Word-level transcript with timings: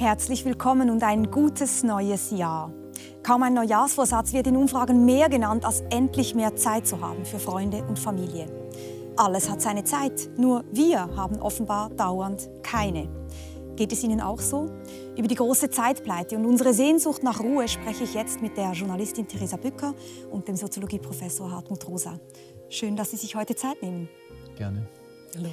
Herzlich 0.00 0.46
willkommen 0.46 0.88
und 0.88 1.02
ein 1.02 1.30
gutes 1.30 1.82
neues 1.82 2.30
Jahr. 2.30 2.72
Kaum 3.22 3.42
ein 3.42 3.52
Neujahrsvorsatz 3.52 4.32
wird 4.32 4.46
in 4.46 4.56
Umfragen 4.56 5.04
mehr 5.04 5.28
genannt, 5.28 5.66
als 5.66 5.82
endlich 5.90 6.34
mehr 6.34 6.56
Zeit 6.56 6.86
zu 6.86 7.02
haben 7.02 7.26
für 7.26 7.38
Freunde 7.38 7.84
und 7.84 7.98
Familie. 7.98 8.46
Alles 9.18 9.50
hat 9.50 9.60
seine 9.60 9.84
Zeit, 9.84 10.30
nur 10.38 10.64
wir 10.72 11.00
haben 11.16 11.38
offenbar 11.42 11.90
dauernd 11.90 12.48
keine. 12.62 13.10
Geht 13.76 13.92
es 13.92 14.02
Ihnen 14.02 14.22
auch 14.22 14.40
so? 14.40 14.70
Über 15.18 15.28
die 15.28 15.34
große 15.34 15.68
Zeitpleite 15.68 16.34
und 16.38 16.46
unsere 16.46 16.72
Sehnsucht 16.72 17.22
nach 17.22 17.40
Ruhe 17.40 17.68
spreche 17.68 18.04
ich 18.04 18.14
jetzt 18.14 18.40
mit 18.40 18.56
der 18.56 18.72
Journalistin 18.72 19.28
Theresa 19.28 19.58
Bücker 19.58 19.92
und 20.30 20.48
dem 20.48 20.56
Soziologieprofessor 20.56 21.50
Hartmut 21.50 21.86
Rosa. 21.86 22.18
Schön, 22.70 22.96
dass 22.96 23.10
Sie 23.10 23.18
sich 23.18 23.34
heute 23.36 23.54
Zeit 23.54 23.82
nehmen. 23.82 24.08
Gerne. 24.56 24.88
Hallo. 25.36 25.50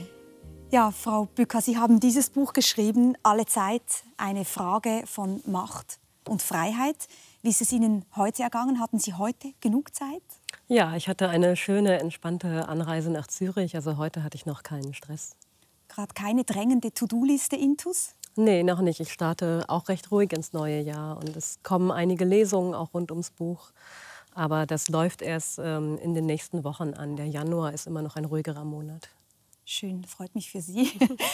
Ja, 0.70 0.92
Frau 0.92 1.30
Bücker, 1.34 1.62
Sie 1.62 1.78
haben 1.78 2.02
dieses 2.02 2.30
Buch 2.30 2.52
geschrieben, 2.52 3.16
Alle 3.24 3.46
Zeit, 3.46 4.04
eine 4.18 4.44
Frage 4.44 5.04
von 5.06 5.42
Macht 5.46 5.98
und 6.28 6.42
Freiheit. 6.42 7.08
Wie 7.42 7.50
ist 7.50 7.62
es 7.62 7.72
Ihnen 7.72 8.04
heute 8.18 8.44
ergangen? 8.44 8.82
Hatten 8.82 9.00
Sie 9.00 9.14
heute 9.14 9.54
genug 9.62 9.96
Zeit? 9.96 10.22
Ja, 10.68 10.94
ich 10.98 11.08
hatte 11.08 11.30
eine 11.30 11.56
schöne, 11.56 12.02
entspannte 12.02 12.68
Anreise 12.68 13.10
nach 13.10 13.28
Zürich. 13.28 13.78
Also 13.78 13.96
heute 13.96 14.24
hatte 14.24 14.36
ich 14.36 14.46
noch 14.46 14.62
keinen 14.62 14.94
Stress. 14.94 15.38
Gerade 15.88 16.14
keine 16.14 16.44
drängende 16.44 16.92
To-Do-Liste 16.92 17.56
intus? 17.56 18.16
Nee, 18.36 18.64
noch 18.64 18.82
nicht. 18.82 19.00
Ich 19.00 19.14
starte 19.14 19.64
auch 19.70 19.88
recht 19.88 20.12
ruhig 20.12 20.34
ins 20.34 20.52
neue 20.52 20.82
Jahr. 20.82 21.16
Und 21.16 21.38
es 21.38 21.60
kommen 21.64 21.92
einige 21.92 22.26
Lesungen 22.26 22.74
auch 22.74 22.94
rund 22.94 23.10
ums 23.12 23.32
Buch. 23.32 23.72
Aber 24.36 24.66
das 24.66 24.90
läuft 24.90 25.22
erst 25.22 25.60
ähm, 25.64 25.98
in 26.00 26.14
den 26.14 26.26
nächsten 26.26 26.66
Wochen 26.66 26.94
an. 26.94 27.16
Der 27.16 27.28
Januar 27.28 27.72
ist 27.72 27.88
immer 27.88 28.02
noch 28.02 28.18
ein 28.18 28.26
ruhigerer 28.26 28.66
Monat. 28.66 29.08
Schön, 29.70 30.06
freut 30.06 30.34
mich 30.34 30.50
für 30.50 30.62
Sie. 30.62 30.90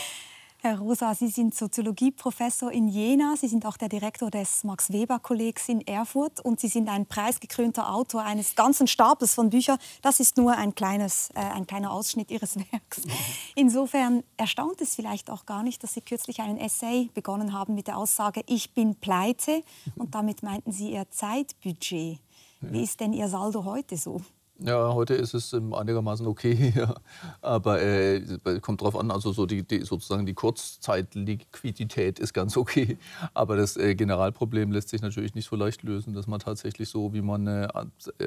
Herr 0.57 0.79
Rosa, 0.79 1.13
Sie 1.13 1.27
sind 1.27 1.53
Soziologieprofessor 1.53 2.71
in 2.71 2.87
Jena. 2.87 3.35
Sie 3.37 3.47
sind 3.47 3.63
auch 3.63 3.77
der 3.77 3.89
Direktor 3.89 4.31
des 4.31 4.63
Max-Weber-Kollegs 4.63 5.69
in 5.69 5.85
Erfurt 5.85 6.39
und 6.39 6.59
Sie 6.59 6.67
sind 6.67 6.89
ein 6.89 7.05
preisgekrönter 7.05 7.93
Autor 7.93 8.23
eines 8.23 8.55
ganzen 8.55 8.87
Stapels 8.87 9.35
von 9.35 9.51
Büchern. 9.51 9.77
Das 10.01 10.19
ist 10.19 10.35
nur 10.35 10.57
ein, 10.57 10.73
kleines, 10.73 11.29
äh, 11.35 11.41
ein 11.41 11.67
kleiner 11.67 11.91
Ausschnitt 11.91 12.31
Ihres 12.31 12.55
Werks. 12.71 13.03
Insofern 13.53 14.23
erstaunt 14.35 14.81
es 14.81 14.95
vielleicht 14.95 15.29
auch 15.29 15.45
gar 15.45 15.61
nicht, 15.61 15.83
dass 15.83 15.93
Sie 15.93 16.01
kürzlich 16.01 16.39
einen 16.39 16.57
Essay 16.57 17.11
begonnen 17.13 17.53
haben 17.53 17.75
mit 17.75 17.85
der 17.85 17.99
Aussage, 17.99 18.41
ich 18.47 18.73
bin 18.73 18.95
pleite. 18.95 19.61
Und 19.95 20.15
damit 20.15 20.41
meinten 20.41 20.71
Sie 20.71 20.91
Ihr 20.91 21.07
Zeitbudget. 21.11 22.17
Wie 22.61 22.81
ist 22.81 22.99
denn 22.99 23.13
Ihr 23.13 23.27
Saldo 23.27 23.63
heute 23.63 23.95
so? 23.95 24.23
Ja, 24.59 24.93
heute 24.93 25.15
ist 25.15 25.33
es 25.33 25.51
ähm, 25.53 25.73
einigermaßen 25.73 26.27
okay, 26.27 26.71
ja. 26.75 26.93
aber 27.41 27.81
äh, 27.81 28.21
kommt 28.61 28.81
drauf 28.81 28.95
an, 28.95 29.09
also 29.09 29.31
so 29.33 29.47
die, 29.47 29.63
die, 29.67 29.81
sozusagen 29.81 30.25
die 30.27 30.35
Kurzzeitliquidität 30.35 32.19
ist 32.19 32.33
ganz 32.33 32.55
okay, 32.57 32.97
aber 33.33 33.57
das 33.57 33.77
äh, 33.77 33.95
Generalproblem 33.95 34.71
lässt 34.71 34.89
sich 34.89 35.01
natürlich 35.01 35.33
nicht 35.33 35.49
so 35.49 35.55
leicht 35.55 35.81
lösen, 35.81 36.13
dass 36.13 36.27
man 36.27 36.39
tatsächlich 36.39 36.89
so, 36.89 37.13
wie 37.13 37.21
man 37.23 37.47
äh, 37.47 37.67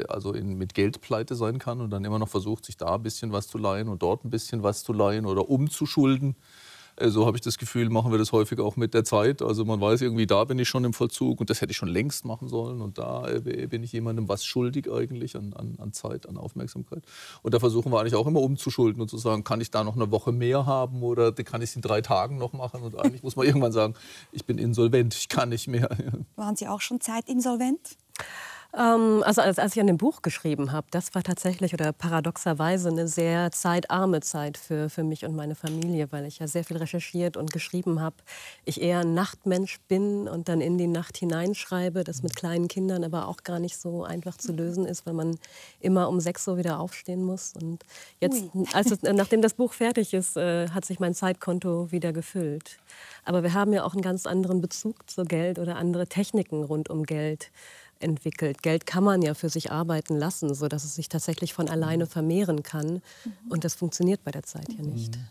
also 0.08 0.33
in, 0.33 0.58
mit 0.58 0.74
Geld 0.74 1.00
pleite 1.00 1.36
sein 1.36 1.58
kann 1.58 1.80
und 1.80 1.91
dann 1.91 2.05
immer 2.05 2.18
noch 2.18 2.28
versucht, 2.28 2.64
sich 2.64 2.77
da 2.77 2.96
ein 2.96 3.02
bisschen 3.02 3.33
was 3.33 3.46
zu 3.46 3.56
leihen 3.56 3.88
und 3.88 4.02
dort 4.02 4.24
ein 4.24 4.30
bisschen 4.30 4.64
was 4.64 4.83
zu 4.83 4.92
leihen 4.92 5.27
oder 5.27 5.48
umzuschulden. 5.48 6.34
So 6.98 7.27
habe 7.27 7.36
ich 7.36 7.42
das 7.42 7.58
Gefühl, 7.58 7.91
machen 7.91 8.11
wir 8.11 8.19
das 8.19 8.33
häufig 8.33 8.58
auch 8.58 8.77
mit 8.77 8.94
der 8.94 9.05
Zeit. 9.05 9.42
Also 9.42 9.66
man 9.66 9.80
weiß 9.80 10.00
irgendwie, 10.00 10.27
da 10.27 10.44
bin 10.44 10.58
ich 10.58 10.69
schon 10.69 10.83
im 10.84 10.94
Vollzug 10.94 11.41
und 11.41 11.50
das 11.50 11.61
hätte 11.61 11.70
ich 11.70 11.77
schon 11.77 11.91
längst 11.91 12.25
machen 12.25 12.48
sollen. 12.48 12.80
Und 12.80 12.97
da 12.97 13.28
äh, 13.28 13.66
bin 13.66 13.83
ich 13.83 13.92
jemandem 13.92 14.28
was 14.28 14.47
schuldig 14.47 14.91
eigentlich 14.91 15.36
an, 15.36 15.52
an, 15.52 15.74
an 15.78 15.92
Zeit, 15.92 16.27
an 16.27 16.39
Aufmerksamkeit. 16.39 17.02
Und 17.42 17.52
da 17.52 17.61
versuchen 17.61 17.92
wir 17.92 18.00
eigentlich 18.00 18.14
auch 18.14 18.27
immer 18.27 18.41
umzuschulden 18.41 19.02
und 19.02 19.08
zu 19.08 19.19
sagen, 19.19 19.44
kann 19.44 19.61
ich 19.61 19.70
da 19.70 19.84
noch 19.84 19.97
eine 19.97 20.11
Woche 20.11 20.33
mehr 20.33 20.64
haben 20.64 21.02
oder 21.02 21.33
kann 21.33 21.61
ich 21.61 21.70
es 21.70 21.77
in 21.77 21.83
drei 21.83 22.00
Tagen 22.00 22.39
noch 22.39 22.55
machen? 22.55 22.83
Und 22.83 22.98
eigentlich 22.98 23.22
muss 23.22 23.36
man 23.36 23.47
irgendwann 23.47 23.72
sagen, 23.72 23.94
ich 24.33 24.47
bin 24.47 24.56
insolvent, 24.56 25.14
ich 25.14 25.28
kann 25.28 25.51
nicht 25.51 25.68
mehr. 25.68 25.90
Waren 26.36 26.57
Sie 26.57 26.67
auch 26.67 26.80
schon 26.80 27.02
zeitinsolvent? 27.02 27.96
Ähm, 28.74 29.22
also 29.24 29.40
als, 29.40 29.58
als, 29.58 29.74
ich 29.74 29.80
an 29.80 29.86
dem 29.86 29.96
Buch 29.96 30.22
geschrieben 30.22 30.72
habe, 30.72 30.86
das 30.90 31.14
war 31.14 31.22
tatsächlich 31.22 31.72
oder 31.72 31.92
paradoxerweise 31.92 32.88
eine 32.88 33.08
sehr 33.08 33.52
zeitarme 33.52 34.20
Zeit 34.20 34.58
für, 34.58 34.90
für 34.90 35.04
mich 35.04 35.24
und 35.24 35.34
meine 35.34 35.54
Familie, 35.54 36.10
weil 36.10 36.27
ich 36.27 36.38
ja 36.38 36.46
sehr 36.46 36.64
viel 36.64 36.77
recherchiert 36.77 37.36
und 37.36 37.52
geschrieben 37.52 38.00
habe. 38.00 38.16
Ich 38.64 38.80
eher 38.80 39.00
ein 39.00 39.14
Nachtmensch 39.14 39.78
bin 39.88 40.28
und 40.28 40.48
dann 40.48 40.60
in 40.60 40.78
die 40.78 40.86
Nacht 40.86 41.16
hineinschreibe, 41.16 42.04
das 42.04 42.22
mit 42.22 42.36
kleinen 42.36 42.68
Kindern 42.68 43.04
aber 43.04 43.28
auch 43.28 43.38
gar 43.44 43.58
nicht 43.58 43.78
so 43.78 44.04
einfach 44.04 44.36
zu 44.36 44.52
lösen 44.52 44.86
ist, 44.86 45.06
weil 45.06 45.14
man 45.14 45.38
immer 45.80 46.08
um 46.08 46.20
sechs 46.20 46.46
Uhr 46.48 46.56
wieder 46.56 46.80
aufstehen 46.80 47.24
muss. 47.24 47.54
Und 47.54 47.84
jetzt, 48.20 48.44
als 48.72 48.90
es, 48.90 49.02
nachdem 49.02 49.42
das 49.42 49.54
Buch 49.54 49.72
fertig 49.72 50.12
ist, 50.12 50.36
äh, 50.36 50.68
hat 50.68 50.84
sich 50.84 51.00
mein 51.00 51.14
Zeitkonto 51.14 51.92
wieder 51.92 52.12
gefüllt. 52.12 52.78
Aber 53.24 53.42
wir 53.42 53.54
haben 53.54 53.72
ja 53.72 53.84
auch 53.84 53.92
einen 53.92 54.02
ganz 54.02 54.27
anderen 54.27 54.60
Bezug 54.60 55.08
zu 55.10 55.24
Geld 55.24 55.58
oder 55.58 55.77
andere 55.77 56.06
Techniken 56.06 56.62
rund 56.62 56.90
um 56.90 57.04
Geld 57.04 57.50
entwickelt. 58.01 58.62
Geld 58.62 58.86
kann 58.86 59.05
man 59.05 59.23
ja 59.23 59.34
für 59.34 59.48
sich 59.48 59.73
arbeiten 59.73 60.17
lassen, 60.17 60.55
sodass 60.55 60.84
es 60.84 60.95
sich 60.95 61.08
tatsächlich 61.08 61.52
von 61.52 61.68
alleine 61.68 62.05
mhm. 62.05 62.08
vermehren 62.08 62.62
kann. 62.62 63.02
Mhm. 63.24 63.33
Und 63.48 63.64
das 63.64 63.74
funktioniert 63.74 64.24
bei 64.24 64.30
der 64.30 64.42
Zeit 64.42 64.68
ja 64.73 64.83
nicht. 64.83 65.17
Mhm. 65.17 65.24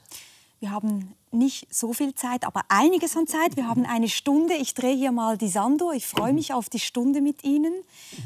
Wir 0.60 0.72
haben 0.72 1.14
nicht 1.32 1.68
so 1.74 1.94
viel 1.94 2.16
Zeit, 2.16 2.46
aber 2.46 2.62
einiges 2.70 3.16
an 3.18 3.28
Zeit. 3.28 3.58
Wir 3.58 3.68
haben 3.68 3.86
eine 3.86 4.08
Stunde. 4.08 4.54
Ich 4.56 4.74
drehe 4.74 4.96
hier 4.96 5.12
mal 5.12 5.38
die 5.38 5.50
Sanduhr. 5.50 5.94
Ich 5.94 6.08
freue 6.08 6.34
mich 6.34 6.54
auf 6.54 6.70
die 6.70 6.80
Stunde 6.80 7.22
mit 7.22 7.44
Ihnen 7.44 7.74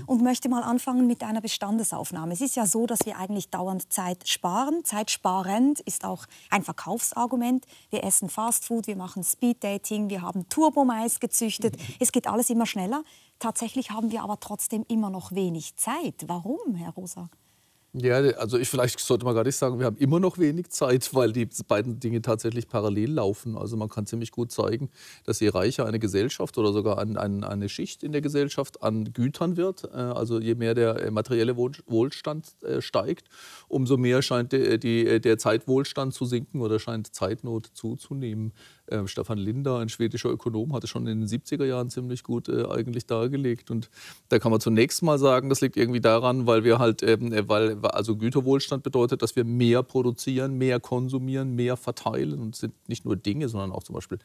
und 0.05 0.21
möchte 0.21 0.47
mal 0.47 0.61
anfangen 0.61 1.07
mit 1.07 1.23
einer 1.23 1.41
Bestandesaufnahme. 1.41 2.33
Es 2.33 2.39
ist 2.39 2.55
ja 2.55 2.67
so, 2.67 2.85
dass 2.85 2.99
wir 3.05 3.17
eigentlich 3.17 3.49
dauernd 3.49 3.91
Zeit 3.91 4.27
sparen. 4.27 4.85
Zeitsparend 4.85 5.79
ist 5.81 6.05
auch 6.05 6.27
ein 6.51 6.63
Verkaufsargument. 6.63 7.65
Wir 7.89 8.03
essen 8.03 8.29
Fastfood, 8.29 8.85
wir 8.85 8.95
machen 8.95 9.23
Speeddating, 9.23 10.09
wir 10.09 10.21
haben 10.21 10.47
Turbomais 10.49 11.19
gezüchtet. 11.19 11.77
Es 11.99 12.11
geht 12.11 12.27
alles 12.27 12.49
immer 12.49 12.67
schneller. 12.67 13.03
Tatsächlich 13.39 13.91
haben 13.91 14.11
wir 14.11 14.21
aber 14.21 14.39
trotzdem 14.39 14.85
immer 14.87 15.09
noch 15.09 15.31
wenig 15.31 15.75
Zeit. 15.77 16.25
Warum, 16.27 16.75
Herr 16.75 16.91
Rosa? 16.91 17.29
Ja, 17.93 18.17
also 18.17 18.59
ich 18.59 18.69
vielleicht 18.69 18.99
sollte 18.99 19.25
man 19.25 19.33
gar 19.33 19.43
nicht 19.43 19.55
sagen, 19.55 19.79
wir 19.79 19.87
haben 19.87 19.97
immer 19.97 20.19
noch 20.19 20.37
wenig 20.37 20.69
Zeit, 20.69 21.11
weil 21.15 21.33
die 21.33 21.47
beiden 21.67 21.99
Dinge 21.99 22.21
tatsächlich 22.21 22.67
parallel 22.67 23.13
laufen. 23.13 23.57
Also 23.57 23.77
man 23.77 23.89
kann 23.89 24.05
ziemlich 24.05 24.31
gut 24.31 24.51
zeigen, 24.51 24.91
dass 25.25 25.39
je 25.39 25.49
reicher 25.49 25.87
eine 25.87 25.97
Gesellschaft 25.97 26.59
oder 26.59 26.71
sogar 26.71 26.99
ein, 26.99 27.17
ein, 27.17 27.43
eine 27.43 27.67
Schicht 27.67 28.03
in 28.03 28.11
der 28.11 28.21
Gesellschaft 28.21 28.83
an 28.83 29.11
Gütern 29.11 29.57
wird, 29.57 29.85
äh, 29.85 29.97
also 29.97 30.39
je 30.39 30.53
mehr 30.53 30.75
der 30.75 30.97
äh, 30.97 31.09
materielle 31.09 31.57
Wohlstand 31.57 32.53
äh, 32.61 32.79
steigt, 32.79 33.27
umso 33.67 33.97
mehr 33.97 34.21
scheint 34.21 34.51
die, 34.51 34.79
die, 34.79 35.19
der 35.19 35.39
Zeitwohlstand 35.39 36.13
zu 36.13 36.25
sinken 36.25 36.61
oder 36.61 36.77
scheint 36.77 37.15
Zeitnot 37.15 37.71
zuzunehmen. 37.73 38.53
Ähm, 38.91 39.07
Stefan 39.07 39.37
Linder, 39.37 39.79
ein 39.79 39.89
schwedischer 39.89 40.29
Ökonom, 40.29 40.73
hatte 40.73 40.87
schon 40.87 41.07
in 41.07 41.21
den 41.21 41.27
70er 41.27 41.65
Jahren 41.65 41.89
ziemlich 41.89 42.23
gut 42.23 42.49
äh, 42.49 42.65
eigentlich 42.65 43.05
dargelegt. 43.05 43.71
Und 43.71 43.89
da 44.29 44.39
kann 44.39 44.51
man 44.51 44.59
zunächst 44.59 45.03
mal 45.03 45.19
sagen, 45.19 45.49
das 45.49 45.61
liegt 45.61 45.77
irgendwie 45.77 46.01
daran, 46.01 46.47
weil 46.47 46.63
wir 46.63 46.79
halt, 46.79 47.03
ähm, 47.03 47.33
äh, 47.33 47.47
weil 47.47 47.77
also 47.85 48.15
Güterwohlstand 48.15 48.83
bedeutet, 48.83 49.21
dass 49.21 49.35
wir 49.35 49.43
mehr 49.43 49.83
produzieren, 49.83 50.57
mehr 50.57 50.79
konsumieren, 50.79 51.55
mehr 51.55 51.77
verteilen 51.77 52.39
und 52.39 52.55
sind 52.55 52.73
nicht 52.87 53.05
nur 53.05 53.15
Dinge, 53.15 53.49
sondern 53.49 53.71
auch 53.71 53.83
zum 53.83 53.95
Beispiel 53.95 54.19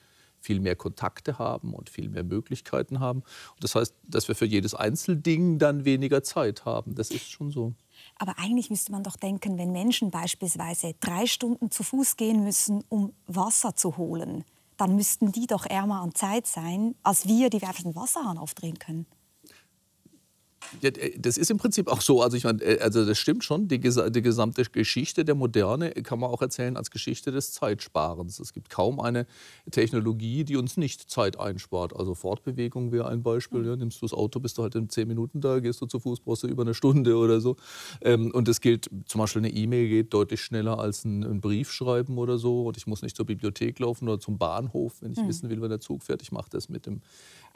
viel 0.44 0.60
mehr 0.60 0.76
Kontakte 0.76 1.38
haben 1.38 1.74
und 1.74 1.88
viel 1.88 2.08
mehr 2.08 2.22
Möglichkeiten 2.22 3.00
haben. 3.00 3.20
Und 3.20 3.64
das 3.64 3.74
heißt, 3.74 3.94
dass 4.06 4.28
wir 4.28 4.34
für 4.34 4.44
jedes 4.44 4.74
Einzelding 4.74 5.58
dann 5.58 5.84
weniger 5.84 6.22
Zeit 6.22 6.64
haben. 6.64 6.94
Das 6.94 7.10
ist 7.10 7.30
schon 7.30 7.50
so. 7.50 7.72
Aber 8.16 8.38
eigentlich 8.38 8.70
müsste 8.70 8.92
man 8.92 9.02
doch 9.02 9.16
denken, 9.16 9.58
wenn 9.58 9.72
Menschen 9.72 10.10
beispielsweise 10.10 10.94
drei 11.00 11.26
Stunden 11.26 11.70
zu 11.70 11.82
Fuß 11.82 12.16
gehen 12.16 12.44
müssen, 12.44 12.84
um 12.88 13.12
Wasser 13.26 13.74
zu 13.74 13.96
holen, 13.96 14.44
dann 14.76 14.96
müssten 14.96 15.32
die 15.32 15.46
doch 15.46 15.66
ärmer 15.66 16.00
an 16.00 16.14
Zeit 16.14 16.46
sein, 16.46 16.94
als 17.02 17.26
wir, 17.26 17.50
die 17.50 17.60
wir 17.60 17.68
einfach 17.68 17.82
den 17.82 17.96
Wasserhahn 17.96 18.38
aufdrehen 18.38 18.78
können. 18.78 19.06
Äh, 20.82 21.18
das 21.18 21.36
ist 21.36 21.50
im 21.50 21.58
Prinzip 21.58 21.88
auch 21.88 22.00
so. 22.00 22.22
Also, 22.22 22.36
ich 22.36 22.44
meine, 22.44 22.62
äh, 22.62 22.80
also 22.80 23.04
das 23.04 23.18
stimmt 23.18 23.44
schon. 23.44 23.68
Die, 23.68 23.80
die, 23.80 24.22
gesamte 24.22 24.64
Geschichte 24.64 25.24
der 25.24 25.34
Moderne 25.34 25.90
kann 25.92 26.18
man 26.18 26.30
auch 26.30 26.42
erzählen 26.42 26.76
als 26.76 26.90
Geschichte 26.90 27.30
des 27.30 27.52
Zeitsparens. 27.52 28.38
Es 28.38 28.52
gibt 28.52 28.70
kaum 28.70 29.00
eine 29.00 29.26
Technologie, 29.70 30.44
die 30.44 30.56
uns 30.56 30.76
nicht 30.76 31.10
Zeit 31.10 31.38
einspart. 31.38 31.94
Also 31.96 32.14
Fortbewegung 32.14 32.92
wäre 32.92 33.08
ein 33.08 33.22
Beispiel. 33.22 33.60
Mhm. 33.60 33.66
Ja, 33.66 33.76
nimmst 33.76 34.02
du 34.02 34.06
das 34.06 34.12
Auto, 34.12 34.40
bist 34.40 34.58
du 34.58 34.62
halt 34.62 34.74
in 34.74 34.88
zehn 34.88 35.08
Minuten 35.08 35.40
da, 35.40 35.60
gehst 35.60 35.80
du 35.80 35.86
zu 35.86 36.00
Fuß, 36.00 36.20
brauchst 36.20 36.42
du 36.42 36.46
über 36.46 36.62
eine 36.62 36.74
Stunde 36.74 37.16
oder 37.16 37.40
so. 37.40 37.56
Ähm, 38.00 38.30
und 38.32 38.48
es 38.48 38.60
gilt, 38.60 38.90
zum 39.06 39.20
Beispiel 39.20 39.40
eine 39.40 39.50
E-Mail 39.50 39.88
geht 39.88 40.14
deutlich 40.14 40.40
schneller 40.40 40.78
als 40.78 41.04
ein, 41.04 41.22
ein, 41.24 41.40
Brief 41.40 41.70
schreiben 41.72 42.18
oder 42.18 42.38
so. 42.38 42.66
Und 42.66 42.76
ich 42.76 42.86
muss 42.86 43.02
nicht 43.02 43.16
zur 43.16 43.26
Bibliothek 43.26 43.78
laufen 43.78 44.08
oder 44.08 44.20
zum 44.20 44.38
Bahnhof, 44.38 45.00
wenn 45.00 45.12
ich 45.12 45.18
mhm. 45.18 45.28
wissen 45.28 45.50
will, 45.50 45.60
wann 45.60 45.70
der 45.70 45.80
Zug 45.80 46.02
fährt. 46.02 46.22
Ich 46.22 46.32
mache 46.32 46.50
das 46.50 46.68
mit 46.68 46.86
dem 46.86 47.02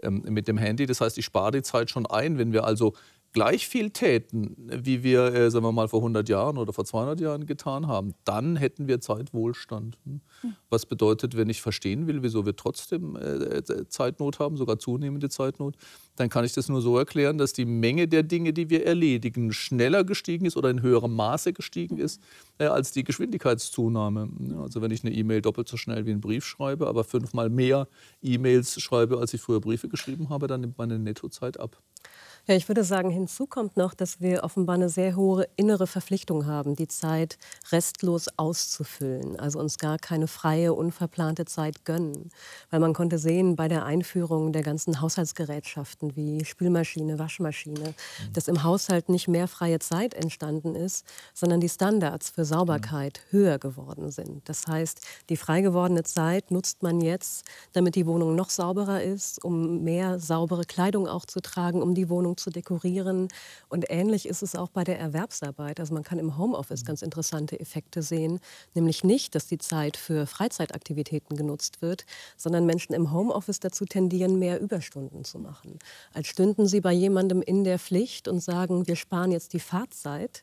ähm, 0.02 0.24
mit 0.28 0.48
dem 0.48 0.58
Handy. 0.58 0.86
Das 0.86 1.00
heißt, 1.00 1.18
ich 1.18 1.24
spare 1.24 1.52
die 1.52 1.62
Zeit 1.62 1.90
schon 1.90 2.06
ein. 2.06 2.38
Wenn 2.38 2.52
wir 2.52 2.64
also 2.64 2.94
gleich 3.32 3.68
viel 3.68 3.90
täten, 3.90 4.56
wie 4.58 5.02
wir, 5.02 5.34
äh, 5.34 5.50
sagen 5.50 5.64
wir 5.64 5.72
mal, 5.72 5.88
vor 5.88 6.00
100 6.00 6.28
Jahren 6.28 6.56
oder 6.58 6.72
vor 6.72 6.84
200 6.84 7.20
Jahren 7.20 7.46
getan 7.46 7.86
haben, 7.86 8.14
dann 8.24 8.56
hätten 8.56 8.88
wir 8.88 9.00
Zeitwohlstand. 9.00 9.98
Hm? 10.04 10.20
Was 10.70 10.86
bedeutet, 10.86 11.36
wenn 11.36 11.48
ich 11.48 11.60
verstehen 11.60 12.06
will, 12.06 12.22
wieso 12.22 12.46
wir 12.46 12.56
trotzdem 12.56 13.16
äh, 13.16 13.62
Zeitnot 13.88 14.38
haben, 14.38 14.56
sogar 14.56 14.78
zunehmende 14.78 15.28
Zeitnot, 15.28 15.76
dann 16.16 16.28
kann 16.30 16.44
ich 16.44 16.52
das 16.52 16.68
nur 16.68 16.80
so 16.80 16.98
erklären, 16.98 17.38
dass 17.38 17.52
die 17.52 17.64
Menge 17.64 18.08
der 18.08 18.22
Dinge, 18.22 18.52
die 18.52 18.70
wir 18.70 18.86
erledigen, 18.86 19.52
schneller 19.52 20.04
gestiegen 20.04 20.46
ist 20.46 20.56
oder 20.56 20.70
in 20.70 20.82
höherem 20.82 21.14
Maße 21.14 21.52
gestiegen 21.52 21.98
ist 21.98 22.20
äh, 22.58 22.64
als 22.64 22.92
die 22.92 23.04
Geschwindigkeitszunahme. 23.04 24.28
Also 24.62 24.80
wenn 24.80 24.90
ich 24.90 25.04
eine 25.04 25.14
E-Mail 25.14 25.42
doppelt 25.42 25.68
so 25.68 25.76
schnell 25.76 26.06
wie 26.06 26.12
einen 26.12 26.20
Brief 26.20 26.44
schreibe, 26.44 26.86
aber 26.86 27.04
fünfmal 27.04 27.50
mehr 27.50 27.88
E-Mails 28.22 28.80
schreibe, 28.80 29.18
als 29.18 29.34
ich 29.34 29.40
früher 29.40 29.60
Briefe 29.60 29.88
geschrieben 29.88 30.30
habe, 30.30 30.46
dann 30.46 30.62
nimmt 30.62 30.78
meine 30.78 30.98
Nettozeit 30.98 31.60
ab. 31.60 31.80
Ja, 32.48 32.54
ich 32.54 32.66
würde 32.66 32.82
sagen, 32.82 33.10
hinzu 33.10 33.46
kommt 33.46 33.76
noch, 33.76 33.92
dass 33.92 34.22
wir 34.22 34.42
offenbar 34.42 34.76
eine 34.76 34.88
sehr 34.88 35.16
hohe 35.16 35.46
innere 35.56 35.86
Verpflichtung 35.86 36.46
haben, 36.46 36.76
die 36.76 36.88
Zeit 36.88 37.36
restlos 37.72 38.28
auszufüllen. 38.38 39.38
Also 39.38 39.58
uns 39.58 39.76
gar 39.76 39.98
keine 39.98 40.28
freie, 40.28 40.72
unverplante 40.72 41.44
Zeit 41.44 41.84
gönnen. 41.84 42.30
Weil 42.70 42.80
man 42.80 42.94
konnte 42.94 43.18
sehen 43.18 43.54
bei 43.54 43.68
der 43.68 43.84
Einführung 43.84 44.54
der 44.54 44.62
ganzen 44.62 45.02
Haushaltsgerätschaften 45.02 46.16
wie 46.16 46.42
Spülmaschine, 46.42 47.18
Waschmaschine, 47.18 47.90
mhm. 47.90 48.32
dass 48.32 48.48
im 48.48 48.62
Haushalt 48.62 49.10
nicht 49.10 49.28
mehr 49.28 49.46
freie 49.46 49.78
Zeit 49.78 50.14
entstanden 50.14 50.74
ist, 50.74 51.04
sondern 51.34 51.60
die 51.60 51.68
Standards 51.68 52.30
für 52.30 52.46
Sauberkeit 52.46 53.20
mhm. 53.30 53.36
höher 53.36 53.58
geworden 53.58 54.10
sind. 54.10 54.48
Das 54.48 54.66
heißt, 54.66 55.02
die 55.28 55.36
frei 55.36 55.60
gewordene 55.60 56.02
Zeit 56.02 56.50
nutzt 56.50 56.82
man 56.82 57.02
jetzt, 57.02 57.44
damit 57.74 57.94
die 57.94 58.06
Wohnung 58.06 58.34
noch 58.34 58.48
sauberer 58.48 59.02
ist, 59.02 59.44
um 59.44 59.84
mehr 59.84 60.18
saubere 60.18 60.64
Kleidung 60.64 61.06
auch 61.06 61.26
zu 61.26 61.40
tragen, 61.40 61.82
um 61.82 61.94
die 61.94 62.08
Wohnung 62.08 62.37
zu 62.38 62.50
dekorieren. 62.50 63.28
Und 63.68 63.86
ähnlich 63.88 64.28
ist 64.28 64.42
es 64.42 64.54
auch 64.54 64.68
bei 64.68 64.84
der 64.84 64.98
Erwerbsarbeit. 64.98 65.80
Also 65.80 65.94
man 65.94 66.02
kann 66.02 66.18
im 66.18 66.38
Homeoffice 66.38 66.84
ganz 66.84 67.02
interessante 67.02 67.58
Effekte 67.60 68.02
sehen, 68.02 68.40
nämlich 68.74 69.04
nicht, 69.04 69.34
dass 69.34 69.46
die 69.46 69.58
Zeit 69.58 69.96
für 69.96 70.26
Freizeitaktivitäten 70.26 71.36
genutzt 71.36 71.82
wird, 71.82 72.06
sondern 72.36 72.66
Menschen 72.66 72.94
im 72.94 73.12
Homeoffice 73.12 73.60
dazu 73.60 73.84
tendieren, 73.84 74.38
mehr 74.38 74.60
Überstunden 74.60 75.24
zu 75.24 75.38
machen. 75.38 75.78
Als 76.12 76.28
stünden 76.28 76.66
sie 76.66 76.80
bei 76.80 76.92
jemandem 76.92 77.42
in 77.42 77.64
der 77.64 77.78
Pflicht 77.78 78.28
und 78.28 78.40
sagen, 78.40 78.86
wir 78.86 78.96
sparen 78.96 79.32
jetzt 79.32 79.52
die 79.52 79.60
Fahrzeit 79.60 80.42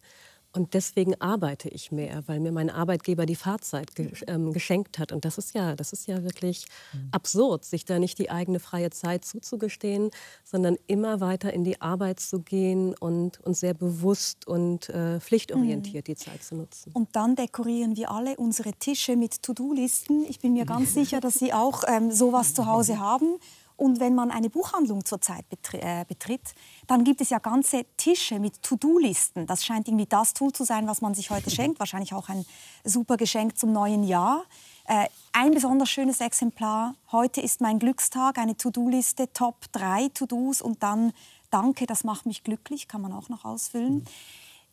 und 0.55 0.73
deswegen 0.73 1.19
arbeite 1.19 1.67
ich 1.67 1.91
mehr, 1.91 2.23
weil 2.27 2.39
mir 2.39 2.53
mein 2.53 2.69
Arbeitgeber 2.69 3.25
die 3.25 3.35
Fahrzeit 3.35 3.93
ge 3.93 4.11
ähm, 4.27 4.53
geschenkt 4.53 4.99
hat. 4.99 5.11
Und 5.11 5.25
das 5.25 5.37
ist 5.37 5.53
ja, 5.53 5.75
das 5.75 5.91
ist 5.91 6.07
ja 6.07 6.23
wirklich 6.23 6.65
mhm. 6.93 7.09
absurd, 7.11 7.65
sich 7.65 7.83
da 7.83 7.99
nicht 7.99 8.17
die 8.19 8.29
eigene 8.31 8.59
freie 8.59 8.89
Zeit 8.89 9.25
zuzugestehen, 9.25 10.11
sondern 10.45 10.77
immer 10.87 11.19
weiter 11.19 11.51
in 11.51 11.65
die 11.65 11.81
Arbeit 11.81 12.21
zu 12.21 12.39
gehen 12.39 12.95
und, 12.95 13.41
und 13.41 13.57
sehr 13.57 13.73
bewusst 13.73 14.47
und 14.47 14.87
äh, 14.89 15.19
pflichtorientiert 15.19 16.07
mhm. 16.07 16.13
die 16.13 16.15
Zeit 16.15 16.41
zu 16.41 16.55
nutzen. 16.55 16.91
Und 16.93 17.09
dann 17.17 17.35
dekorieren 17.35 17.97
wir 17.97 18.09
alle 18.11 18.37
unsere 18.37 18.71
Tische 18.71 19.17
mit 19.17 19.43
To-Do-Listen. 19.43 20.25
Ich 20.29 20.39
bin 20.39 20.53
mir 20.53 20.65
ganz 20.65 20.93
sicher, 20.93 21.19
dass 21.19 21.33
Sie 21.33 21.51
auch 21.51 21.83
ähm, 21.85 22.11
sowas 22.11 22.53
zu 22.53 22.65
Hause 22.65 22.99
haben. 22.99 23.39
Und 23.77 23.99
wenn 23.99 24.15
man 24.15 24.31
eine 24.31 24.49
Buchhandlung 24.49 25.03
zurzeit 25.03 25.45
äh, 25.73 26.05
betritt, 26.07 26.53
dann 26.87 27.03
gibt 27.03 27.21
es 27.21 27.29
ja 27.29 27.39
ganze 27.39 27.85
Tische 27.97 28.39
mit 28.39 28.61
To-Do-Listen. 28.61 29.47
Das 29.47 29.65
scheint 29.65 29.87
irgendwie 29.87 30.05
das 30.05 30.33
Tool 30.33 30.53
zu 30.53 30.63
sein, 30.63 30.87
was 30.87 31.01
man 31.01 31.13
sich 31.13 31.29
heute 31.29 31.49
schenkt. 31.51 31.79
Wahrscheinlich 31.79 32.13
auch 32.13 32.29
ein 32.29 32.45
super 32.83 33.17
Geschenk 33.17 33.57
zum 33.57 33.71
neuen 33.71 34.03
Jahr. 34.03 34.43
Äh, 34.85 35.07
ein 35.33 35.51
besonders 35.51 35.89
schönes 35.89 36.21
Exemplar. 36.21 36.95
Heute 37.11 37.41
ist 37.41 37.59
mein 37.59 37.79
Glückstag, 37.79 38.37
eine 38.37 38.55
To-Do-Liste, 38.55 39.33
Top 39.33 39.71
3 39.71 40.09
To-Dos 40.09 40.61
und 40.61 40.81
dann 40.81 41.11
Danke, 41.55 41.85
das 41.85 42.03
macht 42.03 42.25
mich 42.25 42.43
glücklich, 42.43 42.89
kann 42.89 43.01
man 43.01 43.13
auch 43.13 43.29
noch 43.29 43.45
ausfüllen. 43.45 43.95
Mhm. 43.95 44.05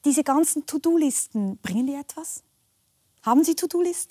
Diese 0.05 0.25
ganzen 0.25 0.67
To-Do-Listen, 0.67 1.59
bringen 1.59 1.87
die 1.87 1.95
etwas? 1.95 2.43
Haben 3.23 3.45
Sie 3.45 3.55
To-Do-Listen? 3.55 4.11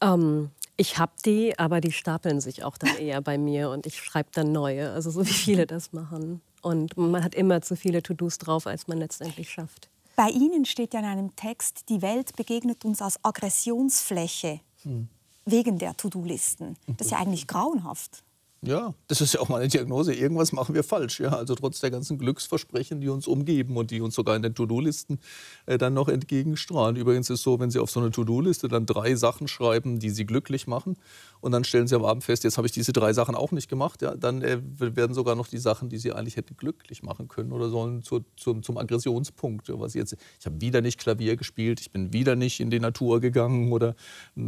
Ähm, 0.00 0.50
ich 0.76 0.98
habe 0.98 1.12
die, 1.24 1.58
aber 1.58 1.80
die 1.80 1.92
stapeln 1.92 2.40
sich 2.40 2.64
auch 2.64 2.76
dann 2.76 2.96
eher 2.96 3.20
bei 3.20 3.38
mir 3.38 3.70
und 3.70 3.86
ich 3.86 4.02
schreibe 4.02 4.30
dann 4.32 4.52
neue, 4.52 4.92
also 4.92 5.10
so 5.10 5.26
wie 5.26 5.32
viele 5.32 5.66
das 5.66 5.92
machen. 5.92 6.40
Und 6.62 6.96
man 6.96 7.22
hat 7.24 7.34
immer 7.34 7.62
zu 7.62 7.76
viele 7.76 8.02
To-Dos 8.02 8.38
drauf, 8.38 8.66
als 8.66 8.88
man 8.88 8.98
letztendlich 8.98 9.50
schafft. 9.50 9.88
Bei 10.16 10.28
Ihnen 10.28 10.64
steht 10.64 10.94
ja 10.94 11.00
in 11.00 11.06
einem 11.06 11.36
Text, 11.36 11.88
die 11.88 12.02
Welt 12.02 12.36
begegnet 12.36 12.84
uns 12.84 13.02
als 13.02 13.22
Aggressionsfläche 13.22 14.60
hm. 14.82 15.08
wegen 15.44 15.78
der 15.78 15.96
To-Do-Listen. 15.96 16.76
Das 16.86 17.06
ist 17.06 17.10
ja 17.10 17.18
eigentlich 17.18 17.46
grauenhaft. 17.46 18.22
Ja, 18.62 18.94
das 19.06 19.20
ist 19.20 19.34
ja 19.34 19.40
auch 19.40 19.48
mal 19.48 19.58
eine 19.58 19.68
Diagnose. 19.68 20.14
Irgendwas 20.14 20.52
machen 20.52 20.74
wir 20.74 20.82
falsch. 20.82 21.20
Ja? 21.20 21.30
Also 21.30 21.54
trotz 21.54 21.80
der 21.80 21.90
ganzen 21.90 22.18
Glücksversprechen, 22.18 23.00
die 23.00 23.08
uns 23.08 23.26
umgeben 23.26 23.76
und 23.76 23.90
die 23.90 24.00
uns 24.00 24.14
sogar 24.14 24.34
in 24.34 24.42
den 24.42 24.54
To-Do-Listen 24.54 25.18
äh, 25.66 25.78
dann 25.78 25.94
noch 25.94 26.08
entgegenstrahlen. 26.08 26.96
Übrigens 26.96 27.30
ist 27.30 27.40
es 27.40 27.42
so, 27.42 27.60
wenn 27.60 27.70
Sie 27.70 27.78
auf 27.78 27.90
so 27.90 28.00
eine 28.00 28.10
To-Do-Liste 28.10 28.68
dann 28.68 28.86
drei 28.86 29.14
Sachen 29.14 29.46
schreiben, 29.46 29.98
die 29.98 30.10
Sie 30.10 30.24
glücklich 30.24 30.66
machen, 30.66 30.96
und 31.40 31.52
dann 31.52 31.64
stellen 31.64 31.86
Sie 31.86 31.94
am 31.94 32.04
Abend 32.04 32.24
fest, 32.24 32.44
jetzt 32.44 32.56
habe 32.56 32.66
ich 32.66 32.72
diese 32.72 32.92
drei 32.92 33.12
Sachen 33.12 33.34
auch 33.34 33.52
nicht 33.52 33.68
gemacht, 33.68 34.02
ja, 34.02 34.16
dann 34.16 34.42
äh, 34.42 34.58
werden 34.78 35.14
sogar 35.14 35.36
noch 35.36 35.46
die 35.46 35.58
Sachen, 35.58 35.88
die 35.88 35.98
Sie 35.98 36.12
eigentlich 36.12 36.36
hätten 36.36 36.56
glücklich 36.56 37.02
machen 37.02 37.28
können 37.28 37.52
oder 37.52 37.68
sollen, 37.68 38.02
zu, 38.02 38.24
zu, 38.36 38.54
zum 38.60 38.78
Aggressionspunkt. 38.78 39.68
Was 39.68 39.94
jetzt, 39.94 40.16
ich 40.40 40.46
habe 40.46 40.60
wieder 40.60 40.80
nicht 40.80 40.98
Klavier 40.98 41.36
gespielt, 41.36 41.80
ich 41.80 41.92
bin 41.92 42.12
wieder 42.12 42.36
nicht 42.36 42.60
in 42.60 42.70
die 42.70 42.80
Natur 42.80 43.20
gegangen 43.20 43.72
oder 43.72 43.94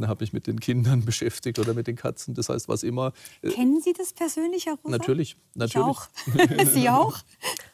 habe 0.02 0.24
mich 0.24 0.32
mit 0.32 0.46
den 0.46 0.58
Kindern 0.60 1.04
beschäftigt 1.04 1.58
oder 1.58 1.74
mit 1.74 1.86
den 1.86 1.96
Katzen. 1.96 2.34
Das 2.34 2.48
heißt, 2.48 2.68
was 2.68 2.82
immer. 2.82 3.12
Äh, 3.42 3.50
Kennen 3.50 3.80
Sie 3.80 3.92
das 3.98 4.12
persönlich, 4.12 4.66
Herr 4.66 4.74
Rosa? 4.74 4.96
Natürlich, 4.96 5.36
natürlich. 5.54 5.74
Ich 5.74 5.82
auch. 5.82 6.08
Sie 6.72 6.88
auch? 6.88 7.18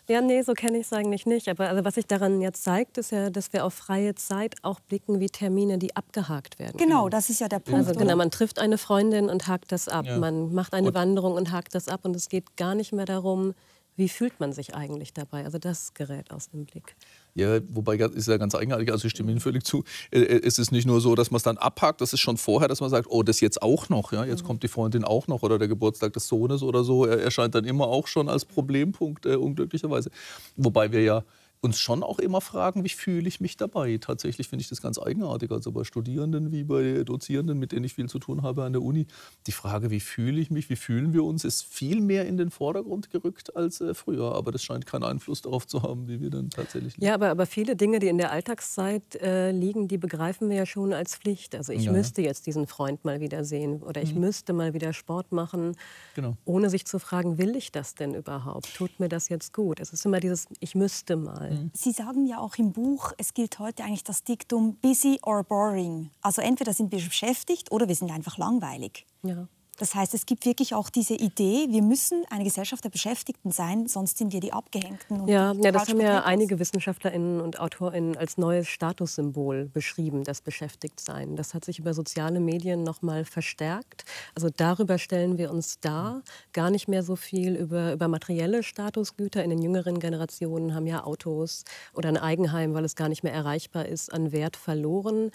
Ja, 0.09 0.21
nee, 0.21 0.43
so 0.43 0.53
kenne 0.53 0.79
ich 0.79 0.87
es 0.87 0.93
eigentlich 0.93 1.25
nicht. 1.25 1.49
Aber 1.49 1.69
also, 1.69 1.85
was 1.85 1.95
sich 1.95 2.07
daran 2.07 2.41
jetzt 2.41 2.63
zeigt, 2.63 2.99
ist 2.99 3.11
ja, 3.11 3.31
dass 3.31 3.53
wir 3.53 3.65
auf 3.65 3.73
freie 3.73 4.15
Zeit 4.15 4.57
auch 4.63 4.81
blicken 4.81 5.21
wie 5.21 5.29
Termine, 5.29 5.79
die 5.79 5.97
abgehakt 5.97 6.59
werden. 6.59 6.77
Genau, 6.77 7.03
können. 7.03 7.11
das 7.11 7.31
ist 7.31 7.41
ja 7.41 7.49
der 7.49 7.61
Punkt. 7.61 7.89
Also 7.89 7.99
genau, 7.99 8.17
man 8.17 8.31
trifft 8.31 8.59
eine 8.59 8.77
Freundin 8.77 9.31
und 9.31 9.49
hakt 9.49 9.73
das 9.73 9.89
ab. 9.89 10.05
Ja. 10.07 10.19
Man 10.19 10.53
macht 10.53 10.75
eine 10.75 10.89
und 10.89 10.95
Wanderung 10.95 11.35
und 11.35 11.53
hakt 11.53 11.75
das 11.75 11.89
ab. 11.89 12.05
Und 12.05 12.15
es 12.17 12.29
geht 12.29 12.57
gar 12.57 12.75
nicht 12.75 12.93
mehr 12.93 13.07
darum, 13.07 13.55
wie 13.97 14.09
fühlt 14.09 14.41
man 14.41 14.53
sich 14.53 14.75
eigentlich 14.75 15.15
dabei. 15.15 15.45
Also 15.45 15.59
das 15.59 15.95
gerät 15.95 16.31
aus 16.31 16.51
dem 16.51 16.67
Blick. 16.67 16.97
Ja, 17.37 17.59
wobei 17.69 17.97
ist 17.97 18.29
ja 18.29 18.37
ganz 18.37 18.55
eigenartig, 18.55 18.93
also 18.93 19.07
ich 19.07 19.11
stimme 19.11 19.33
Ihnen 19.33 19.41
völlig 19.41 19.65
zu. 19.65 19.83
Äh, 20.13 20.21
äh, 20.21 20.47
es 20.47 20.61
ist 20.61 20.71
nicht 20.71 20.87
nur 20.87 21.01
so, 21.01 21.17
dass 21.17 21.33
man 21.33 21.39
es 21.39 21.43
dann 21.43 21.57
abhakt, 21.57 22.01
das 22.01 22.13
ist 22.13 22.21
schon 22.21 22.37
vorher, 22.37 22.69
dass 22.69 22.81
man 22.81 22.91
sagt, 22.91 23.09
oh, 23.11 23.25
das 23.25 23.41
jetzt 23.41 23.61
auch 23.61 23.89
noch, 23.89 24.13
ja, 24.13 24.25
jetzt 24.25 24.43
mhm. 24.43 24.47
kommt 24.47 24.63
die 24.63 24.69
Freundin 24.69 25.03
auch 25.03 25.27
noch 25.27 25.43
oder 25.43 25.59
der 25.59 25.67
Geburtstag 25.67 26.13
des 26.13 26.29
Sohnes 26.29 26.63
oder 26.63 26.85
so, 26.85 27.07
er 27.07 27.21
erscheint 27.21 27.57
dann 27.57 27.65
immer 27.65 27.89
auch 27.89 28.07
schon 28.07 28.29
als 28.29 28.45
Problempunkt, 28.45 29.27
äh, 29.27 29.35
unglücklicherweise. 29.35 30.11
Wobei 30.57 30.93
wir 30.93 31.03
ja 31.03 31.25
uns 31.65 31.81
schon 31.81 32.03
auch 32.03 32.19
immer 32.19 32.43
fragen, 32.43 32.85
wie 32.85 32.91
fühle 32.91 33.27
ich 33.27 33.41
mich 33.41 33.57
dabei. 33.57 33.97
Tatsächlich 33.97 34.49
finde 34.49 34.61
ich 34.61 34.69
das 34.69 34.83
ganz 34.83 34.99
eigenartig. 34.99 35.51
Also 35.51 35.73
bei 35.73 35.83
Studierenden 35.85 36.53
wie 36.53 36.63
bei 36.63 37.03
Dozierenden, 37.05 37.59
mit 37.59 37.73
denen 37.73 37.85
ich 37.85 37.95
viel 37.95 38.07
zu 38.07 38.19
tun 38.19 38.43
habe 38.43 38.65
an 38.65 38.75
der 38.75 38.83
Uni, 38.83 39.07
die 39.47 39.53
Frage, 39.53 39.91
wie 39.91 40.01
fühle 40.01 40.43
ich 40.43 40.51
mich, 40.51 40.69
wie 40.69 40.77
fühlen 40.77 41.15
wir 41.15 41.25
uns, 41.25 41.43
ist 41.43 41.63
viel 41.63 42.03
mehr 42.03 42.27
in 42.27 42.37
den 42.37 42.51
Vordergrund 42.51 43.11
gerückt 43.11 43.57
als 43.57 43.81
äh, 43.81 43.95
früher. 43.95 44.35
Aber 44.35 44.53
das 44.53 44.63
scheint 44.63 44.85
keinen 44.85 45.05
Einfluss 45.05 45.41
darauf 45.41 45.67
zu 45.67 45.83
haben, 45.83 46.07
wie 46.07 46.21
wir 46.21 46.29
dann 46.29 46.51
tatsächlich 46.51 46.99
leben. 46.99 47.07
Ja, 47.07 47.15
aber, 47.15 47.31
aber 47.31 47.47
viele 47.47 47.77
Dinge, 47.77 47.99
die 47.99 48.09
in 48.09 48.19
der 48.19 48.31
Alltagszeit 48.31 49.15
äh, 49.23 49.51
liegen, 49.51 49.89
die 49.89 49.97
begreifen 49.97 50.51
wir 50.51 50.57
ja 50.57 50.67
schon 50.67 50.93
als 50.93 51.17
Pflicht. 51.17 51.55
Also 51.55 51.73
ich 51.73 51.85
ja. 51.85 51.93
müsste 51.93 52.21
jetzt 52.21 52.47
diesen 52.47 52.67
Freund 52.67 53.07
mal 53.07 53.21
wieder 53.21 53.43
sehen 53.43 53.83
oder 53.83 54.03
ich 54.03 54.15
mhm. 54.15 54.21
müsste 54.21 54.53
mal 54.53 54.75
wieder 54.75 54.93
Sport 54.93 55.33
machen, 55.33 55.77
genau. 56.15 56.37
ohne 56.45 56.69
sich 56.69 56.85
zu 56.85 56.99
fragen, 56.99 57.39
will 57.39 57.57
ich 57.57 57.73
das 57.73 57.95
denn 57.95 58.13
überhaupt? 58.13 58.75
Tut 58.75 59.01
mir 59.01 59.09
das 59.09 59.31
jetzt 59.31 59.55
gut? 59.55 59.81
Es 59.81 59.95
ist 59.95 60.05
immer 60.05 60.21
dieses, 60.21 60.47
ich 60.61 60.75
müsste 60.75 61.17
mal. 61.17 61.54
Mhm. 61.55 61.71
Sie 61.75 61.93
sagen 61.93 62.27
ja 62.27 62.39
auch 62.39 62.57
im 62.57 62.73
Buch, 62.73 63.13
es 63.19 63.35
gilt 63.35 63.59
heute 63.59 63.85
eigentlich 63.85 64.05
das 64.05 64.25
Diktum 64.25 64.77
busy 64.77 65.19
or 65.23 65.45
boring. 65.45 66.11
Also 66.21 66.43
entweder 66.43 66.73
sind 66.73 66.93
wir 66.93 67.01
beschäftigt 67.01 67.73
oder 67.73 67.89
wir 67.89 67.95
sind 67.95 68.11
einfach 68.11 68.39
langweilig. 68.39 69.07
Ja. 69.23 69.49
Das 69.77 69.95
heißt, 69.95 70.15
es 70.15 70.27
gibt 70.27 70.47
wirklich 70.47 70.75
auch 70.75 70.91
diese 70.91 71.15
Idee, 71.15 71.67
wir 71.71 71.83
müssen 71.83 72.25
eine 72.31 72.45
Gesellschaft 72.45 72.85
der 72.85 72.91
Beschäftigten 72.91 73.51
sein, 73.51 73.87
sonst 73.87 74.19
sind 74.19 74.33
wir 74.33 74.41
die 74.41 74.53
Abgehängten. 74.53 75.27
ja, 75.29 75.53
ja 75.53 75.73
das 75.73 75.89
haben 75.89 76.01
ja 76.01 76.23
einige 76.25 76.59
WissenschaftlerInnen 76.59 77.41
und 77.41 77.61
AutorInnen 77.61 78.17
als 78.17 78.39
neues 78.39 78.69
Statussymbol 78.69 79.67
beschrieben, 79.67 80.25
das 80.25 80.41
Beschäftigtsein. 80.41 81.37
Das 81.37 81.55
hat 81.55 81.65
sich 81.65 81.79
über 81.79 81.95
soziale 81.95 82.41
Medien 82.41 82.83
noch 82.83 83.03
mal 83.03 83.25
verstärkt. 83.25 84.05
Also 84.35 84.49
darüber 84.55 84.99
stellen 84.99 85.39
wir 85.39 85.51
uns 85.51 85.81
dar. 85.81 86.23
Gar 86.53 86.71
nicht 86.71 86.89
mehr 86.89 87.03
so 87.03 87.17
viel 87.17 87.57
über, 87.57 87.93
über 87.93 88.09
materielle 88.09 88.63
Statusgüter. 88.63 89.43
In 89.43 89.51
den 89.51 89.63
jüngeren 89.63 89.99
Generationen 89.99 90.75
haben 90.75 90.87
ja 90.87 91.05
Autos 91.05 91.65
oder 91.93 92.09
ein 92.09 92.17
Eigenheim, 92.17 92.75
weil 92.75 92.85
es 92.85 92.97
gar 92.97 93.09
nicht 93.09 93.23
mehr 93.23 93.33
erreichbar 93.33 93.87
ist, 93.87 94.13
an 94.13 94.33
Wert 94.33 94.57
verloren 94.57 95.31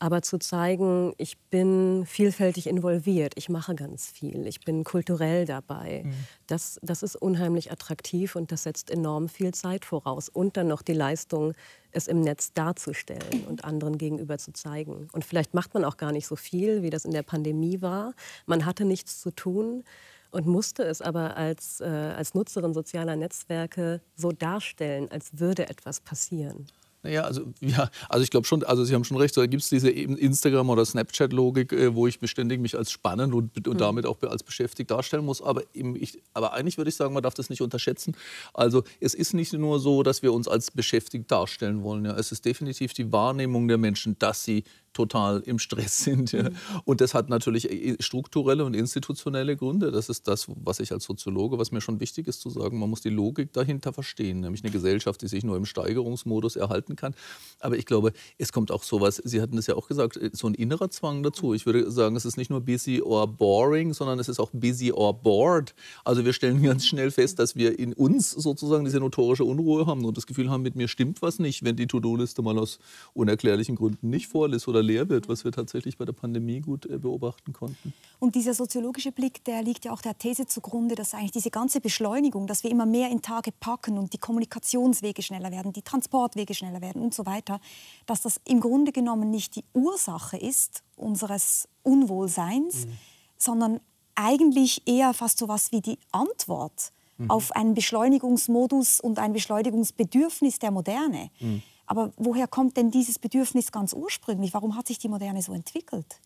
aber 0.00 0.22
zu 0.22 0.38
zeigen, 0.38 1.12
ich 1.18 1.38
bin 1.38 2.04
vielfältig 2.06 2.66
involviert, 2.66 3.34
ich 3.36 3.50
mache 3.50 3.74
ganz 3.74 4.10
viel, 4.10 4.46
ich 4.46 4.60
bin 4.60 4.82
kulturell 4.82 5.44
dabei, 5.44 6.02
mhm. 6.04 6.14
das, 6.46 6.80
das 6.82 7.02
ist 7.02 7.16
unheimlich 7.16 7.70
attraktiv 7.70 8.34
und 8.34 8.50
das 8.50 8.62
setzt 8.62 8.90
enorm 8.90 9.28
viel 9.28 9.52
Zeit 9.52 9.84
voraus. 9.84 10.30
Und 10.30 10.56
dann 10.56 10.68
noch 10.68 10.80
die 10.80 10.94
Leistung, 10.94 11.52
es 11.92 12.08
im 12.08 12.22
Netz 12.22 12.52
darzustellen 12.54 13.44
und 13.46 13.64
anderen 13.64 13.98
gegenüber 13.98 14.38
zu 14.38 14.52
zeigen. 14.52 15.08
Und 15.12 15.24
vielleicht 15.24 15.52
macht 15.54 15.74
man 15.74 15.84
auch 15.84 15.98
gar 15.98 16.12
nicht 16.12 16.26
so 16.26 16.36
viel, 16.36 16.82
wie 16.82 16.90
das 16.90 17.04
in 17.04 17.10
der 17.10 17.22
Pandemie 17.22 17.82
war. 17.82 18.14
Man 18.46 18.64
hatte 18.64 18.84
nichts 18.84 19.20
zu 19.20 19.30
tun. 19.30 19.84
und 20.32 20.46
musste 20.46 20.84
es 20.84 21.02
aber 21.02 21.36
als, 21.36 21.80
äh, 21.80 21.86
als 21.86 22.34
Nutzerin 22.34 22.72
sozialer 22.72 23.16
Netzwerke 23.16 24.00
so 24.14 24.30
darstellen, 24.30 25.10
als 25.10 25.40
würde 25.40 25.68
etwas 25.68 26.00
passieren. 26.00 26.68
Naja, 27.02 27.22
also, 27.22 27.52
ja, 27.60 27.90
also 28.08 28.22
ich 28.22 28.30
glaube 28.30 28.46
schon, 28.46 28.62
also 28.64 28.84
Sie 28.84 28.94
haben 28.94 29.04
schon 29.04 29.16
recht, 29.16 29.36
da 29.36 29.46
gibt 29.46 29.62
es 29.62 29.68
diese 29.68 29.90
Instagram- 29.90 30.68
oder 30.70 30.84
Snapchat-Logik, 30.84 31.72
äh, 31.72 31.94
wo 31.94 32.06
ich 32.06 32.18
beständig 32.18 32.60
mich 32.60 32.76
als 32.76 32.90
spannend 32.90 33.34
und, 33.34 33.66
und 33.66 33.74
mhm. 33.74 33.78
damit 33.78 34.06
auch 34.06 34.20
als 34.22 34.42
beschäftigt 34.42 34.90
darstellen 34.90 35.24
muss. 35.24 35.40
Aber, 35.42 35.62
eben 35.74 35.96
ich, 35.96 36.22
aber 36.34 36.52
eigentlich 36.52 36.76
würde 36.76 36.90
ich 36.90 36.96
sagen, 36.96 37.14
man 37.14 37.22
darf 37.22 37.34
das 37.34 37.50
nicht 37.50 37.62
unterschätzen. 37.62 38.16
Also 38.52 38.84
es 39.00 39.14
ist 39.14 39.34
nicht 39.34 39.52
nur 39.52 39.80
so, 39.80 40.02
dass 40.02 40.22
wir 40.22 40.32
uns 40.32 40.48
als 40.48 40.70
beschäftigt 40.70 41.30
darstellen 41.30 41.82
wollen. 41.82 42.04
Ja. 42.04 42.16
Es 42.16 42.32
ist 42.32 42.44
definitiv 42.44 42.92
die 42.92 43.10
Wahrnehmung 43.12 43.68
der 43.68 43.78
Menschen, 43.78 44.18
dass 44.18 44.44
sie 44.44 44.64
total 44.92 45.40
im 45.40 45.58
Stress 45.58 45.98
sind. 46.04 46.32
Ja. 46.32 46.44
Mhm. 46.44 46.56
Und 46.84 47.00
das 47.00 47.14
hat 47.14 47.28
natürlich 47.28 47.70
äh, 47.70 47.96
strukturelle 48.00 48.64
und 48.64 48.74
institutionelle 48.74 49.56
Gründe. 49.56 49.90
Das 49.90 50.08
ist 50.08 50.28
das, 50.28 50.46
was 50.48 50.80
ich 50.80 50.92
als 50.92 51.04
Soziologe, 51.04 51.58
was 51.58 51.72
mir 51.72 51.80
schon 51.80 52.00
wichtig 52.00 52.28
ist 52.28 52.40
zu 52.40 52.50
sagen, 52.50 52.78
man 52.78 52.90
muss 52.90 53.00
die 53.00 53.10
Logik 53.10 53.52
dahinter 53.52 53.92
verstehen, 53.92 54.40
nämlich 54.40 54.62
eine 54.62 54.72
Gesellschaft, 54.72 55.22
die 55.22 55.28
sich 55.28 55.44
nur 55.44 55.56
im 55.56 55.64
Steigerungsmodus 55.64 56.56
erhalten 56.56 56.96
kann. 56.96 57.14
Aber 57.60 57.76
ich 57.76 57.86
glaube, 57.86 58.12
es 58.38 58.52
kommt 58.52 58.70
auch 58.70 58.82
sowas, 58.82 59.20
Sie 59.24 59.40
hatten 59.40 59.58
es 59.58 59.66
ja 59.66 59.76
auch 59.76 59.88
gesagt, 59.88 60.16
äh, 60.16 60.30
so 60.32 60.46
ein 60.46 60.54
innerer 60.54 60.90
Zwang 60.90 61.22
dazu. 61.22 61.54
Ich 61.54 61.66
würde 61.66 61.90
sagen, 61.90 62.16
es 62.16 62.24
ist 62.24 62.36
nicht 62.36 62.50
nur 62.50 62.60
busy 62.60 63.00
or 63.02 63.26
boring, 63.26 63.92
sondern 63.92 64.18
es 64.18 64.28
ist 64.28 64.40
auch 64.40 64.50
busy 64.52 64.92
or 64.92 65.14
bored. 65.14 65.74
Also 66.04 66.24
wir 66.24 66.32
stellen 66.32 66.62
ganz 66.62 66.86
schnell 66.86 67.10
fest, 67.10 67.38
dass 67.38 67.56
wir 67.56 67.78
in 67.78 67.92
uns 67.92 68.30
sozusagen 68.30 68.84
diese 68.84 69.00
notorische 69.00 69.44
Unruhe 69.44 69.86
haben 69.86 70.04
und 70.04 70.16
das 70.16 70.26
Gefühl 70.26 70.50
haben, 70.50 70.62
mit 70.62 70.76
mir 70.76 70.88
stimmt 70.88 71.22
was 71.22 71.38
nicht, 71.38 71.64
wenn 71.64 71.76
die 71.76 71.86
To-Do-Liste 71.86 72.42
mal 72.42 72.58
aus 72.58 72.78
unerklärlichen 73.14 73.76
Gründen 73.76 74.10
nicht 74.10 74.28
vorliest 74.28 74.68
oder 74.68 74.79
leer 74.82 75.08
wird, 75.08 75.28
was 75.28 75.44
wir 75.44 75.52
tatsächlich 75.52 75.96
bei 75.96 76.04
der 76.04 76.12
Pandemie 76.12 76.60
gut 76.60 76.86
äh, 76.86 76.98
beobachten 76.98 77.52
konnten. 77.52 77.92
Und 78.18 78.34
dieser 78.34 78.54
soziologische 78.54 79.12
Blick, 79.12 79.44
der 79.44 79.62
liegt 79.62 79.84
ja 79.84 79.92
auch 79.92 80.02
der 80.02 80.16
These 80.16 80.46
zugrunde, 80.46 80.94
dass 80.94 81.14
eigentlich 81.14 81.32
diese 81.32 81.50
ganze 81.50 81.80
Beschleunigung, 81.80 82.46
dass 82.46 82.62
wir 82.62 82.70
immer 82.70 82.86
mehr 82.86 83.10
in 83.10 83.22
Tage 83.22 83.52
packen 83.52 83.98
und 83.98 84.12
die 84.12 84.18
Kommunikationswege 84.18 85.22
schneller 85.22 85.50
werden, 85.50 85.72
die 85.72 85.82
Transportwege 85.82 86.54
schneller 86.54 86.80
werden 86.80 87.02
und 87.02 87.14
so 87.14 87.26
weiter, 87.26 87.60
dass 88.06 88.22
das 88.22 88.40
im 88.46 88.60
Grunde 88.60 88.92
genommen 88.92 89.30
nicht 89.30 89.56
die 89.56 89.64
Ursache 89.72 90.36
ist 90.36 90.82
unseres 90.96 91.68
Unwohlseins, 91.82 92.86
mhm. 92.86 92.92
sondern 93.36 93.80
eigentlich 94.14 94.82
eher 94.86 95.14
fast 95.14 95.38
so 95.38 95.48
was 95.48 95.72
wie 95.72 95.80
die 95.80 95.98
Antwort 96.12 96.92
mhm. 97.20 97.30
auf 97.30 97.52
einen 97.52 97.74
Beschleunigungsmodus 97.74 99.00
und 99.00 99.18
ein 99.18 99.32
Beschleunigungsbedürfnis 99.32 100.58
der 100.58 100.70
Moderne. 100.70 101.30
Mhm. 101.40 101.62
Aber 101.90 102.12
woher 102.16 102.46
kommt 102.46 102.76
denn 102.76 102.92
dieses 102.92 103.18
Bedürfnis 103.18 103.72
ganz 103.72 103.92
ursprünglich? 103.94 104.54
Warum 104.54 104.76
hat 104.76 104.86
sich 104.86 105.00
die 105.00 105.08
Moderne 105.08 105.42
so 105.42 105.52
entwickelt? 105.52 106.20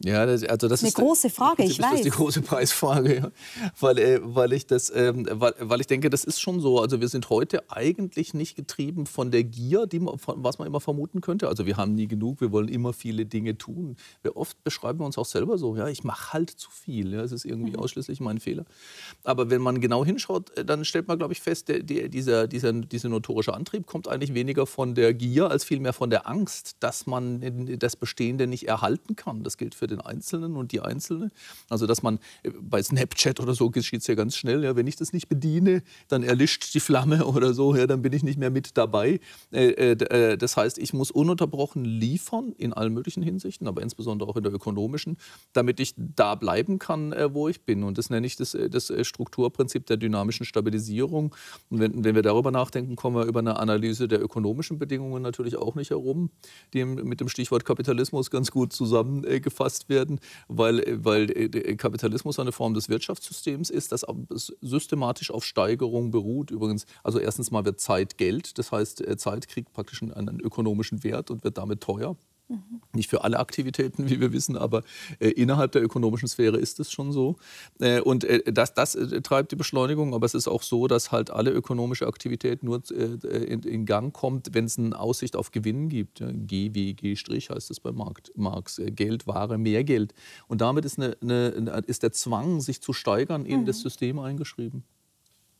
Ja, 0.00 0.26
das, 0.26 0.42
also 0.42 0.68
das 0.68 0.80
eine 0.80 0.88
ist 0.88 0.98
eine 0.98 1.06
große 1.06 1.30
Frage, 1.30 1.62
ich 1.64 1.78
weiß. 1.78 1.90
Das 1.90 2.00
ist 2.00 2.04
die 2.04 2.10
große 2.10 2.42
Preisfrage, 2.42 3.16
ja. 3.16 3.30
weil, 3.78 3.98
äh, 3.98 4.20
weil, 4.22 4.52
ich 4.52 4.66
das, 4.66 4.92
ähm, 4.94 5.26
weil, 5.30 5.54
weil 5.60 5.80
ich 5.80 5.86
denke, 5.86 6.10
das 6.10 6.24
ist 6.24 6.40
schon 6.40 6.60
so. 6.60 6.80
Also 6.80 7.00
wir 7.00 7.08
sind 7.08 7.30
heute 7.30 7.70
eigentlich 7.70 8.34
nicht 8.34 8.56
getrieben 8.56 9.06
von 9.06 9.30
der 9.30 9.44
Gier, 9.44 9.86
die 9.86 10.00
man, 10.00 10.18
von, 10.18 10.42
was 10.42 10.58
man 10.58 10.66
immer 10.66 10.80
vermuten 10.80 11.20
könnte. 11.20 11.48
Also 11.48 11.64
wir 11.64 11.76
haben 11.76 11.94
nie 11.94 12.08
genug, 12.08 12.40
wir 12.40 12.50
wollen 12.50 12.68
immer 12.68 12.92
viele 12.92 13.24
Dinge 13.24 13.56
tun. 13.56 13.96
Wir 14.22 14.36
oft 14.36 14.62
beschreiben 14.64 14.98
wir 14.98 15.06
uns 15.06 15.16
auch 15.16 15.26
selber 15.26 15.58
so, 15.58 15.76
ja, 15.76 15.88
ich 15.88 16.02
mache 16.02 16.32
halt 16.32 16.50
zu 16.50 16.70
viel. 16.70 17.12
Ja, 17.12 17.22
es 17.22 17.32
ist 17.32 17.44
irgendwie 17.44 17.72
mhm. 17.72 17.78
ausschließlich 17.78 18.20
mein 18.20 18.40
Fehler. 18.40 18.64
Aber 19.22 19.48
wenn 19.48 19.62
man 19.62 19.80
genau 19.80 20.04
hinschaut, 20.04 20.56
äh, 20.58 20.64
dann 20.64 20.84
stellt 20.84 21.06
man, 21.06 21.18
glaube 21.18 21.32
ich, 21.32 21.40
fest, 21.40 21.68
der, 21.68 21.82
der, 21.82 22.08
dieser, 22.08 22.48
dieser, 22.48 22.72
dieser 22.72 23.08
notorische 23.08 23.54
Antrieb 23.54 23.86
kommt 23.86 24.08
eigentlich 24.08 24.34
weniger 24.34 24.66
von 24.66 24.94
der 24.94 25.14
Gier 25.14 25.50
als 25.50 25.64
vielmehr 25.64 25.92
von 25.92 26.10
der 26.10 26.28
Angst, 26.28 26.76
dass 26.80 27.06
man 27.06 27.78
das 27.78 27.96
Bestehende 27.96 28.46
nicht 28.46 28.68
erhalten 28.68 29.16
kann. 29.16 29.44
Das 29.44 29.56
gilt 29.56 29.74
für 29.74 29.83
den 29.86 30.00
Einzelnen 30.00 30.56
und 30.56 30.72
die 30.72 30.80
Einzelne. 30.80 31.30
Also 31.68 31.86
dass 31.86 32.02
man 32.02 32.18
äh, 32.42 32.50
bei 32.60 32.82
Snapchat 32.82 33.40
oder 33.40 33.54
so 33.54 33.70
geschieht 33.70 34.00
es 34.00 34.06
ja 34.06 34.14
ganz 34.14 34.36
schnell, 34.36 34.64
ja, 34.64 34.76
wenn 34.76 34.86
ich 34.86 34.96
das 34.96 35.12
nicht 35.12 35.28
bediene, 35.28 35.82
dann 36.08 36.22
erlischt 36.22 36.74
die 36.74 36.80
Flamme 36.80 37.26
oder 37.26 37.54
so, 37.54 37.74
ja, 37.74 37.86
dann 37.86 38.02
bin 38.02 38.12
ich 38.12 38.22
nicht 38.22 38.38
mehr 38.38 38.50
mit 38.50 38.76
dabei. 38.76 39.20
Äh, 39.52 39.68
äh, 39.70 39.92
äh, 39.92 40.36
das 40.36 40.56
heißt, 40.56 40.78
ich 40.78 40.92
muss 40.92 41.10
ununterbrochen 41.10 41.84
liefern 41.84 42.52
in 42.56 42.72
allen 42.72 42.92
möglichen 42.92 43.22
Hinsichten, 43.22 43.68
aber 43.68 43.82
insbesondere 43.82 44.28
auch 44.28 44.36
in 44.36 44.42
der 44.42 44.52
ökonomischen, 44.52 45.16
damit 45.52 45.80
ich 45.80 45.94
da 45.96 46.34
bleiben 46.34 46.78
kann, 46.78 47.12
äh, 47.12 47.32
wo 47.32 47.48
ich 47.48 47.62
bin. 47.62 47.82
Und 47.82 47.98
das 47.98 48.10
nenne 48.10 48.26
ich 48.26 48.36
das, 48.36 48.54
äh, 48.54 48.70
das 48.70 48.92
Strukturprinzip 49.02 49.86
der 49.86 49.96
dynamischen 49.96 50.46
Stabilisierung. 50.46 51.34
Und 51.70 51.80
wenn, 51.80 52.04
wenn 52.04 52.14
wir 52.14 52.22
darüber 52.22 52.50
nachdenken, 52.50 52.96
kommen 52.96 53.16
wir 53.16 53.24
über 53.24 53.40
eine 53.40 53.58
Analyse 53.58 54.08
der 54.08 54.22
ökonomischen 54.22 54.78
Bedingungen 54.78 55.22
natürlich 55.22 55.56
auch 55.56 55.74
nicht 55.74 55.90
herum, 55.90 56.30
die 56.72 56.84
mit 56.84 57.20
dem 57.20 57.28
Stichwort 57.28 57.64
Kapitalismus 57.64 58.30
ganz 58.30 58.50
gut 58.50 58.72
zusammengefasst 58.72 59.73
werden, 59.88 60.20
weil, 60.48 60.82
weil 61.04 61.26
Kapitalismus 61.76 62.38
eine 62.38 62.52
Form 62.52 62.74
des 62.74 62.88
Wirtschaftssystems 62.88 63.70
ist, 63.70 63.92
das 63.92 64.04
systematisch 64.60 65.30
auf 65.30 65.44
Steigerung 65.44 66.10
beruht. 66.10 66.50
Übrigens, 66.50 66.86
also 67.02 67.18
erstens 67.18 67.50
mal 67.50 67.64
wird 67.64 67.80
Zeit 67.80 68.18
Geld, 68.18 68.58
das 68.58 68.72
heißt, 68.72 69.06
äh, 69.06 69.16
Zeit 69.16 69.48
kriegt 69.48 69.72
praktisch 69.72 70.02
einen 70.02 70.40
ökonomischen 70.40 71.04
Wert 71.04 71.30
und 71.30 71.44
wird 71.44 71.58
damit 71.58 71.80
teuer. 71.80 72.16
Mhm. 72.48 72.82
Nicht 72.92 73.08
für 73.08 73.24
alle 73.24 73.38
Aktivitäten, 73.38 74.10
wie 74.10 74.20
wir 74.20 74.32
wissen, 74.32 74.56
aber 74.56 74.82
äh, 75.18 75.28
innerhalb 75.28 75.72
der 75.72 75.82
ökonomischen 75.82 76.28
Sphäre 76.28 76.58
ist 76.58 76.78
es 76.78 76.92
schon 76.92 77.10
so. 77.10 77.36
Äh, 77.80 78.00
und 78.00 78.24
äh, 78.24 78.52
das, 78.52 78.74
das 78.74 78.94
äh, 78.94 79.22
treibt 79.22 79.52
die 79.52 79.56
Beschleunigung, 79.56 80.14
aber 80.14 80.26
es 80.26 80.34
ist 80.34 80.46
auch 80.46 80.62
so, 80.62 80.86
dass 80.86 81.10
halt 81.10 81.30
alle 81.30 81.50
ökonomische 81.50 82.06
Aktivität 82.06 82.62
nur 82.62 82.82
äh, 82.90 83.44
in, 83.44 83.62
in, 83.62 83.86
Gang 83.86 84.12
kommt, 84.12 84.50
wenn 84.52 84.66
es 84.66 84.78
eine 84.78 84.98
Aussicht 84.98 85.36
auf 85.36 85.52
Gewinn 85.52 85.88
gibt. 85.88 86.20
Ja, 86.20 86.30
G 86.32 86.70
wie 86.74 86.94
G' 86.94 87.14
heißt 87.14 87.70
es 87.70 87.80
bei 87.80 87.92
Marx. 87.92 88.78
Äh, 88.78 88.90
Geld, 88.90 89.26
Ware, 89.26 89.56
mehr 89.56 89.84
Geld. 89.84 90.14
Und 90.46 90.60
damit 90.60 90.84
ist, 90.84 90.98
eine, 90.98 91.16
eine, 91.22 91.82
ist 91.86 92.02
der 92.02 92.12
Zwang, 92.12 92.60
sich 92.60 92.82
zu 92.82 92.92
steigern, 92.92 93.46
in 93.46 93.62
mhm. 93.62 93.66
das 93.66 93.80
System 93.80 94.18
eingeschrieben. 94.18 94.84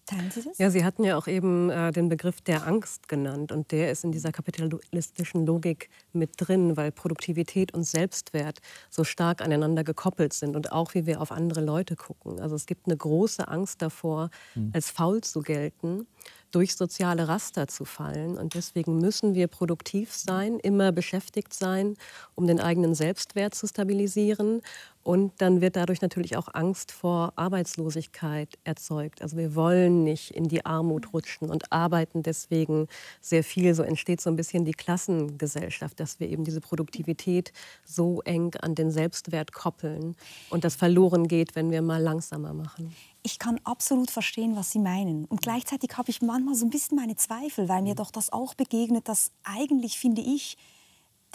Teilen 0.07 0.31
Sie 0.31 0.43
das? 0.43 0.59
Ja, 0.59 0.71
Sie 0.71 0.85
hatten 0.85 1.03
ja 1.03 1.17
auch 1.17 1.27
eben 1.27 1.71
äh, 1.71 1.91
den 1.91 2.09
Begriff 2.09 2.43
der 2.43 2.67
Angst 2.67 3.09
genannt. 3.09 3.53
Und 3.53 3.73
der 3.73 3.91
ist 3.91 4.05
in 4.05 4.13
dieser 4.13 4.33
kapitalistischen 4.33 5.47
Logik 5.47 5.89
mit 6.13 6.33
drin, 6.37 6.77
weil 6.77 6.93
Produktivität 6.93 7.73
und 7.73 7.85
Selbstwert 7.85 8.61
so 8.91 9.05
stark 9.05 9.41
aneinander 9.41 9.83
gekoppelt 9.83 10.35
sind 10.35 10.57
und 10.57 10.73
auch 10.73 10.95
wie 10.95 11.07
wir 11.07 11.23
auf 11.23 11.33
andere 11.33 11.63
Leute 11.63 11.97
gucken. 11.97 12.39
Also 12.39 12.55
es 12.55 12.67
gibt 12.67 12.87
eine 12.87 12.97
große 12.97 13.49
Angst 13.49 13.81
davor, 13.81 14.31
hm. 14.53 14.73
als 14.75 14.91
faul 14.91 15.23
zu 15.23 15.41
gelten 15.41 16.07
durch 16.55 16.77
soziale 16.77 17.27
Raster 17.27 17.67
zu 17.67 17.85
fallen. 17.85 18.39
Und 18.39 18.55
deswegen 18.55 18.99
müssen 18.99 19.35
wir 19.35 19.49
produktiv 19.49 20.13
sein, 20.13 20.61
immer 20.61 20.93
beschäftigt 20.93 21.53
sein, 21.53 21.97
um 22.37 22.47
den 22.47 22.61
eigenen 22.61 22.95
Selbstwert 22.95 23.55
zu 23.55 23.67
stabilisieren. 23.67 24.63
Und 25.05 25.33
dann 25.39 25.61
wird 25.61 25.77
dadurch 25.77 26.01
natürlich 26.01 26.37
auch 26.37 26.49
Angst 26.53 26.91
vor 26.91 27.35
Arbeitslosigkeit 27.37 28.59
erzeugt. 28.65 29.21
Also 29.23 29.37
wir 29.37 29.55
wollen 29.55 30.03
nicht 30.03 30.31
in 30.31 30.49
die 30.49 30.65
Armut 30.65 31.13
rutschen 31.13 31.51
und 31.51 31.71
arbeiten 31.71 32.23
deswegen 32.23 32.89
sehr 33.21 33.45
viel. 33.45 33.75
So 33.75 33.83
entsteht 33.83 34.23
so 34.23 34.31
ein 34.31 34.37
bisschen 34.37 34.65
die 34.65 34.73
Klassengesellschaft, 34.73 36.01
dass 36.01 36.21
wir 36.21 36.29
eben 36.31 36.45
diese 36.45 36.63
Produktivität 36.63 37.53
so 37.85 38.23
eng 38.23 38.57
an 38.57 38.75
den 38.75 38.91
Selbstwert 38.91 39.53
koppeln 39.53 40.17
und 40.49 40.65
das 40.65 40.75
verloren 40.75 41.29
geht, 41.29 41.55
wenn 41.55 41.71
wir 41.71 41.83
mal 41.83 42.03
langsamer 42.03 42.55
machen 42.55 42.95
ich 43.27 43.39
kann 43.39 43.59
absolut 43.65 44.11
verstehen, 44.11 44.55
was 44.55 44.71
Sie 44.71 44.79
meinen. 44.79 45.25
Und 45.25 45.41
gleichzeitig 45.41 45.97
habe 45.97 46.11
ich 46.11 46.21
manchmal 46.21 46.55
so 46.55 46.67
ein 46.67 46.71
bisschen 46.71 46.97
meine 46.97 47.17
Zweifel, 47.17 47.71
weil 47.71 47.81
mir 47.81 47.95
doch 47.95 48.11
das 48.11 48.31
auch 48.31 48.53
begegnet, 48.53 49.09
dass 49.09 49.33
eigentlich, 49.45 49.99
finde 49.99 50.21
ich, 50.21 50.59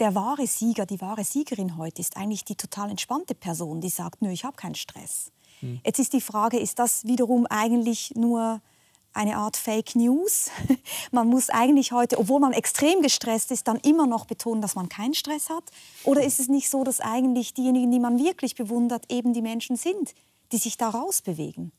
der 0.00 0.14
wahre 0.14 0.46
Sieger, 0.46 0.86
die 0.86 1.00
wahre 1.00 1.24
Siegerin 1.24 1.76
heute 1.76 2.00
ist 2.00 2.16
eigentlich 2.16 2.44
die 2.44 2.56
total 2.56 2.90
entspannte 2.90 3.34
Person, 3.34 3.80
die 3.80 3.90
sagt, 3.90 4.22
nö, 4.22 4.30
ich 4.30 4.44
habe 4.44 4.56
keinen 4.56 4.74
Stress. 4.74 5.30
Hm. 5.60 5.80
Jetzt 5.84 5.98
ist 5.98 6.12
die 6.12 6.20
Frage, 6.20 6.58
ist 6.58 6.78
das 6.78 7.04
wiederum 7.04 7.46
eigentlich 7.46 8.12
nur 8.14 8.60
eine 9.12 9.36
Art 9.36 9.56
Fake 9.56 9.94
News? 9.94 10.50
man 11.12 11.28
muss 11.28 11.50
eigentlich 11.50 11.92
heute, 11.92 12.18
obwohl 12.18 12.40
man 12.40 12.52
extrem 12.52 13.02
gestresst 13.02 13.50
ist, 13.50 13.68
dann 13.68 13.76
immer 13.80 14.06
noch 14.06 14.24
betonen, 14.24 14.62
dass 14.62 14.74
man 14.74 14.88
keinen 14.88 15.14
Stress 15.14 15.50
hat? 15.50 15.64
Oder 16.04 16.24
ist 16.24 16.40
es 16.40 16.48
nicht 16.48 16.70
so, 16.70 16.82
dass 16.82 17.00
eigentlich 17.00 17.54
diejenigen, 17.54 17.90
die 17.90 18.00
man 18.00 18.18
wirklich 18.18 18.54
bewundert, 18.54 19.10
eben 19.12 19.34
die 19.34 19.42
Menschen 19.42 19.76
sind, 19.76 20.14
die 20.52 20.58
sich 20.58 20.76
da 20.76 20.88
rausbewegen? 20.88 21.72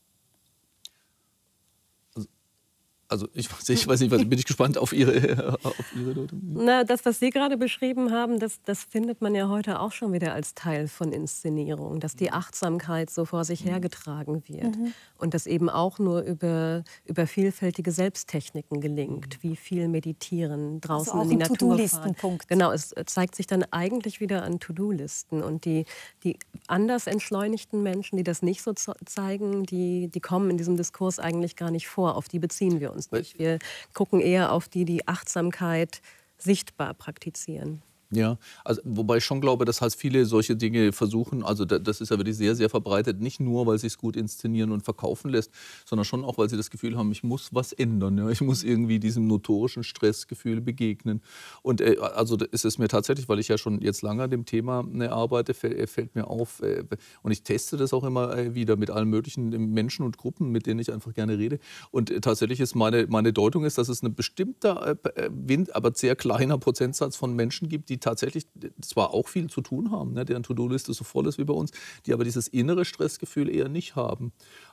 Also 3.12 3.28
ich, 3.34 3.46
ich 3.68 3.86
weiß 3.86 4.00
nicht, 4.00 4.10
was, 4.10 4.26
bin 4.26 4.38
ich 4.38 4.46
gespannt 4.46 4.78
auf 4.78 4.94
Ihre, 4.94 5.58
auf 5.62 5.94
Ihre 5.94 6.14
Note. 6.14 6.34
Na, 6.42 6.82
das, 6.82 7.04
was 7.04 7.20
Sie 7.20 7.28
gerade 7.28 7.58
beschrieben 7.58 8.10
haben, 8.10 8.38
das, 8.38 8.60
das 8.64 8.84
findet 8.84 9.20
man 9.20 9.34
ja 9.34 9.50
heute 9.50 9.80
auch 9.80 9.92
schon 9.92 10.14
wieder 10.14 10.32
als 10.32 10.54
Teil 10.54 10.88
von 10.88 11.12
Inszenierung, 11.12 12.00
dass 12.00 12.16
die 12.16 12.32
Achtsamkeit 12.32 13.10
so 13.10 13.26
vor 13.26 13.44
sich 13.44 13.66
hergetragen 13.66 14.42
wird 14.46 14.78
mhm. 14.78 14.94
und 15.18 15.34
das 15.34 15.46
eben 15.46 15.68
auch 15.68 15.98
nur 15.98 16.22
über, 16.22 16.84
über 17.04 17.26
vielfältige 17.26 17.92
Selbsttechniken 17.92 18.80
gelingt, 18.80 19.42
wie 19.42 19.56
viel 19.56 19.88
meditieren, 19.88 20.80
draußen 20.80 21.12
also 21.12 21.30
in 21.30 21.38
die 21.38 21.44
Natur 21.44 21.78
fahren. 21.78 22.16
Genau, 22.48 22.72
es 22.72 22.94
zeigt 23.04 23.34
sich 23.34 23.46
dann 23.46 23.62
eigentlich 23.72 24.20
wieder 24.20 24.42
an 24.42 24.58
To-Do-Listen 24.58 25.42
und 25.42 25.66
die, 25.66 25.84
die 26.24 26.38
anders 26.66 27.06
entschleunigten 27.06 27.82
Menschen, 27.82 28.16
die 28.16 28.24
das 28.24 28.40
nicht 28.40 28.62
so 28.62 28.72
zeigen, 28.72 29.64
die, 29.64 30.08
die 30.08 30.20
kommen 30.20 30.48
in 30.48 30.56
diesem 30.56 30.78
Diskurs 30.78 31.18
eigentlich 31.18 31.56
gar 31.56 31.70
nicht 31.70 31.88
vor, 31.88 32.16
auf 32.16 32.28
die 32.28 32.38
beziehen 32.38 32.80
wir 32.80 32.90
uns 32.90 33.01
uns 33.10 33.12
nicht. 33.12 33.38
Wir 33.38 33.58
gucken 33.94 34.20
eher 34.20 34.52
auf 34.52 34.68
die, 34.68 34.84
die 34.84 35.06
Achtsamkeit 35.08 36.00
sichtbar 36.38 36.94
praktizieren. 36.94 37.82
Ja, 38.14 38.36
also 38.62 38.82
wobei 38.84 39.16
ich 39.16 39.24
schon 39.24 39.40
glaube, 39.40 39.64
dass 39.64 39.80
halt 39.80 39.94
viele 39.94 40.26
solche 40.26 40.54
Dinge 40.54 40.92
versuchen, 40.92 41.42
also 41.42 41.64
das 41.64 42.02
ist 42.02 42.10
ja 42.10 42.18
wirklich 42.18 42.36
sehr, 42.36 42.54
sehr 42.54 42.68
verbreitet, 42.68 43.22
nicht 43.22 43.40
nur, 43.40 43.66
weil 43.66 43.78
sie 43.78 43.86
es 43.86 43.96
gut 43.96 44.16
inszenieren 44.16 44.70
und 44.70 44.82
verkaufen 44.82 45.30
lässt, 45.30 45.50
sondern 45.86 46.04
schon 46.04 46.22
auch, 46.22 46.36
weil 46.36 46.50
sie 46.50 46.58
das 46.58 46.68
Gefühl 46.68 46.98
haben, 46.98 47.10
ich 47.10 47.22
muss 47.22 47.54
was 47.54 47.72
ändern, 47.72 48.18
ja? 48.18 48.28
ich 48.28 48.42
muss 48.42 48.64
irgendwie 48.64 48.98
diesem 48.98 49.26
notorischen 49.26 49.82
Stressgefühl 49.82 50.60
begegnen. 50.60 51.22
Und 51.62 51.80
äh, 51.80 51.96
also 52.00 52.36
ist 52.36 52.66
es 52.66 52.76
mir 52.76 52.88
tatsächlich, 52.88 53.30
weil 53.30 53.38
ich 53.38 53.48
ja 53.48 53.56
schon 53.56 53.80
jetzt 53.80 54.02
lange 54.02 54.24
an 54.24 54.30
dem 54.30 54.44
Thema 54.44 54.82
ne, 54.82 55.10
arbeite, 55.10 55.54
fällt, 55.54 55.78
äh, 55.78 55.86
fällt, 55.86 56.14
mir 56.14 56.26
auf 56.26 56.60
äh, 56.60 56.84
und 57.22 57.32
ich 57.32 57.42
teste 57.44 57.78
das 57.78 57.94
auch 57.94 58.04
immer 58.04 58.36
äh, 58.36 58.54
wieder 58.54 58.76
mit 58.76 58.90
allen 58.90 59.08
möglichen 59.08 59.72
Menschen 59.72 60.04
und 60.04 60.18
Gruppen, 60.18 60.50
mit 60.50 60.66
denen 60.66 60.80
ich 60.80 60.92
einfach 60.92 61.14
gerne 61.14 61.38
rede. 61.38 61.58
Und 61.90 62.10
äh, 62.10 62.20
tatsächlich 62.20 62.60
ist 62.60 62.74
meine, 62.74 63.06
meine 63.06 63.32
Deutung 63.32 63.64
ist, 63.64 63.78
dass 63.78 63.88
es 63.88 64.02
ein 64.02 64.14
bestimmter, 64.14 64.98
äh, 65.16 65.30
Wind, 65.32 65.74
aber 65.74 65.92
sehr 65.94 66.14
kleiner 66.14 66.58
Prozentsatz 66.58 67.16
von 67.16 67.34
Menschen 67.34 67.70
gibt, 67.70 67.88
die 67.88 68.01
tatsächlich 68.02 68.46
zwar 68.80 69.12
auch 69.14 69.28
viel 69.28 69.48
zu 69.48 69.60
tun 69.62 69.90
haben, 69.90 70.12
ne, 70.12 70.24
deren 70.24 70.42
To-Do-Liste 70.42 70.92
so 70.92 71.04
voll 71.04 71.26
ist 71.26 71.38
wie 71.38 71.44
bei 71.44 71.54
uns, 71.54 71.70
die 72.06 72.12
aber 72.12 72.24
dieses 72.24 72.48
innere 72.48 72.84
Stressgefühl 72.84 73.48
eher 73.48 73.68
nicht 73.68 73.96
haben. 73.96 74.32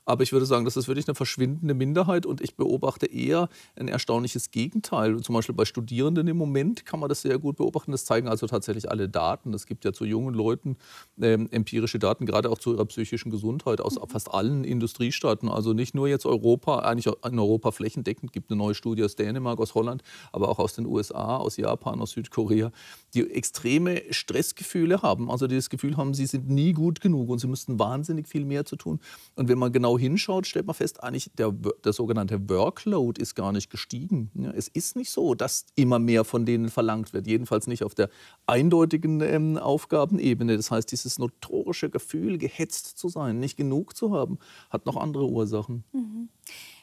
Aber 0.10 0.24
ich 0.24 0.32
würde 0.32 0.48
sagen, 0.48 0.66
das 0.66 0.76
ist 0.76 0.88
wirklich 0.88 1.08
eine 1.08 1.14
verschwindende 1.14 1.76
Minderheit 1.76 2.26
und 2.26 2.42
ich 2.42 2.56
beobachte 2.56 3.06
eher 3.06 3.48
ein 3.76 3.88
erstaunliches 3.88 4.50
Gegenteil. 4.50 5.22
Zum 5.22 5.36
Beispiel 5.36 5.54
bei 5.54 5.66
Studierenden 5.66 6.28
im 6.28 6.36
Moment 6.36 6.84
kann 6.84 7.00
man 7.00 7.10
das 7.10 7.22
sehr 7.22 7.38
gut 7.38 7.58
beobachten. 7.58 7.92
Das 7.92 8.06
zeigen 8.06 8.28
also 8.28 8.48
tatsächlich 8.48 8.90
alle 8.90 9.08
Daten. 9.08 9.54
Es 9.54 9.68
gibt 9.68 9.86
ja 9.86 9.94
zu 9.94 10.06
jungen 10.06 10.34
Leuten 10.34 10.78
ähm, 11.22 11.48
empirische 11.52 12.00
Daten, 12.00 12.26
gerade 12.26 12.50
auch 12.50 12.58
zu 12.58 12.74
ihrer 12.74 12.86
psychischen 12.86 13.30
Gesundheit 13.30 13.82
aus 13.82 14.00
fast 14.08 14.34
allen 14.34 14.64
Industriestaaten. 14.64 15.48
Also 15.48 15.74
nicht 15.74 15.94
nur 15.94 16.08
jetzt 16.08 16.26
Europa, 16.26 16.80
eigentlich 16.80 17.06
in 17.24 17.38
Europa 17.38 17.70
flächendeckend 17.70 18.34
gibt 18.34 18.50
eine 18.50 18.58
neue 18.58 18.74
Studie 18.74 19.04
aus 19.04 19.16
Dänemark, 19.16 19.60
aus 19.60 19.76
Holland, 19.76 20.02
aber 20.32 20.50
auch 20.50 20.58
aus 20.58 20.74
den 20.74 20.88
USA, 20.88 21.38
aus 21.38 21.56
Japan, 21.58 22.02
aus 22.02 22.12
Südkorea, 22.12 22.72
die 23.14 23.30
extreme 23.30 24.02
Stressgefühle 24.10 25.04
haben. 25.04 25.30
Also 25.30 25.46
die 25.46 25.56
das 25.56 25.70
Gefühl 25.70 25.98
haben, 25.98 26.16
sie 26.16 26.26
sind 26.26 26.50
nie 26.50 26.74
gut 26.74 27.00
genug 27.00 27.30
und 27.30 27.38
sie 27.38 27.48
müssten 27.48 27.78
wahnsinnig 27.78 28.28
viel 28.28 28.44
mehr 28.44 28.66
zu 28.66 28.76
tun. 28.76 29.00
Und 29.36 29.50
wenn 29.50 29.60
man 29.60 29.72
genau 29.72 29.99
hinschaut, 30.00 30.48
stellt 30.48 30.66
man 30.66 30.74
fest, 30.74 31.04
eigentlich 31.04 31.32
der, 31.38 31.52
der 31.52 31.94
sogenannte 31.94 32.50
Workload 32.50 33.22
ist 33.22 33.36
gar 33.36 33.52
nicht 33.52 33.70
gestiegen. 33.70 34.32
Ja, 34.34 34.52
es 34.52 34.68
ist 34.68 34.96
nicht 34.96 35.12
so, 35.12 35.36
dass 35.36 35.66
immer 35.76 36.00
mehr 36.00 36.24
von 36.24 36.46
denen 36.46 36.70
verlangt 36.70 37.14
wird. 37.14 37.28
Jedenfalls 37.28 37.68
nicht 37.68 37.84
auf 37.84 37.94
der 37.94 38.10
eindeutigen 38.48 39.22
ähm, 39.22 39.58
Aufgabenebene. 39.58 40.58
Das 40.58 40.72
heißt, 40.72 40.92
dieses 40.92 41.20
notorische 41.20 41.90
Gefühl, 41.90 42.38
gehetzt 42.38 42.98
zu 42.98 43.10
sein, 43.10 43.40
nicht 43.40 43.58
genug 43.58 43.96
zu 43.96 44.12
haben, 44.12 44.40
hat 44.70 44.86
noch 44.86 44.98
andere 44.98 45.28
Ursachen. 45.28 45.84
Mhm. 45.92 46.30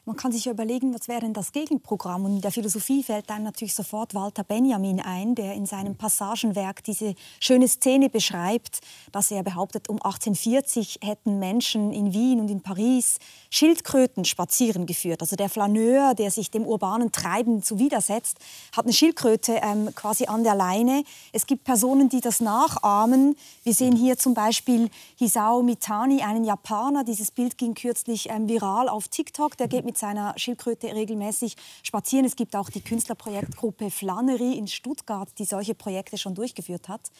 Man 0.09 0.15
kann 0.15 0.31
sich 0.31 0.47
überlegen, 0.47 0.95
was 0.95 1.09
wäre 1.09 1.23
denn 1.23 1.33
das 1.33 1.51
Gegenprogramm? 1.51 2.27
Und 2.27 2.37
in 2.37 2.41
der 2.41 2.53
Philosophie 2.53 3.03
fällt 3.03 3.29
einem 3.29 3.43
natürlich 3.43 3.75
sofort 3.75 4.15
Walter 4.15 4.45
Benjamin 4.45 5.01
ein, 5.01 5.35
der 5.35 5.55
in 5.55 5.67
seinem 5.67 5.97
Passagenwerk 5.97 6.85
diese 6.85 7.17
schöne 7.41 7.67
Szene 7.67 8.09
beschreibt, 8.09 8.79
dass 9.11 9.33
er 9.33 9.43
behauptet, 9.43 9.89
um 9.89 9.97
1840 9.97 11.01
hätten 11.03 11.41
Menschen 11.41 11.93
in 11.93 12.13
Wien 12.13 12.39
und 12.39 12.53
in 12.53 12.61
Paris 12.61 13.19
Schildkröten 13.51 14.25
spazieren 14.25 14.87
geführt. 14.87 15.23
Also 15.23 15.35
der 15.35 15.49
Flaneur, 15.49 16.15
der 16.15 16.31
sich 16.31 16.53
dem 16.53 16.65
urbanen 16.65 17.11
Treiben 17.11 17.65
zuwidersetzt, 17.65 18.39
hat 18.77 18.85
eine 18.85 18.93
Schildkröte 18.93 19.59
ähm, 19.61 19.93
quasi 19.97 20.27
an 20.27 20.45
der 20.45 20.55
Leine. 20.55 21.03
Es 21.33 21.47
gibt 21.47 21.65
Personen, 21.65 22.09
die 22.09 22.21
das 22.21 22.41
nachahmen. 22.41 23.35
Wir 23.65 23.75
sehen 23.75 23.97
hier 23.97 24.17
zum 24.17 24.35
Beispiel 24.35 24.89
Hisao 25.17 25.65
Mitani, 25.65 26.23
einen 26.23 26.45
Japaner. 26.45 27.03
Dieses 27.03 27.33
Bild 27.33 27.59
ging 27.59 27.75
kürzlich 27.75 28.31
ähm, 28.31 28.49
viral 28.49 28.89
auf 28.89 29.09
TikTok. 29.09 29.57
Der 29.57 29.67
geht 29.67 29.85
mit 29.85 29.96
mit 29.97 30.00
seiner 30.00 30.35
Schildkröte 30.37 30.95
regelmäßig 30.95 31.57
spazieren. 31.83 32.26
Es 32.26 32.37
gibt 32.37 32.55
auch 32.55 32.69
die 32.69 32.83
Künstlerprojektgruppe 32.83 33.91
Flannery 33.91 34.53
in 34.53 34.69
Stuttgart, 34.69 35.31
die 35.38 35.47
solche 35.47 35.75
Projekte 35.75 36.19
schon 36.19 36.35
durchgeführt 36.35 36.88
hat. 36.88 37.11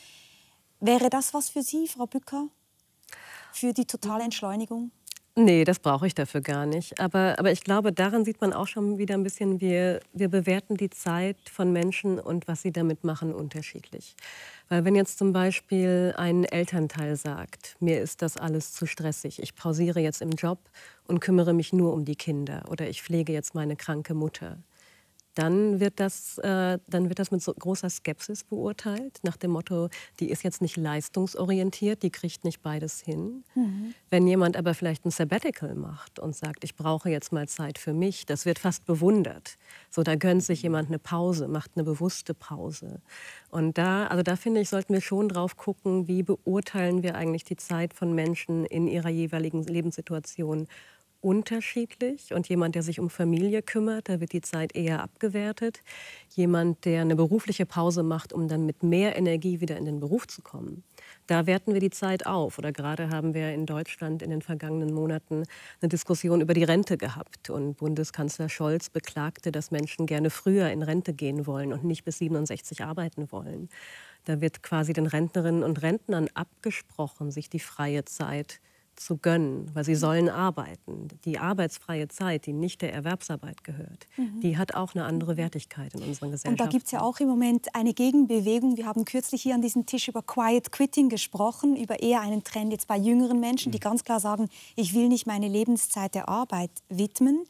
Wäre 0.81 1.09
das 1.09 1.33
was 1.33 1.49
für 1.49 1.63
Sie, 1.63 1.89
Frau 1.89 2.07
Bücker, 2.07 2.49
für 3.51 3.73
die 3.73 3.87
totale 3.87 4.25
Entschleunigung? 4.25 4.91
Nee, 5.39 5.65
das 5.65 5.81
brauche 5.81 6.07
ich 6.07 6.15
dafür 6.15 6.41
gar 6.41 6.65
nicht. 6.65 6.99
Aber, 6.99 7.39
aber 7.39 7.53
ich 7.53 7.63
glaube, 7.63 7.93
daran 7.93 8.25
sieht 8.25 8.41
man 8.41 8.55
auch 8.55 8.67
schon 8.67 8.97
wieder 8.97 9.15
ein 9.15 9.23
bisschen, 9.23 9.61
wir, 9.61 10.01
wir 10.15 10.29
bewerten 10.31 10.79
die 10.79 10.89
Zeit 10.89 11.37
von 11.53 11.73
Menschen 11.73 12.19
und 12.19 12.49
was 12.49 12.63
sie 12.63 12.73
damit 12.73 13.05
machen 13.05 13.35
unterschiedlich. 13.35 14.17
Weil 14.71 14.87
wenn 14.87 14.95
jetzt 14.95 15.19
zum 15.19 15.35
Beispiel 15.35 16.15
ein 16.17 16.45
Elternteil 16.45 17.17
sagt, 17.17 17.77
mir 17.81 18.01
ist 18.01 18.23
das 18.23 18.39
alles 18.39 18.73
zu 18.73 18.87
stressig, 18.87 19.43
ich 19.43 19.55
pausiere 19.55 20.01
jetzt 20.01 20.23
im 20.23 20.31
Job 20.31 20.59
und 21.07 21.21
kümmere 21.21 21.53
mich 21.53 21.71
nur 21.75 21.93
um 21.93 22.07
die 22.07 22.17
Kinder 22.17 22.63
oder 22.71 22.89
ich 22.89 23.03
pflege 23.03 23.35
jetzt 23.35 23.55
meine 23.55 23.77
kranke 23.77 24.15
Mutter, 24.15 24.57
dann 25.37 25.81
wird 25.81 26.01
das, 26.01 26.39
äh, 26.39 26.79
dann 26.87 27.09
wird 27.09 27.19
das 27.19 27.31
mit 27.31 27.43
so 27.43 27.53
großer 27.53 27.91
Skepsis 27.91 28.43
beurteilt, 28.43 29.21
nach 29.23 29.37
dem 29.37 29.51
Motto, 29.51 29.91
die 30.19 30.31
ist 30.31 30.43
jetzt 30.43 30.63
nicht 30.63 30.79
leistungsorientiert, 30.79 32.03
die 32.03 32.11
kriegt 32.11 32.45
nicht 32.45 32.63
beides 32.63 33.01
hin. 33.01 33.45
Mhm. 33.55 33.95
Wenn 34.09 34.27
jemand 34.27 34.57
aber 34.57 34.73
vielleicht 34.73 35.05
ein 35.05 35.11
Sabbatical 35.11 35.75
macht 35.75 36.19
und 36.19 36.35
sagt, 36.35 36.65
ich 36.65 36.75
brauche 36.75 37.11
jetzt 37.11 37.33
mal 37.33 37.47
Zeit 37.49 37.79
für 37.79 37.93
mich, 37.93 38.25
das 38.25 38.47
wird 38.47 38.59
fast 38.59 38.87
bewundert. 38.87 39.59
So, 39.91 40.03
da 40.03 40.15
gönnt 40.15 40.43
sich 40.43 40.63
jemand 40.63 40.89
eine 40.89 40.99
Pause, 40.99 41.49
macht 41.49 41.73
eine 41.75 41.85
bewusste 41.85 42.33
Pause. 42.33 43.03
Und 43.51 43.77
da, 43.77 44.07
also 44.07 44.23
da 44.23 44.37
finde 44.37 44.63
ich, 44.63 44.71
sollten 44.71 44.95
wir 44.95 45.03
schon 45.03 45.29
drauf 45.29 45.59
gucken, 45.59 46.09
wie 46.09 46.23
beurteilen 46.23 47.03
wir 47.03 47.15
eigentlich 47.15 47.45
die 47.45 47.57
Zeit 47.57 47.93
von 47.93 48.15
Menschen 48.15 48.65
in 48.65 48.89
ihrer 48.89 49.11
jeweiligen 49.11 49.65
Lebenssituation 49.65 50.67
unterschiedlich. 51.27 52.33
Und 52.33 52.49
jemand, 52.49 52.77
der 52.77 52.85
sich 52.85 53.01
um 53.01 53.11
Familie 53.11 53.61
kümmert, 53.61 54.09
da 54.09 54.21
wird 54.21 54.33
die 54.33 54.43
Zeit 54.43 54.77
eher 54.77 55.03
abgewertet. 55.03 55.83
Jemand, 56.31 56.85
der 56.85 57.01
eine 57.01 57.17
berufliche 57.17 57.67
Pause 57.67 58.05
macht, 58.05 58.33
um 58.33 58.47
dann 58.47 58.65
mit 58.65 58.85
mehr 58.85 59.17
Energie 59.17 59.61
wieder 59.61 59.77
in 59.77 59.87
den 59.87 59.99
Beruf 59.99 60.29
zu 60.29 60.41
kommen, 60.41 60.85
da 61.27 61.47
werten 61.47 61.75
wir 61.75 61.81
die 61.81 61.91
Zeit 61.91 62.27
auf. 62.27 62.59
Oder 62.59 62.71
gerade 62.71 63.11
haben 63.11 63.35
wir 63.35 63.53
in 63.53 63.67
Deutschland 63.67 64.23
in 64.23 64.31
den 64.31 64.41
vergangenen 64.41 64.95
Monaten 64.95 65.43
eine 65.81 65.89
Diskussion 65.89 66.41
über 66.41 66.55
die 66.55 66.63
Rente 66.63 66.97
gehabt. 66.97 67.51
Und 67.51 67.77
Bundeskanzler 67.79 68.49
Scholz 68.49 68.89
beklagte, 68.89 69.51
dass 69.51 69.73
Menschen 69.73 70.07
gerne 70.07 70.31
früher 70.31 70.71
in 70.71 70.85
Rente 70.85 71.13
gehen 71.13 71.45
wollen 71.45 71.73
und 71.73 71.83
nicht 71.83 72.05
bis 72.05 72.19
67 72.19 72.85
arbeiten 72.85 73.33
wollen. 73.33 73.69
Da 74.27 74.41
wird 74.41 74.63
quasi 74.63 74.93
den 74.93 75.07
Rentnerinnen 75.07 75.65
und 75.65 75.83
Rentnern 75.83 76.29
abgesprochen, 76.35 77.33
sich 77.33 77.51
die 77.51 77.59
freie 77.59 78.05
Zeit 78.05 78.61
zu 78.97 79.19
gönnen, 79.19 79.71
weil 79.75 79.85
sie 79.85 79.95
sollen 79.95 80.29
arbeiten. 80.29 81.09
Die 81.25 81.39
arbeitsfreie 81.39 82.09
Zeit, 82.09 82.47
die 82.47 82.53
nicht 82.53 82.83
der 82.83 82.93
Erwerbsarbeit 82.93 83.63
gehört, 83.63 84.07
mhm. 84.17 84.41
die 84.41 84.57
hat 84.57 84.75
auch 84.75 84.95
eine 84.95 85.05
andere 85.05 85.37
Wertigkeit 85.37 85.95
in 85.95 86.03
unseren 86.03 86.31
Gesellschaften. 86.31 86.49
Und 86.49 86.61
da 86.61 86.67
gibt 86.67 86.87
es 86.87 86.93
ja 86.93 87.03
auch 87.03 87.21
im 87.21 87.29
Moment 87.29 87.75
eine 87.75 87.95
Gegenbewegung. 87.95 88.77
Wir 88.77 88.87
haben 88.87 89.05
kürzlich 89.05 89.43
hier 89.43 89.55
an 89.55 89.63
diesem 89.63 89.87
Tisch 89.87 90.09
über 90.09 90.23
Quiet 90.23 90.73
Quitting 90.73 91.09
gesprochen, 91.09 91.77
über 91.77 92.01
eher 92.01 92.21
einen 92.21 92.43
Trend 92.43 92.73
jetzt 92.73 92.87
bei 92.89 92.97
jüngeren 92.97 93.39
Menschen, 93.39 93.71
die 93.71 93.79
mhm. 93.79 93.83
ganz 93.83 94.05
klar 94.05 94.21
sagen, 94.21 94.49
ich 94.75 94.95
will 94.95 95.09
nicht 95.09 95.27
meine 95.27 95.49
Lebenszeit 95.49 96.15
der 96.15 96.29
Arbeit 96.29 96.71
widmen. 96.89 97.45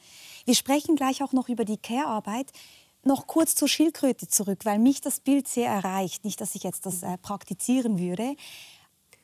Wir 0.44 0.54
sprechen 0.54 0.96
gleich 0.96 1.22
auch 1.22 1.32
noch 1.32 1.48
über 1.48 1.64
die 1.64 1.78
Care-Arbeit. 1.78 2.52
Noch 3.04 3.28
kurz 3.28 3.54
zur 3.54 3.68
Schildkröte 3.68 4.26
zurück, 4.26 4.64
weil 4.64 4.80
mich 4.80 5.00
das 5.00 5.20
Bild 5.20 5.46
sehr 5.46 5.70
erreicht. 5.70 6.24
Nicht, 6.24 6.40
dass 6.40 6.56
ich 6.56 6.64
jetzt 6.64 6.86
das 6.86 7.04
äh, 7.04 7.16
praktizieren 7.18 8.00
würde. 8.00 8.34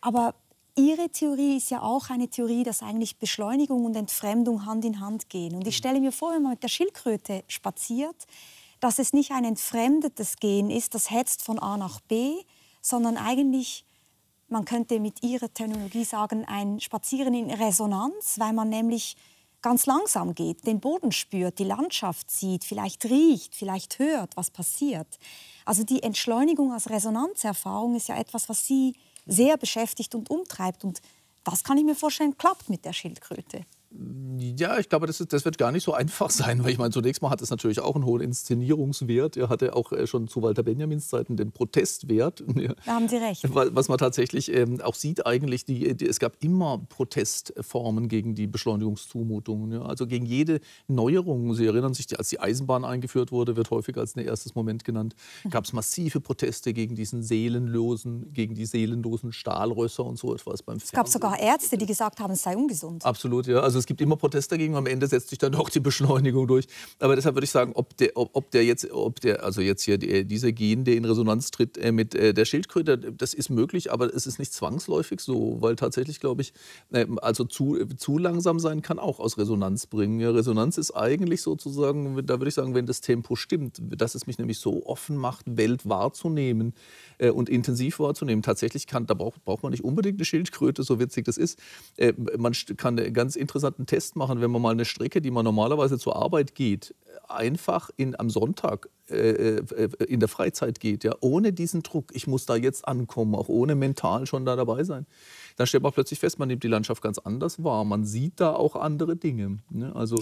Aber 0.00 0.34
Ihre 0.74 1.10
Theorie 1.10 1.58
ist 1.58 1.70
ja 1.70 1.82
auch 1.82 2.08
eine 2.08 2.28
Theorie, 2.28 2.62
dass 2.62 2.82
eigentlich 2.82 3.18
Beschleunigung 3.18 3.84
und 3.84 3.94
Entfremdung 3.94 4.64
Hand 4.64 4.86
in 4.86 5.00
Hand 5.00 5.28
gehen. 5.28 5.54
Und 5.54 5.66
ich 5.66 5.76
stelle 5.76 6.00
mir 6.00 6.12
vor, 6.12 6.32
wenn 6.32 6.42
man 6.42 6.52
mit 6.52 6.62
der 6.62 6.68
Schildkröte 6.68 7.44
spaziert, 7.46 8.16
dass 8.80 8.98
es 8.98 9.12
nicht 9.12 9.32
ein 9.32 9.44
entfremdetes 9.44 10.36
Gehen 10.36 10.70
ist, 10.70 10.94
das 10.94 11.10
hetzt 11.10 11.42
von 11.42 11.58
A 11.58 11.76
nach 11.76 12.00
B, 12.00 12.36
sondern 12.80 13.18
eigentlich, 13.18 13.84
man 14.48 14.64
könnte 14.64 14.98
mit 14.98 15.22
Ihrer 15.22 15.52
Terminologie 15.52 16.04
sagen, 16.04 16.46
ein 16.46 16.80
Spazieren 16.80 17.34
in 17.34 17.50
Resonanz, 17.50 18.38
weil 18.38 18.54
man 18.54 18.70
nämlich 18.70 19.16
ganz 19.60 19.84
langsam 19.84 20.34
geht, 20.34 20.66
den 20.66 20.80
Boden 20.80 21.12
spürt, 21.12 21.58
die 21.58 21.64
Landschaft 21.64 22.30
sieht, 22.30 22.64
vielleicht 22.64 23.04
riecht, 23.04 23.54
vielleicht 23.54 23.98
hört, 23.98 24.36
was 24.38 24.50
passiert. 24.50 25.06
Also 25.66 25.84
die 25.84 26.02
Entschleunigung 26.02 26.72
als 26.72 26.88
Resonanzerfahrung 26.90 27.94
ist 27.94 28.08
ja 28.08 28.16
etwas, 28.16 28.48
was 28.48 28.66
Sie 28.66 28.94
sehr 29.26 29.56
beschäftigt 29.56 30.14
und 30.14 30.30
umtreibt. 30.30 30.84
Und 30.84 31.00
das 31.44 31.64
kann 31.64 31.78
ich 31.78 31.84
mir 31.84 31.94
vorstellen, 31.94 32.36
klappt 32.36 32.68
mit 32.68 32.84
der 32.84 32.92
Schildkröte. 32.92 33.64
Ja, 34.38 34.78
ich 34.78 34.88
glaube, 34.88 35.06
das, 35.06 35.20
ist, 35.20 35.32
das, 35.32 35.44
wird 35.44 35.58
gar 35.58 35.72
nicht 35.72 35.84
so 35.84 35.92
einfach 35.92 36.30
sein, 36.30 36.64
weil 36.64 36.70
ich 36.70 36.78
meine, 36.78 36.90
zunächst 36.90 37.22
mal 37.22 37.30
hat 37.30 37.42
es 37.42 37.50
natürlich 37.50 37.80
auch 37.80 37.94
einen 37.94 38.06
hohen 38.06 38.20
Inszenierungswert. 38.20 39.36
Er 39.36 39.48
hatte 39.48 39.76
auch 39.76 39.92
äh, 39.92 40.06
schon 40.06 40.28
zu 40.28 40.42
Walter 40.42 40.62
Benjamins 40.62 41.08
Zeiten 41.08 41.36
den 41.36 41.52
Protestwert. 41.52 42.42
Da 42.86 42.94
haben 42.94 43.08
Sie 43.08 43.16
recht. 43.16 43.42
Was 43.52 43.88
man 43.88 43.98
tatsächlich 43.98 44.52
ähm, 44.52 44.80
auch 44.80 44.94
sieht, 44.94 45.26
eigentlich, 45.26 45.64
die, 45.64 45.94
die, 45.96 46.06
es 46.06 46.18
gab 46.18 46.36
immer 46.40 46.78
Protestformen 46.88 48.08
gegen 48.08 48.34
die 48.34 48.46
Beschleunigungszumutungen. 48.46 49.82
Also 49.82 50.06
gegen 50.06 50.26
jede 50.26 50.60
Neuerung. 50.88 51.54
Sie 51.54 51.66
erinnern 51.66 51.94
sich, 51.94 52.18
als 52.18 52.28
die 52.28 52.40
Eisenbahn 52.40 52.84
eingeführt 52.84 53.32
wurde, 53.32 53.56
wird 53.56 53.70
häufig 53.70 53.96
als 53.96 54.16
ein 54.16 54.24
erstes 54.24 54.54
Moment 54.54 54.84
genannt, 54.84 55.14
gab 55.50 55.64
es 55.64 55.72
massive 55.72 56.20
Proteste 56.20 56.72
gegen 56.72 56.94
diesen 56.94 57.22
seelenlosen, 57.22 58.32
gegen 58.32 58.54
die 58.54 58.66
seelenlosen 58.66 59.32
Stahlrösser 59.32 60.04
und 60.04 60.18
so 60.18 60.34
etwas 60.34 60.62
beim 60.62 60.76
Es 60.76 60.92
gab 60.92 61.08
sogar 61.08 61.38
Ärzte, 61.38 61.76
die 61.76 61.86
gesagt 61.86 62.20
haben, 62.20 62.32
es 62.32 62.42
sei 62.42 62.56
ungesund. 62.56 63.04
Absolut, 63.04 63.46
ja. 63.46 63.60
Also 63.60 63.81
es 63.82 63.86
gibt 63.86 64.00
immer 64.00 64.16
Proteste 64.16 64.54
dagegen, 64.54 64.76
am 64.76 64.86
Ende 64.86 65.08
setzt 65.08 65.30
sich 65.30 65.38
dann 65.38 65.52
doch 65.52 65.68
die 65.68 65.80
Beschleunigung 65.80 66.46
durch. 66.46 66.66
Aber 67.00 67.16
deshalb 67.16 67.34
würde 67.34 67.44
ich 67.44 67.50
sagen, 67.50 67.72
ob 67.74 67.96
der, 67.96 68.12
ob, 68.14 68.30
ob 68.32 68.50
der 68.52 68.64
jetzt, 68.64 68.90
ob 68.92 69.20
der, 69.20 69.44
also 69.44 69.60
jetzt 69.60 69.82
hier 69.82 69.98
die, 69.98 70.24
dieser 70.24 70.52
Gen, 70.52 70.84
der 70.84 70.94
in 70.94 71.04
Resonanz 71.04 71.50
tritt 71.50 71.76
äh, 71.78 71.90
mit 71.90 72.14
äh, 72.14 72.32
der 72.32 72.44
Schildkröte, 72.44 72.96
das 72.96 73.34
ist 73.34 73.50
möglich, 73.50 73.92
aber 73.92 74.14
es 74.14 74.26
ist 74.26 74.38
nicht 74.38 74.52
zwangsläufig 74.52 75.20
so, 75.20 75.58
weil 75.60 75.74
tatsächlich, 75.74 76.20
glaube 76.20 76.42
ich, 76.42 76.52
äh, 76.92 77.06
also 77.20 77.44
zu, 77.44 77.84
zu 77.96 78.18
langsam 78.18 78.60
sein 78.60 78.82
kann 78.82 78.98
auch 79.00 79.18
aus 79.18 79.36
Resonanz 79.36 79.86
bringen. 79.86 80.20
Ja, 80.20 80.30
Resonanz 80.30 80.78
ist 80.78 80.92
eigentlich 80.92 81.42
sozusagen, 81.42 82.24
da 82.24 82.38
würde 82.38 82.48
ich 82.48 82.54
sagen, 82.54 82.74
wenn 82.74 82.86
das 82.86 83.00
Tempo 83.00 83.34
stimmt, 83.34 83.80
dass 83.80 84.14
es 84.14 84.28
mich 84.28 84.38
nämlich 84.38 84.58
so 84.58 84.86
offen 84.86 85.16
macht, 85.16 85.56
Welt 85.56 85.88
wahrzunehmen 85.88 86.72
äh, 87.18 87.30
und 87.30 87.48
intensiv 87.48 87.98
wahrzunehmen. 87.98 88.42
Tatsächlich 88.42 88.86
kann, 88.86 89.06
da 89.06 89.14
braucht, 89.14 89.44
braucht 89.44 89.64
man 89.64 89.72
nicht 89.72 89.82
unbedingt 89.82 90.18
eine 90.18 90.24
Schildkröte, 90.24 90.84
so 90.84 91.00
witzig 91.00 91.24
das 91.24 91.36
ist. 91.36 91.58
Äh, 91.96 92.12
man 92.38 92.52
kann 92.76 92.98
einen 92.98 93.12
ganz 93.72 93.78
interessanten 93.78 93.86
Test 93.86 94.16
machen, 94.16 94.40
wenn 94.40 94.50
man 94.50 94.62
mal 94.62 94.70
eine 94.70 94.84
Strecke, 94.84 95.20
die 95.20 95.30
man 95.30 95.44
normalerweise 95.44 95.98
zur 95.98 96.16
Arbeit 96.16 96.54
geht, 96.54 96.94
einfach 97.28 97.90
in, 97.96 98.18
am 98.18 98.30
Sonntag 98.30 98.88
äh, 99.08 99.58
äh, 99.58 100.04
in 100.06 100.20
der 100.20 100.28
Freizeit 100.28 100.80
geht, 100.80 101.04
ja, 101.04 101.14
ohne 101.20 101.52
diesen 101.52 101.82
Druck, 101.82 102.12
ich 102.14 102.26
muss 102.26 102.46
da 102.46 102.56
jetzt 102.56 102.86
ankommen, 102.86 103.34
auch 103.34 103.48
ohne 103.48 103.74
mental 103.74 104.26
schon 104.26 104.44
da 104.44 104.56
dabei 104.56 104.84
sein, 104.84 105.06
dann 105.56 105.66
stellt 105.66 105.82
man 105.82 105.92
plötzlich 105.92 106.18
fest, 106.18 106.38
man 106.38 106.48
nimmt 106.48 106.62
die 106.62 106.68
Landschaft 106.68 107.02
ganz 107.02 107.18
anders 107.18 107.62
wahr. 107.62 107.84
Man 107.84 108.04
sieht 108.04 108.40
da 108.40 108.54
auch 108.54 108.76
andere 108.76 109.16
Dinge. 109.16 109.58
Ne? 109.70 109.94
Also 109.94 110.16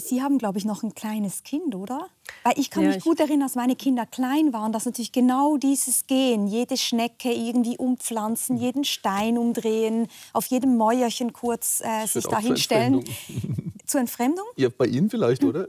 Sie 0.00 0.22
haben, 0.22 0.38
glaube 0.38 0.58
ich, 0.58 0.64
noch 0.64 0.82
ein 0.82 0.94
kleines 0.94 1.42
Kind, 1.42 1.74
oder? 1.74 2.08
Weil 2.42 2.54
ich 2.56 2.70
kann 2.70 2.84
ja, 2.84 2.90
mich 2.90 3.04
gut 3.04 3.20
erinnern, 3.20 3.42
als 3.42 3.54
meine 3.54 3.76
Kinder 3.76 4.06
klein 4.06 4.52
waren, 4.52 4.72
dass 4.72 4.86
natürlich 4.86 5.12
genau 5.12 5.56
dieses 5.56 6.06
Gehen, 6.06 6.46
jede 6.46 6.76
Schnecke 6.76 7.32
irgendwie 7.32 7.76
umpflanzen, 7.76 8.56
mhm. 8.56 8.62
jeden 8.62 8.84
Stein 8.84 9.38
umdrehen, 9.38 10.08
auf 10.32 10.46
jedem 10.46 10.76
Mäuerchen 10.76 11.32
kurz 11.32 11.82
äh, 11.84 12.06
sich 12.06 12.24
da 12.24 12.38
hinstellen. 12.38 13.04
Zur 13.86 14.00
Entfremdung? 14.00 14.46
Ja, 14.56 14.68
bei 14.68 14.86
Ihnen 14.86 15.10
vielleicht, 15.10 15.44
oder? 15.44 15.68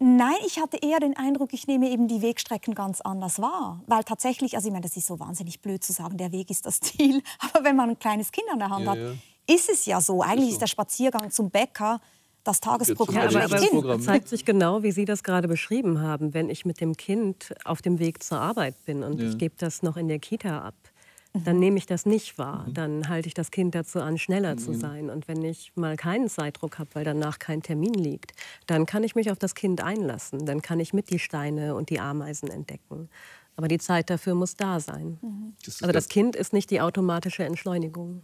Nein, 0.00 0.36
ich 0.46 0.60
hatte 0.60 0.76
eher 0.76 1.00
den 1.00 1.16
Eindruck, 1.16 1.52
ich 1.52 1.66
nehme 1.66 1.90
eben 1.90 2.06
die 2.06 2.22
Wegstrecken 2.22 2.74
ganz 2.74 3.00
anders 3.00 3.40
wahr. 3.40 3.82
Weil 3.88 4.04
tatsächlich, 4.04 4.54
also 4.54 4.68
ich 4.68 4.72
meine, 4.72 4.84
das 4.84 4.96
ist 4.96 5.08
so 5.08 5.18
wahnsinnig 5.18 5.60
blöd 5.60 5.82
zu 5.82 5.92
sagen, 5.92 6.16
der 6.16 6.30
Weg 6.30 6.50
ist 6.50 6.66
das 6.66 6.80
Ziel. 6.80 7.20
Aber 7.40 7.64
wenn 7.64 7.74
man 7.74 7.90
ein 7.90 7.98
kleines 7.98 8.30
Kind 8.30 8.46
an 8.52 8.60
der 8.60 8.70
Hand 8.70 8.84
ja, 8.84 8.92
hat, 8.92 8.98
ja. 8.98 9.12
ist 9.52 9.68
es 9.68 9.86
ja 9.86 10.00
so. 10.00 10.22
Eigentlich 10.22 10.40
ist, 10.40 10.46
so. 10.46 10.52
ist 10.52 10.62
der 10.62 10.66
Spaziergang 10.68 11.30
zum 11.32 11.50
Bäcker 11.50 12.00
das 12.48 12.60
Tagesprogramm 12.60 13.30
ja, 13.30 13.44
aber, 13.44 13.56
aber 13.56 13.94
Es 13.96 14.04
zeigt 14.04 14.28
sich 14.28 14.44
genau, 14.44 14.82
wie 14.82 14.92
Sie 14.92 15.04
das 15.04 15.22
gerade 15.22 15.48
beschrieben 15.48 16.00
haben. 16.00 16.34
Wenn 16.34 16.50
ich 16.50 16.64
mit 16.64 16.80
dem 16.80 16.96
Kind 16.96 17.54
auf 17.64 17.82
dem 17.82 17.98
Weg 17.98 18.22
zur 18.22 18.40
Arbeit 18.40 18.74
bin 18.84 19.02
und 19.02 19.20
ja. 19.20 19.28
ich 19.28 19.38
gebe 19.38 19.54
das 19.58 19.82
noch 19.82 19.96
in 19.96 20.08
der 20.08 20.18
Kita 20.18 20.60
ab, 20.60 20.74
dann 21.32 21.56
mhm. 21.56 21.60
nehme 21.60 21.78
ich 21.78 21.86
das 21.86 22.06
nicht 22.06 22.38
wahr. 22.38 22.66
Mhm. 22.66 22.74
Dann 22.74 23.08
halte 23.08 23.28
ich 23.28 23.34
das 23.34 23.50
Kind 23.50 23.74
dazu 23.74 24.00
an, 24.00 24.18
schneller 24.18 24.54
mhm. 24.54 24.58
zu 24.58 24.74
sein. 24.74 25.10
Und 25.10 25.28
wenn 25.28 25.42
ich 25.44 25.72
mal 25.74 25.96
keinen 25.96 26.28
Zeitdruck 26.28 26.78
habe, 26.78 26.90
weil 26.94 27.04
danach 27.04 27.38
kein 27.38 27.62
Termin 27.62 27.94
liegt, 27.94 28.32
dann 28.66 28.86
kann 28.86 29.04
ich 29.04 29.14
mich 29.14 29.30
auf 29.30 29.38
das 29.38 29.54
Kind 29.54 29.82
einlassen. 29.82 30.46
Dann 30.46 30.62
kann 30.62 30.80
ich 30.80 30.92
mit 30.92 31.10
die 31.10 31.18
Steine 31.18 31.74
und 31.74 31.90
die 31.90 32.00
Ameisen 32.00 32.50
entdecken. 32.50 33.08
Aber 33.56 33.68
die 33.68 33.78
Zeit 33.78 34.08
dafür 34.08 34.34
muss 34.34 34.56
da 34.56 34.80
sein. 34.80 35.18
Mhm. 35.20 35.54
Das 35.64 35.82
also 35.82 35.92
das 35.92 36.08
Kind 36.08 36.36
ist 36.36 36.52
nicht 36.52 36.70
die 36.70 36.80
automatische 36.80 37.44
Entschleunigung. 37.44 38.22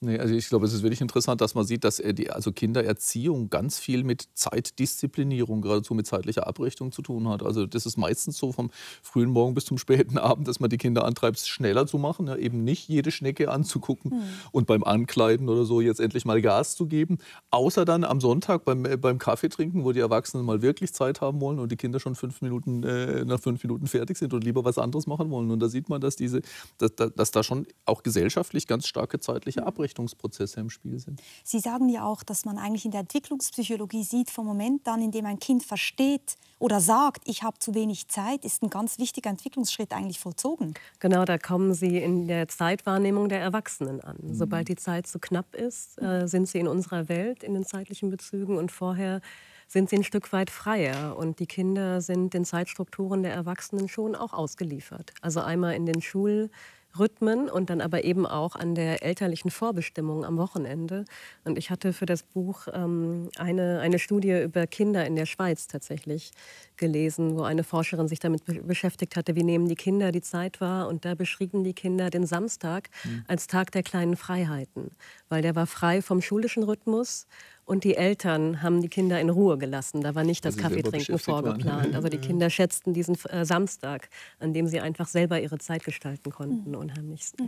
Nee, 0.00 0.18
also 0.18 0.34
ich 0.34 0.46
glaube, 0.50 0.66
es 0.66 0.74
ist 0.74 0.82
wirklich 0.82 1.00
interessant, 1.00 1.40
dass 1.40 1.54
man 1.54 1.64
sieht, 1.64 1.82
dass 1.82 1.96
die 1.96 2.30
also 2.30 2.52
Kindererziehung 2.52 3.48
ganz 3.48 3.78
viel 3.78 4.04
mit 4.04 4.28
Zeitdisziplinierung, 4.34 5.62
geradezu 5.62 5.94
mit 5.94 6.06
zeitlicher 6.06 6.46
Abrichtung 6.46 6.92
zu 6.92 7.00
tun 7.00 7.30
hat. 7.30 7.42
Also 7.42 7.64
das 7.64 7.86
ist 7.86 7.96
meistens 7.96 8.36
so 8.36 8.52
vom 8.52 8.70
frühen 9.02 9.30
Morgen 9.30 9.54
bis 9.54 9.64
zum 9.64 9.78
späten 9.78 10.18
Abend, 10.26 10.48
dass 10.48 10.60
man 10.60 10.68
die 10.68 10.76
Kinder 10.76 11.06
antreibt, 11.06 11.38
schneller 11.38 11.86
zu 11.86 11.96
machen, 11.96 12.26
ja, 12.26 12.36
eben 12.36 12.62
nicht 12.62 12.88
jede 12.88 13.10
Schnecke 13.10 13.50
anzugucken 13.50 14.10
mhm. 14.10 14.22
und 14.52 14.66
beim 14.66 14.84
Ankleiden 14.84 15.48
oder 15.48 15.64
so 15.64 15.80
jetzt 15.80 16.00
endlich 16.00 16.26
mal 16.26 16.42
Gas 16.42 16.76
zu 16.76 16.86
geben. 16.86 17.16
Außer 17.50 17.86
dann 17.86 18.04
am 18.04 18.20
Sonntag 18.20 18.66
beim, 18.66 18.84
äh, 18.84 18.98
beim 18.98 19.16
Kaffee 19.16 19.48
trinken, 19.48 19.84
wo 19.84 19.92
die 19.92 20.00
Erwachsenen 20.00 20.44
mal 20.44 20.60
wirklich 20.60 20.92
Zeit 20.92 21.22
haben 21.22 21.40
wollen 21.40 21.58
und 21.58 21.72
die 21.72 21.76
Kinder 21.76 22.00
schon 22.00 22.14
fünf 22.14 22.42
Minuten, 22.42 22.82
äh, 22.82 23.24
nach 23.24 23.40
fünf 23.40 23.62
Minuten 23.62 23.86
fertig 23.86 24.18
sind 24.18 24.34
und 24.34 24.44
lieber 24.44 24.62
was 24.62 24.76
anderes 24.76 25.06
machen 25.06 25.30
wollen. 25.30 25.50
Und 25.50 25.60
da 25.60 25.70
sieht 25.70 25.88
man, 25.88 26.02
dass, 26.02 26.16
diese, 26.16 26.42
dass, 26.76 26.94
dass 26.94 27.30
da 27.30 27.42
schon 27.42 27.66
auch 27.86 28.02
gesellschaftlich 28.02 28.66
ganz 28.66 28.86
starke 28.86 29.20
zeitliche 29.20 29.66
Abrichtung 29.66 29.85
Ausrichtungsprozesse 29.86 30.60
im 30.60 30.70
Spiel 30.70 30.98
sind. 30.98 31.22
Sie 31.44 31.60
sagen 31.60 31.88
ja 31.88 32.04
auch, 32.04 32.22
dass 32.22 32.44
man 32.44 32.58
eigentlich 32.58 32.84
in 32.84 32.90
der 32.90 33.00
Entwicklungspsychologie 33.00 34.02
sieht, 34.02 34.30
vom 34.30 34.46
Moment 34.46 34.86
an, 34.88 35.00
in 35.00 35.10
dem 35.10 35.26
ein 35.26 35.38
Kind 35.38 35.62
versteht 35.62 36.36
oder 36.58 36.80
sagt, 36.80 37.22
ich 37.26 37.42
habe 37.42 37.58
zu 37.58 37.74
wenig 37.74 38.08
Zeit, 38.08 38.44
ist 38.44 38.62
ein 38.62 38.70
ganz 38.70 38.98
wichtiger 38.98 39.30
Entwicklungsschritt 39.30 39.92
eigentlich 39.92 40.18
vollzogen. 40.18 40.74
Genau, 41.00 41.24
da 41.24 41.38
kommen 41.38 41.74
Sie 41.74 41.98
in 41.98 42.26
der 42.26 42.48
Zeitwahrnehmung 42.48 43.28
der 43.28 43.40
Erwachsenen 43.40 44.00
an. 44.00 44.16
Mhm. 44.20 44.34
Sobald 44.34 44.68
die 44.68 44.76
Zeit 44.76 45.06
zu 45.06 45.18
knapp 45.18 45.54
ist, 45.54 46.00
äh, 46.02 46.26
sind 46.26 46.48
sie 46.48 46.58
in 46.58 46.68
unserer 46.68 47.08
Welt, 47.08 47.42
in 47.42 47.54
den 47.54 47.64
zeitlichen 47.64 48.10
Bezügen 48.10 48.56
und 48.56 48.72
vorher 48.72 49.20
sind 49.68 49.90
sie 49.90 49.96
ein 49.96 50.04
Stück 50.04 50.32
weit 50.32 50.50
freier 50.50 51.16
und 51.16 51.40
die 51.40 51.46
Kinder 51.46 52.00
sind 52.00 52.34
den 52.34 52.44
Zeitstrukturen 52.44 53.24
der 53.24 53.32
Erwachsenen 53.32 53.88
schon 53.88 54.14
auch 54.14 54.32
ausgeliefert. 54.32 55.12
Also 55.22 55.40
einmal 55.40 55.74
in 55.74 55.86
den 55.86 56.00
Schul 56.02 56.50
Rhythmen 56.98 57.48
und 57.48 57.70
dann 57.70 57.80
aber 57.80 58.04
eben 58.04 58.26
auch 58.26 58.56
an 58.56 58.74
der 58.74 59.02
elterlichen 59.02 59.50
Vorbestimmung 59.50 60.24
am 60.24 60.36
Wochenende. 60.36 61.04
Und 61.44 61.58
ich 61.58 61.70
hatte 61.70 61.92
für 61.92 62.06
das 62.06 62.22
Buch 62.22 62.66
ähm, 62.72 63.30
eine, 63.36 63.80
eine 63.80 63.98
Studie 63.98 64.42
über 64.42 64.66
Kinder 64.66 65.06
in 65.06 65.16
der 65.16 65.26
Schweiz 65.26 65.66
tatsächlich 65.66 66.32
gelesen, 66.76 67.36
wo 67.36 67.42
eine 67.42 67.64
Forscherin 67.64 68.08
sich 68.08 68.18
damit 68.18 68.44
be 68.44 68.62
beschäftigt 68.62 69.16
hatte, 69.16 69.36
wie 69.36 69.44
nehmen 69.44 69.68
die 69.68 69.74
Kinder 69.74 70.12
die 70.12 70.22
Zeit 70.22 70.60
wahr. 70.60 70.88
Und 70.88 71.04
da 71.04 71.14
beschrieben 71.14 71.64
die 71.64 71.74
Kinder 71.74 72.10
den 72.10 72.26
Samstag 72.26 72.90
mhm. 73.04 73.24
als 73.28 73.46
Tag 73.46 73.70
der 73.72 73.82
kleinen 73.82 74.16
Freiheiten, 74.16 74.90
weil 75.28 75.42
der 75.42 75.54
war 75.54 75.66
frei 75.66 76.02
vom 76.02 76.20
schulischen 76.20 76.62
Rhythmus 76.62 77.26
und 77.66 77.82
die 77.84 77.96
Eltern 77.96 78.62
haben 78.62 78.80
die 78.80 78.88
Kinder 78.88 79.20
in 79.20 79.28
Ruhe 79.28 79.58
gelassen. 79.58 80.00
Da 80.00 80.14
war 80.14 80.24
nicht 80.24 80.44
das 80.44 80.56
Kaffeetrinken 80.56 81.18
vorgeplant. 81.18 81.94
Also 81.94 82.08
die 82.08 82.18
Kinder 82.26 82.48
schätzten 82.48 82.94
diesen 82.94 83.16
äh, 83.26 83.44
Samstag, 83.44 84.08
an 84.38 84.54
dem 84.54 84.68
sie 84.68 84.80
einfach 84.80 85.08
selber 85.08 85.40
ihre 85.40 85.58
Zeit 85.58 85.84
gestalten 85.84 86.30
konnten, 86.30 86.70
mhm. 86.70 86.76
unheimlich 86.76 87.24
mhm. 87.38 87.44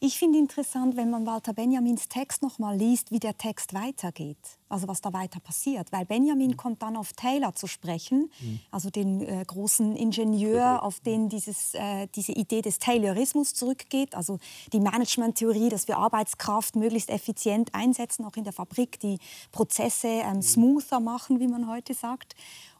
Ich 0.00 0.18
finde 0.18 0.38
interessant, 0.38 0.96
wenn 0.96 1.08
man 1.08 1.24
Walter 1.26 1.54
Benjamins 1.54 2.08
Text 2.08 2.42
noch 2.42 2.58
mal 2.58 2.76
liest, 2.76 3.10
wie 3.10 3.18
der 3.18 3.38
Text 3.38 3.72
weitergeht, 3.72 4.36
also 4.68 4.88
was 4.88 5.00
da 5.00 5.12
weiter 5.12 5.40
passiert. 5.40 5.90
Weil 5.90 6.04
Benjamin 6.04 6.50
mhm. 6.50 6.56
kommt 6.56 6.82
dann 6.82 6.96
auf 6.96 7.14
Taylor 7.14 7.54
zu 7.54 7.66
sprechen, 7.66 8.30
mhm. 8.40 8.60
also 8.70 8.90
den 8.90 9.22
äh, 9.22 9.42
großen 9.46 9.96
Ingenieur, 9.96 10.82
auf 10.82 11.00
den 11.00 11.28
dieses, 11.30 11.74
äh, 11.74 12.08
diese 12.14 12.32
Idee 12.32 12.60
des 12.60 12.78
Taylorismus 12.78 13.54
zurückgeht, 13.54 14.14
also 14.14 14.38
die 14.72 14.80
Management-Theorie, 14.80 15.70
dass 15.70 15.88
wir 15.88 15.96
Arbeitskraft 15.96 16.76
möglichst 16.76 17.08
effizient 17.08 17.74
einsetzen, 17.74 18.24
auch 18.26 18.36
in 18.36 18.44
der 18.44 18.52
Fabrik, 18.52 19.00
die 19.00 19.18
Prozesse 19.50 20.08
ähm, 20.08 20.36
mhm. 20.36 20.42
smoother 20.42 21.00
machen, 21.00 21.40
wie 21.40 21.48
man 21.48 21.68
heute 21.68 21.94
sagt. 21.94 22.34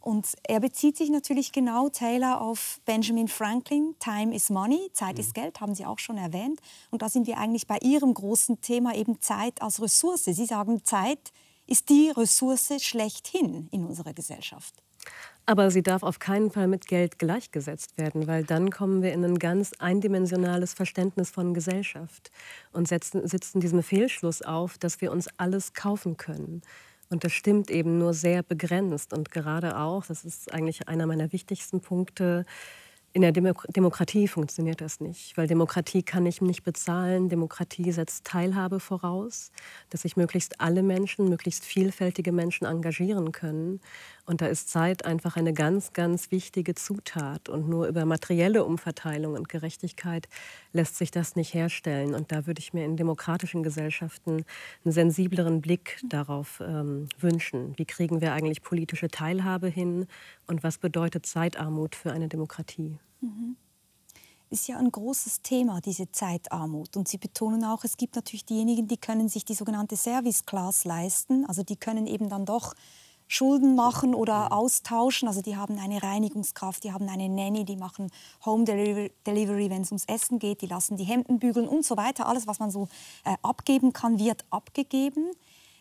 Und 0.07 0.37
er 0.45 0.61
bezieht 0.61 0.97
sich 0.97 1.11
natürlich 1.11 1.51
genau, 1.51 1.89
Taylor, 1.89 2.41
auf 2.41 2.81
Benjamin 2.85 3.27
Franklin. 3.27 3.97
Time 3.99 4.33
is 4.33 4.51
money, 4.51 4.89
Zeit 4.93 5.15
mhm. 5.15 5.21
ist 5.21 5.35
Geld, 5.35 5.61
haben 5.61 5.75
Sie 5.75 5.85
auch 5.85 5.99
schon 5.99 6.17
erwähnt. 6.17 6.61
Und 6.93 7.03
da 7.03 7.09
sind 7.09 7.27
wir 7.27 7.39
eigentlich 7.39 7.67
bei 7.67 7.79
Ihrem 7.79 8.15
großen 8.15 8.61
Thema 8.61 8.95
eben 8.95 9.21
Zeit 9.21 9.61
als 9.61 9.83
Ressource. 9.83 10.27
Sie 10.27 10.47
sagen, 10.47 10.85
Zeit 10.85 11.33
ist 11.67 11.89
die 11.89 12.13
Ressource 12.17 12.75
schlechthin 12.81 13.67
in 13.73 13.85
unserer 13.85 14.15
Gesellschaft. 14.15 14.77
Aber 15.45 15.73
sie 15.73 15.83
darf 15.83 16.05
auf 16.05 16.21
keinen 16.21 16.53
Fall 16.53 16.69
mit 16.69 16.87
Geld 16.87 17.19
gleichgesetzt 17.19 17.99
werden, 17.99 18.29
weil 18.29 18.45
dann 18.45 18.71
kommen 18.71 19.03
wir 19.03 19.13
in 19.13 19.25
ein 19.25 19.41
ganz 19.41 19.73
eindimensionales 19.81 20.73
Verständnis 20.73 21.31
von 21.31 21.53
Gesellschaft 21.53 22.31
und 22.73 22.87
setzen, 22.87 23.27
sitzen 23.27 23.59
diesem 23.59 23.83
Fehlschluss 23.83 24.43
auf, 24.43 24.79
dass 24.79 25.01
wir 25.01 25.11
uns 25.11 25.29
alles 25.37 25.75
kaufen 25.75 26.17
können. 26.17 26.63
Und 27.09 27.25
das 27.25 27.33
stimmt 27.33 27.71
eben 27.71 27.99
nur 27.99 28.15
sehr 28.15 28.43
begrenzt. 28.43 29.13
Und 29.13 29.31
gerade 29.31 29.79
auch, 29.79 30.07
das 30.07 30.25
ist 30.25 30.53
eigentlich 30.53 30.89
einer 30.89 31.07
meiner 31.07 31.33
wichtigsten 31.33 31.81
Punkte, 31.81 32.45
in 33.17 33.23
der 33.23 33.33
Demo 33.33 33.55
Demokratie 33.69 34.29
funktioniert 34.29 34.83
das 34.83 35.01
nicht, 35.01 35.39
weil 35.39 35.47
Demokratie 35.47 36.03
kann 36.03 36.27
ich 36.27 36.43
nicht 36.43 36.65
bezahlen. 36.65 37.31
Demokratie 37.31 37.91
setzt 37.91 38.27
Teilhabe 38.27 38.79
voraus, 38.79 39.53
dass 39.89 40.03
sich 40.03 40.19
möglichst 40.19 40.61
alle 40.61 40.83
Menschen, 40.83 41.31
möglichst 41.31 41.65
vielfältige 41.65 42.31
Menschen 42.31 42.67
engagieren 42.67 43.33
können. 43.33 43.81
Und 44.27 44.43
da 44.43 44.47
ist 44.49 44.69
Zeit 44.69 45.07
einfach 45.07 45.37
eine 45.37 45.55
ganz, 45.55 45.95
ganz 45.95 46.31
wichtige 46.31 46.75
Zutat. 46.75 47.49
Und 47.49 47.71
nur 47.71 47.87
über 47.87 48.05
materielle 48.05 48.67
Umverteilung 48.67 49.33
und 49.33 49.49
Gerechtigkeit 49.49 50.29
lässt 50.75 50.99
sich 50.99 51.11
das 51.11 51.37
nicht 51.37 51.55
herstellen. 51.55 52.15
Und 52.15 52.33
da 52.33 52.47
würde 52.47 52.59
ich 52.59 52.75
mir 52.75 52.85
in 52.85 52.99
demokratischen 52.99 53.63
Gesellschaften 53.63 54.45
einen 54.85 54.93
sensibleren 54.93 55.63
Blick 55.63 56.03
darauf 56.07 56.61
ähm, 56.61 57.09
wünschen. 57.19 57.73
Wie 57.79 57.87
kriegen 57.87 58.21
wir 58.21 58.35
eigentlich 58.35 58.63
politische 58.63 59.09
Teilhabe 59.09 59.69
hin? 59.69 60.07
Und 60.47 60.63
was 60.63 60.77
bedeutet 60.77 61.25
Zeitarmut 61.25 61.95
für 61.95 62.13
eine 62.13 62.29
Demokratie? 62.29 62.99
Mhm. 63.21 63.57
Ist 64.49 64.69
ja 64.69 64.79
ein 64.79 64.93
großes 64.93 65.43
Thema, 65.43 65.81
diese 65.81 66.11
Zeitarmut. 66.13 66.97
Und 66.97 67.09
Sie 67.09 67.19
betonen 67.19 67.65
auch, 67.65 67.83
es 67.83 67.97
gibt 67.97 68.15
natürlich 68.15 68.45
diejenigen, 68.45 68.87
die 68.87 68.97
können 68.97 69.29
sich 69.29 69.45
die 69.45 69.55
sogenannte 69.55 69.97
Service 69.97 70.47
Class 70.47 70.85
leisten. 70.85 71.45
Also 71.47 71.65
die 71.65 71.77
können 71.77 72.07
eben 72.07 72.29
dann 72.29 72.47
doch 72.47 72.75
Schulden 73.29 73.75
machen 73.75 74.15
oder 74.15 74.53
austauschen. 74.53 75.27
Also 75.27 75.43
die 75.43 75.57
haben 75.57 75.79
eine 75.79 76.03
Reinigungskraft, 76.03 76.85
die 76.85 76.93
haben 76.93 77.09
eine 77.09 77.29
Nanny, 77.29 77.65
die 77.65 77.77
machen 77.77 78.11
Home 78.45 78.65
Delivery, 78.65 79.71
wenn 79.71 79.83
es 79.83 79.91
ums 79.91 80.05
Essen 80.07 80.39
geht, 80.39 80.63
die 80.63 80.67
lassen 80.67 80.97
die 80.97 81.05
Hemden 81.05 81.39
bügeln 81.39 81.67
und 81.67 81.85
so 81.85 81.97
weiter. 81.97 82.27
Alles, 82.27 82.47
was 82.47 82.61
man 82.61 82.71
so 82.71 82.89
äh, 83.25 83.35
abgeben 83.43 83.93
kann, 83.93 84.19
wird 84.19 84.45
abgegeben. 84.51 85.33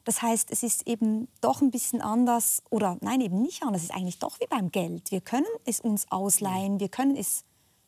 Das 0.05 0.21
heißt, 0.21 0.51
es 0.51 0.63
ist 0.63 0.87
eben 0.87 1.27
doch 1.41 1.61
ein 1.61 1.71
bisschen 1.71 1.99
anders 1.99 2.61
oder 2.69 2.97
nein, 3.01 3.21
eben 3.21 3.41
nicht 3.41 3.63
anders. 3.63 3.81
Es 3.81 3.89
ist 3.89 3.95
eigentlich 3.95 4.19
doch 4.19 4.39
wie 4.39 4.47
beim 4.47 4.71
Geld. 4.71 5.11
Wir 5.11 5.19
können 5.19 5.45
es 5.65 5.79
uns 5.79 6.09
ausleihen, 6.11 6.79
wir 6.79 6.89
können 6.89 7.17
es 7.17 7.43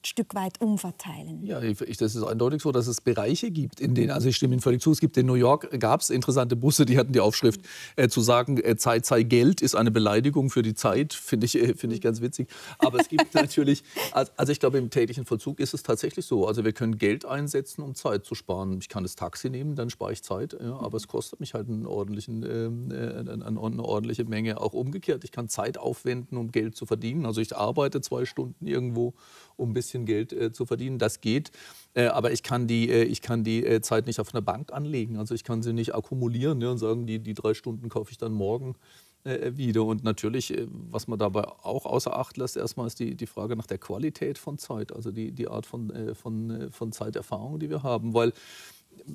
Stück 0.08 0.36
weit 0.36 0.62
umverteilen. 0.62 1.44
Ja, 1.46 1.62
ich, 1.62 1.98
das 1.98 2.16
ist 2.16 2.24
eindeutig 2.24 2.62
so, 2.62 2.72
dass 2.72 2.88
es 2.88 3.02
Bereiche 3.02 3.52
gibt, 3.52 3.82
in 3.82 3.94
denen, 3.94 4.12
also 4.12 4.30
ich 4.30 4.38
stimme 4.38 4.54
Ihnen 4.54 4.62
völlig 4.62 4.82
zu, 4.82 4.92
es 4.92 5.02
gibt 5.02 5.18
in 5.18 5.26
New 5.26 5.34
York, 5.34 5.70
gab 5.80 6.00
es 6.00 6.10
interessante 6.10 6.56
Busse, 6.56 6.86
die 6.86 6.98
hatten 6.98 7.12
die 7.12 7.20
Aufschrift, 7.20 7.62
äh, 7.98 8.08
zu 8.08 8.22
sagen, 8.22 8.58
äh, 8.58 8.78
Zeit 8.78 9.06
sei 9.06 9.24
Geld, 9.24 9.62
ist 9.62 9.76
eine 9.76 9.92
Beleidigung 9.92 10.50
für 10.50 10.62
die 10.62 10.74
Zeit, 10.74 11.14
finde 11.14 11.46
ich, 11.46 11.56
äh, 11.56 11.74
find 11.74 11.92
ich 11.92 12.00
ganz 12.00 12.22
witzig. 12.22 12.48
Aber 12.80 13.00
es 13.00 13.10
gibt 13.10 13.34
natürlich, 13.34 13.84
also 14.14 14.52
ich 14.52 14.60
glaube, 14.60 14.78
im 14.78 14.90
täglichen 14.90 15.26
Vollzug 15.26 15.60
ist 15.60 15.74
es 15.74 15.84
tatsächlich 15.84 16.26
so, 16.26 16.48
also 16.48 16.64
wir 16.64 16.72
können 16.72 16.98
Geld 16.98 17.26
einsetzen, 17.26 17.82
um 17.82 17.94
Zeit 17.94 18.26
zu 18.26 18.34
sparen. 18.34 18.78
Ich 18.80 18.88
kann 18.88 19.04
das 19.04 19.16
Taxi 19.16 19.50
nehmen, 19.50 19.76
dann 19.76 19.90
spare 19.90 20.14
ich 20.14 20.24
Zeit, 20.24 20.58
ja, 20.60 20.80
aber 20.80 20.96
es 20.96 21.08
kostet 21.08 21.42
mich 21.42 21.54
halt 21.54 21.68
einen 21.68 21.86
ordentlichen, 21.86 22.44
ähm, 22.44 22.92
äh, 22.92 23.30
eine 23.44 23.60
ordentliche 23.60 24.24
Menge. 24.24 24.62
Auch 24.62 24.74
umgekehrt, 24.74 25.26
ich 25.26 25.32
kann 25.32 25.50
Zeit 25.50 25.78
aufwenden, 25.78 26.38
um 26.38 26.52
Geld 26.52 26.78
zu 26.78 26.86
verdienen. 26.86 27.26
Also 27.26 27.42
ich 27.42 27.56
arbeite 27.56 28.00
zwei 28.00 28.26
Stunden 28.26 28.66
irgendwo 28.66 29.14
um 29.58 29.72
ein 29.72 29.74
bisschen 29.74 29.97
Geld 30.06 30.34
äh, 30.34 30.52
zu 30.52 30.66
verdienen. 30.66 31.00
Das 31.00 31.22
geht, 31.22 31.52
äh, 31.94 32.08
aber 32.08 32.32
ich 32.32 32.44
kann 32.44 32.68
die, 32.68 32.90
äh, 32.90 33.04
ich 33.04 33.22
kann 33.22 33.44
die 33.44 33.66
äh, 33.66 33.82
Zeit 33.82 34.06
nicht 34.06 34.20
auf 34.20 34.34
einer 34.34 34.42
Bank 34.42 34.72
anlegen. 34.72 35.18
Also 35.18 35.34
ich 35.34 35.44
kann 35.44 35.64
sie 35.64 35.74
nicht 35.74 35.96
akkumulieren 35.96 36.60
ne, 36.60 36.70
und 36.70 36.78
sagen, 36.78 37.08
die, 37.08 37.20
die 37.20 37.34
drei 37.34 37.54
Stunden 37.54 37.90
kaufe 37.90 38.12
ich 38.12 38.18
dann 38.18 38.34
morgen 38.34 38.76
wieder. 39.24 39.84
Und 39.84 40.06
natürlich, 40.06 40.54
was 40.90 41.10
man 41.10 41.20
dabei 41.20 41.44
auch 41.44 41.86
außer 41.86 42.18
Acht 42.18 42.38
lässt, 42.38 42.56
erstmal 42.56 42.88
ist 42.88 42.98
die, 43.02 43.16
die 43.16 43.26
Frage 43.26 43.58
nach 43.58 43.66
der 43.66 43.78
Qualität 43.78 44.38
von 44.38 44.58
Zeit, 44.58 44.94
also 44.94 45.12
die, 45.12 45.34
die 45.34 45.50
Art 45.50 45.66
von, 45.66 46.16
von, 46.16 46.70
von 46.72 46.92
Zeiterfahrung, 46.94 47.60
die 47.60 47.70
wir 47.70 47.84
haben. 47.84 48.14
Weil 48.14 48.32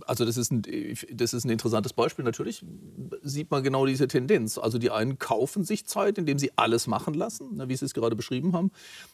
also 0.07 0.25
das 0.25 0.37
ist, 0.37 0.51
ein, 0.51 0.63
das 1.13 1.35
ist 1.35 1.45
ein 1.45 1.51
interessantes 1.51 1.93
Beispiel. 1.93 2.25
Natürlich 2.25 2.65
sieht 3.23 3.51
man 3.51 3.63
genau 3.63 3.87
diese 3.87 4.09
Tendenz. 4.09 4.59
Also 4.59 4.79
die 4.79 4.91
einen 4.91 5.19
kaufen 5.19 5.65
sich 5.65 5.87
Zeit, 5.87 6.19
indem 6.19 6.39
sie 6.39 6.51
alles 6.57 6.87
machen 6.87 7.15
lassen, 7.15 7.57
ne, 7.57 7.69
wie 7.69 7.77
Sie 7.77 7.85
es 7.85 7.95
gerade 7.95 8.17
beschrieben 8.17 8.53
haben. 8.53 8.71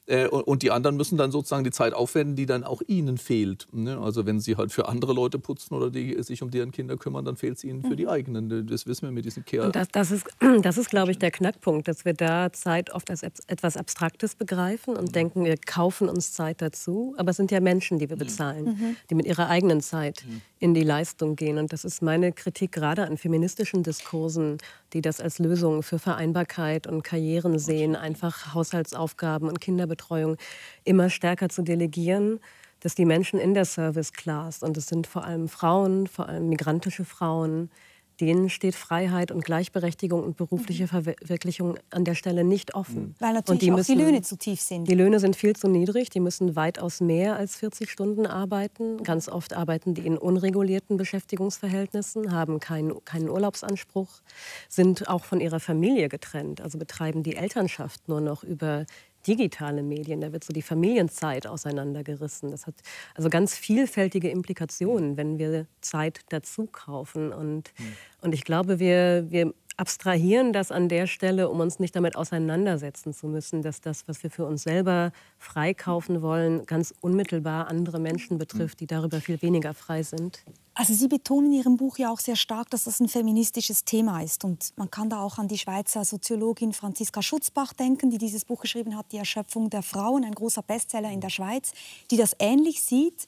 Äh, 0.07 0.29
und 0.29 0.63
die 0.63 0.71
anderen 0.71 0.97
müssen 0.97 1.19
dann 1.19 1.31
sozusagen 1.31 1.65
die 1.65 1.71
Zeit 1.71 1.95
aufwenden, 1.95 2.37
die 2.37 2.47
dann 2.47 2.65
auch 2.65 2.83
ihnen 2.87 3.19
fehlt. 3.19 3.67
Ne. 3.73 3.99
Also 3.99 4.27
wenn 4.27 4.41
sie 4.41 4.57
halt 4.57 4.73
für 4.73 4.89
andere 4.89 5.13
Leute 5.13 5.39
putzen 5.39 5.75
oder 5.75 5.91
die 5.91 6.23
sich 6.23 6.43
um 6.43 6.51
deren 6.51 6.73
Kinder 6.73 6.97
kümmern, 6.97 7.25
dann 7.25 7.37
fehlt 7.37 7.59
es 7.59 7.65
ihnen 7.65 7.83
für 7.83 7.97
die 7.97 8.05
mhm. 8.05 8.11
eigenen. 8.11 8.67
Das 8.67 8.87
wissen 8.87 9.07
wir 9.07 9.13
mit 9.13 9.25
diesen 9.25 9.45
Care. 9.45 9.71
Das, 9.73 9.89
das, 9.89 10.11
ist, 10.11 10.27
das 10.63 10.79
ist, 10.79 10.91
glaube 10.91 11.11
ich, 11.11 11.19
der 11.19 11.31
Knackpunkt, 11.31 11.89
dass 11.89 12.05
wir 12.05 12.15
da 12.15 12.53
Zeit 12.53 12.91
oft 12.91 13.11
als 13.11 13.23
etwas 13.23 13.77
Abstraktes 13.77 14.35
begreifen 14.35 14.97
und 14.97 15.09
mhm. 15.09 15.13
denken, 15.13 15.45
wir 15.45 15.57
kaufen 15.57 16.09
uns 16.09 16.33
Zeit 16.33 16.63
dazu. 16.63 17.15
Aber 17.17 17.31
es 17.31 17.37
sind 17.37 17.51
ja 17.51 17.61
Menschen, 17.61 17.99
die 17.99 18.09
wir 18.09 18.17
mhm. 18.17 18.21
bezahlen, 18.21 18.65
mhm. 18.65 18.97
die 19.11 19.15
mit 19.15 19.27
ihrer 19.27 19.49
eigenen 19.49 19.81
Zeit 19.81 20.25
mhm 20.27 20.43
in 20.59 20.75
die 20.75 20.83
Leistung 20.83 21.37
gehen. 21.37 21.59
Und 21.59 21.73
das 21.73 21.85
ist 21.85 22.03
meine 22.03 22.33
Kritik 22.33 22.73
gerade 22.73 23.07
an 23.07 23.17
feministischen 23.17 23.83
Diskursen, 23.83 24.59
die 24.93 25.01
das 25.01 25.21
als 25.21 25.39
Lösung 25.39 25.83
für 25.83 25.99
Vereinbarkeit 25.99 26.87
und 26.87 27.03
Karrieren 27.03 27.59
sehen, 27.59 27.97
einfach 27.97 28.55
Haushaltsaufgaben 28.55 29.49
und 29.49 29.61
Kinderbetreuung 29.61 30.37
immer 30.85 31.11
stärker 31.11 31.49
zu 31.49 31.63
delegieren 31.63 32.41
dass 32.81 32.95
die 32.95 33.05
Menschen 33.05 33.41
in 33.41 33.55
der 33.55 33.65
Service 33.65 34.13
Class, 34.13 34.63
und 34.63 34.77
es 34.77 34.87
sind 34.87 35.07
vor 35.07 35.25
allem 35.25 35.49
Frauen, 35.49 36.07
vor 36.07 36.29
allem 36.29 36.49
migrantische 36.49 37.05
Frauen, 37.05 37.71
denen 38.21 38.51
steht 38.51 38.75
Freiheit 38.75 39.31
und 39.31 39.45
Gleichberechtigung 39.45 40.23
und 40.23 40.37
berufliche 40.37 40.85
mhm. 40.85 40.89
Verwirklichung 40.89 41.79
an 41.91 42.05
der 42.05 42.15
Stelle 42.15 42.45
nicht 42.45 42.75
offen. 42.75 43.01
Mhm. 43.01 43.15
Weil 43.19 43.35
natürlich 43.35 43.61
die, 43.61 43.71
müssen, 43.71 43.99
die 43.99 44.05
Löhne 44.05 44.23
zu 44.23 44.37
tief 44.37 44.61
sind. 44.61 44.89
Die 44.89 44.95
Löhne 44.95 45.21
sind 45.21 45.37
viel 45.37 45.55
zu 45.55 45.69
niedrig. 45.69 46.11
Die 46.11 46.21
müssen 46.21 46.57
weitaus 46.57 47.01
mehr 47.01 47.37
als 47.37 47.57
40 47.57 47.91
Stunden 47.91 48.27
arbeiten. 48.27 49.03
Ganz 49.03 49.29
oft 49.29 49.55
arbeiten 49.55 49.95
die 49.95 50.07
in 50.07 50.19
unregulierten 50.19 50.97
Beschäftigungsverhältnissen, 50.97 52.33
haben 52.33 52.61
keinen, 52.61 53.05
keinen 53.05 53.29
Urlaubsanspruch, 53.29 54.21
sind 54.69 55.09
auch 55.09 55.25
von 55.25 55.41
ihrer 55.41 55.61
Familie 55.61 56.09
getrennt, 56.09 56.61
also 56.61 56.79
betreiben 56.79 57.23
die 57.23 57.37
Elternschaft 57.37 58.09
nur 58.09 58.21
noch 58.21 58.43
über 58.43 58.87
digitale 59.29 59.83
Medien, 59.83 60.21
da 60.21 60.33
wird 60.33 60.43
so 60.43 60.53
die 60.53 60.63
Familienzeit 60.63 61.47
auseinandergerissen. 61.47 62.51
Das 62.51 62.67
hat 62.67 62.75
also 63.15 63.29
ganz 63.29 63.55
vielfältige 63.55 64.31
Implikationen, 64.31 65.17
wenn 65.17 65.39
wir 65.39 65.67
Zeit 65.81 66.21
dazu 66.31 66.67
kaufen. 66.67 67.33
Und, 67.33 67.73
mhm. 67.79 67.97
und 68.23 68.35
ich 68.35 68.45
glaube, 68.45 68.79
wir, 68.79 69.27
wir 69.29 69.53
abstrahieren 69.79 70.53
das 70.53 70.73
an 70.73 70.89
der 70.89 71.07
Stelle, 71.07 71.49
um 71.49 71.61
uns 71.61 71.79
nicht 71.79 71.95
damit 71.95 72.17
auseinandersetzen 72.17 73.15
zu 73.15 73.29
müssen, 73.29 73.63
dass 73.63 73.81
das, 73.81 74.09
was 74.09 74.23
wir 74.23 74.31
für 74.31 74.45
uns 74.45 74.65
selber 74.65 75.13
freikaufen 75.39 76.21
wollen, 76.21 76.67
ganz 76.67 76.93
unmittelbar 77.01 77.69
andere 77.69 78.01
Menschen 78.01 78.39
betrifft, 78.39 78.81
die 78.81 78.87
darüber 78.87 79.21
viel 79.21 79.41
weniger 79.41 79.75
frei 79.75 80.03
sind. 80.03 80.45
Also 80.75 80.95
Sie 80.95 81.09
betonen 81.09 81.53
in 81.53 81.59
Ihrem 81.61 81.77
Buch 81.77 81.99
ja 81.99 82.11
auch 82.11 82.21
sehr 82.21 82.37
stark, 82.37 82.71
dass 82.71 82.85
das 82.85 83.01
ein 83.01 83.09
feministisches 83.09 83.85
Thema 83.85 84.21
ist. 84.23 84.45
Und 84.45 84.73
man 84.77 84.91
kann 84.91 85.11
da 85.11 85.21
auch 85.21 85.39
an 85.39 85.49
die 85.49 85.59
Schweizer 85.59 86.05
Soziologin 86.05 86.73
Franziska 86.73 87.23
Schutzbach 87.23 87.73
denken, 87.73 88.11
die 88.11 88.19
dieses 88.19 88.45
Buch 88.45 88.61
geschrieben 88.61 88.97
hat, 88.97 89.13
Die 89.13 89.17
Erschöpfung 89.17 89.71
der 89.71 89.83
Frauen, 89.83 90.25
ein 90.25 90.35
großer 90.35 90.63
Bestseller 90.63 91.11
in 91.11 91.21
der 91.21 91.31
Schweiz, 91.31 91.73
die 92.11 92.17
das 92.17 92.37
ähnlich 92.39 92.83
sieht. 92.83 93.27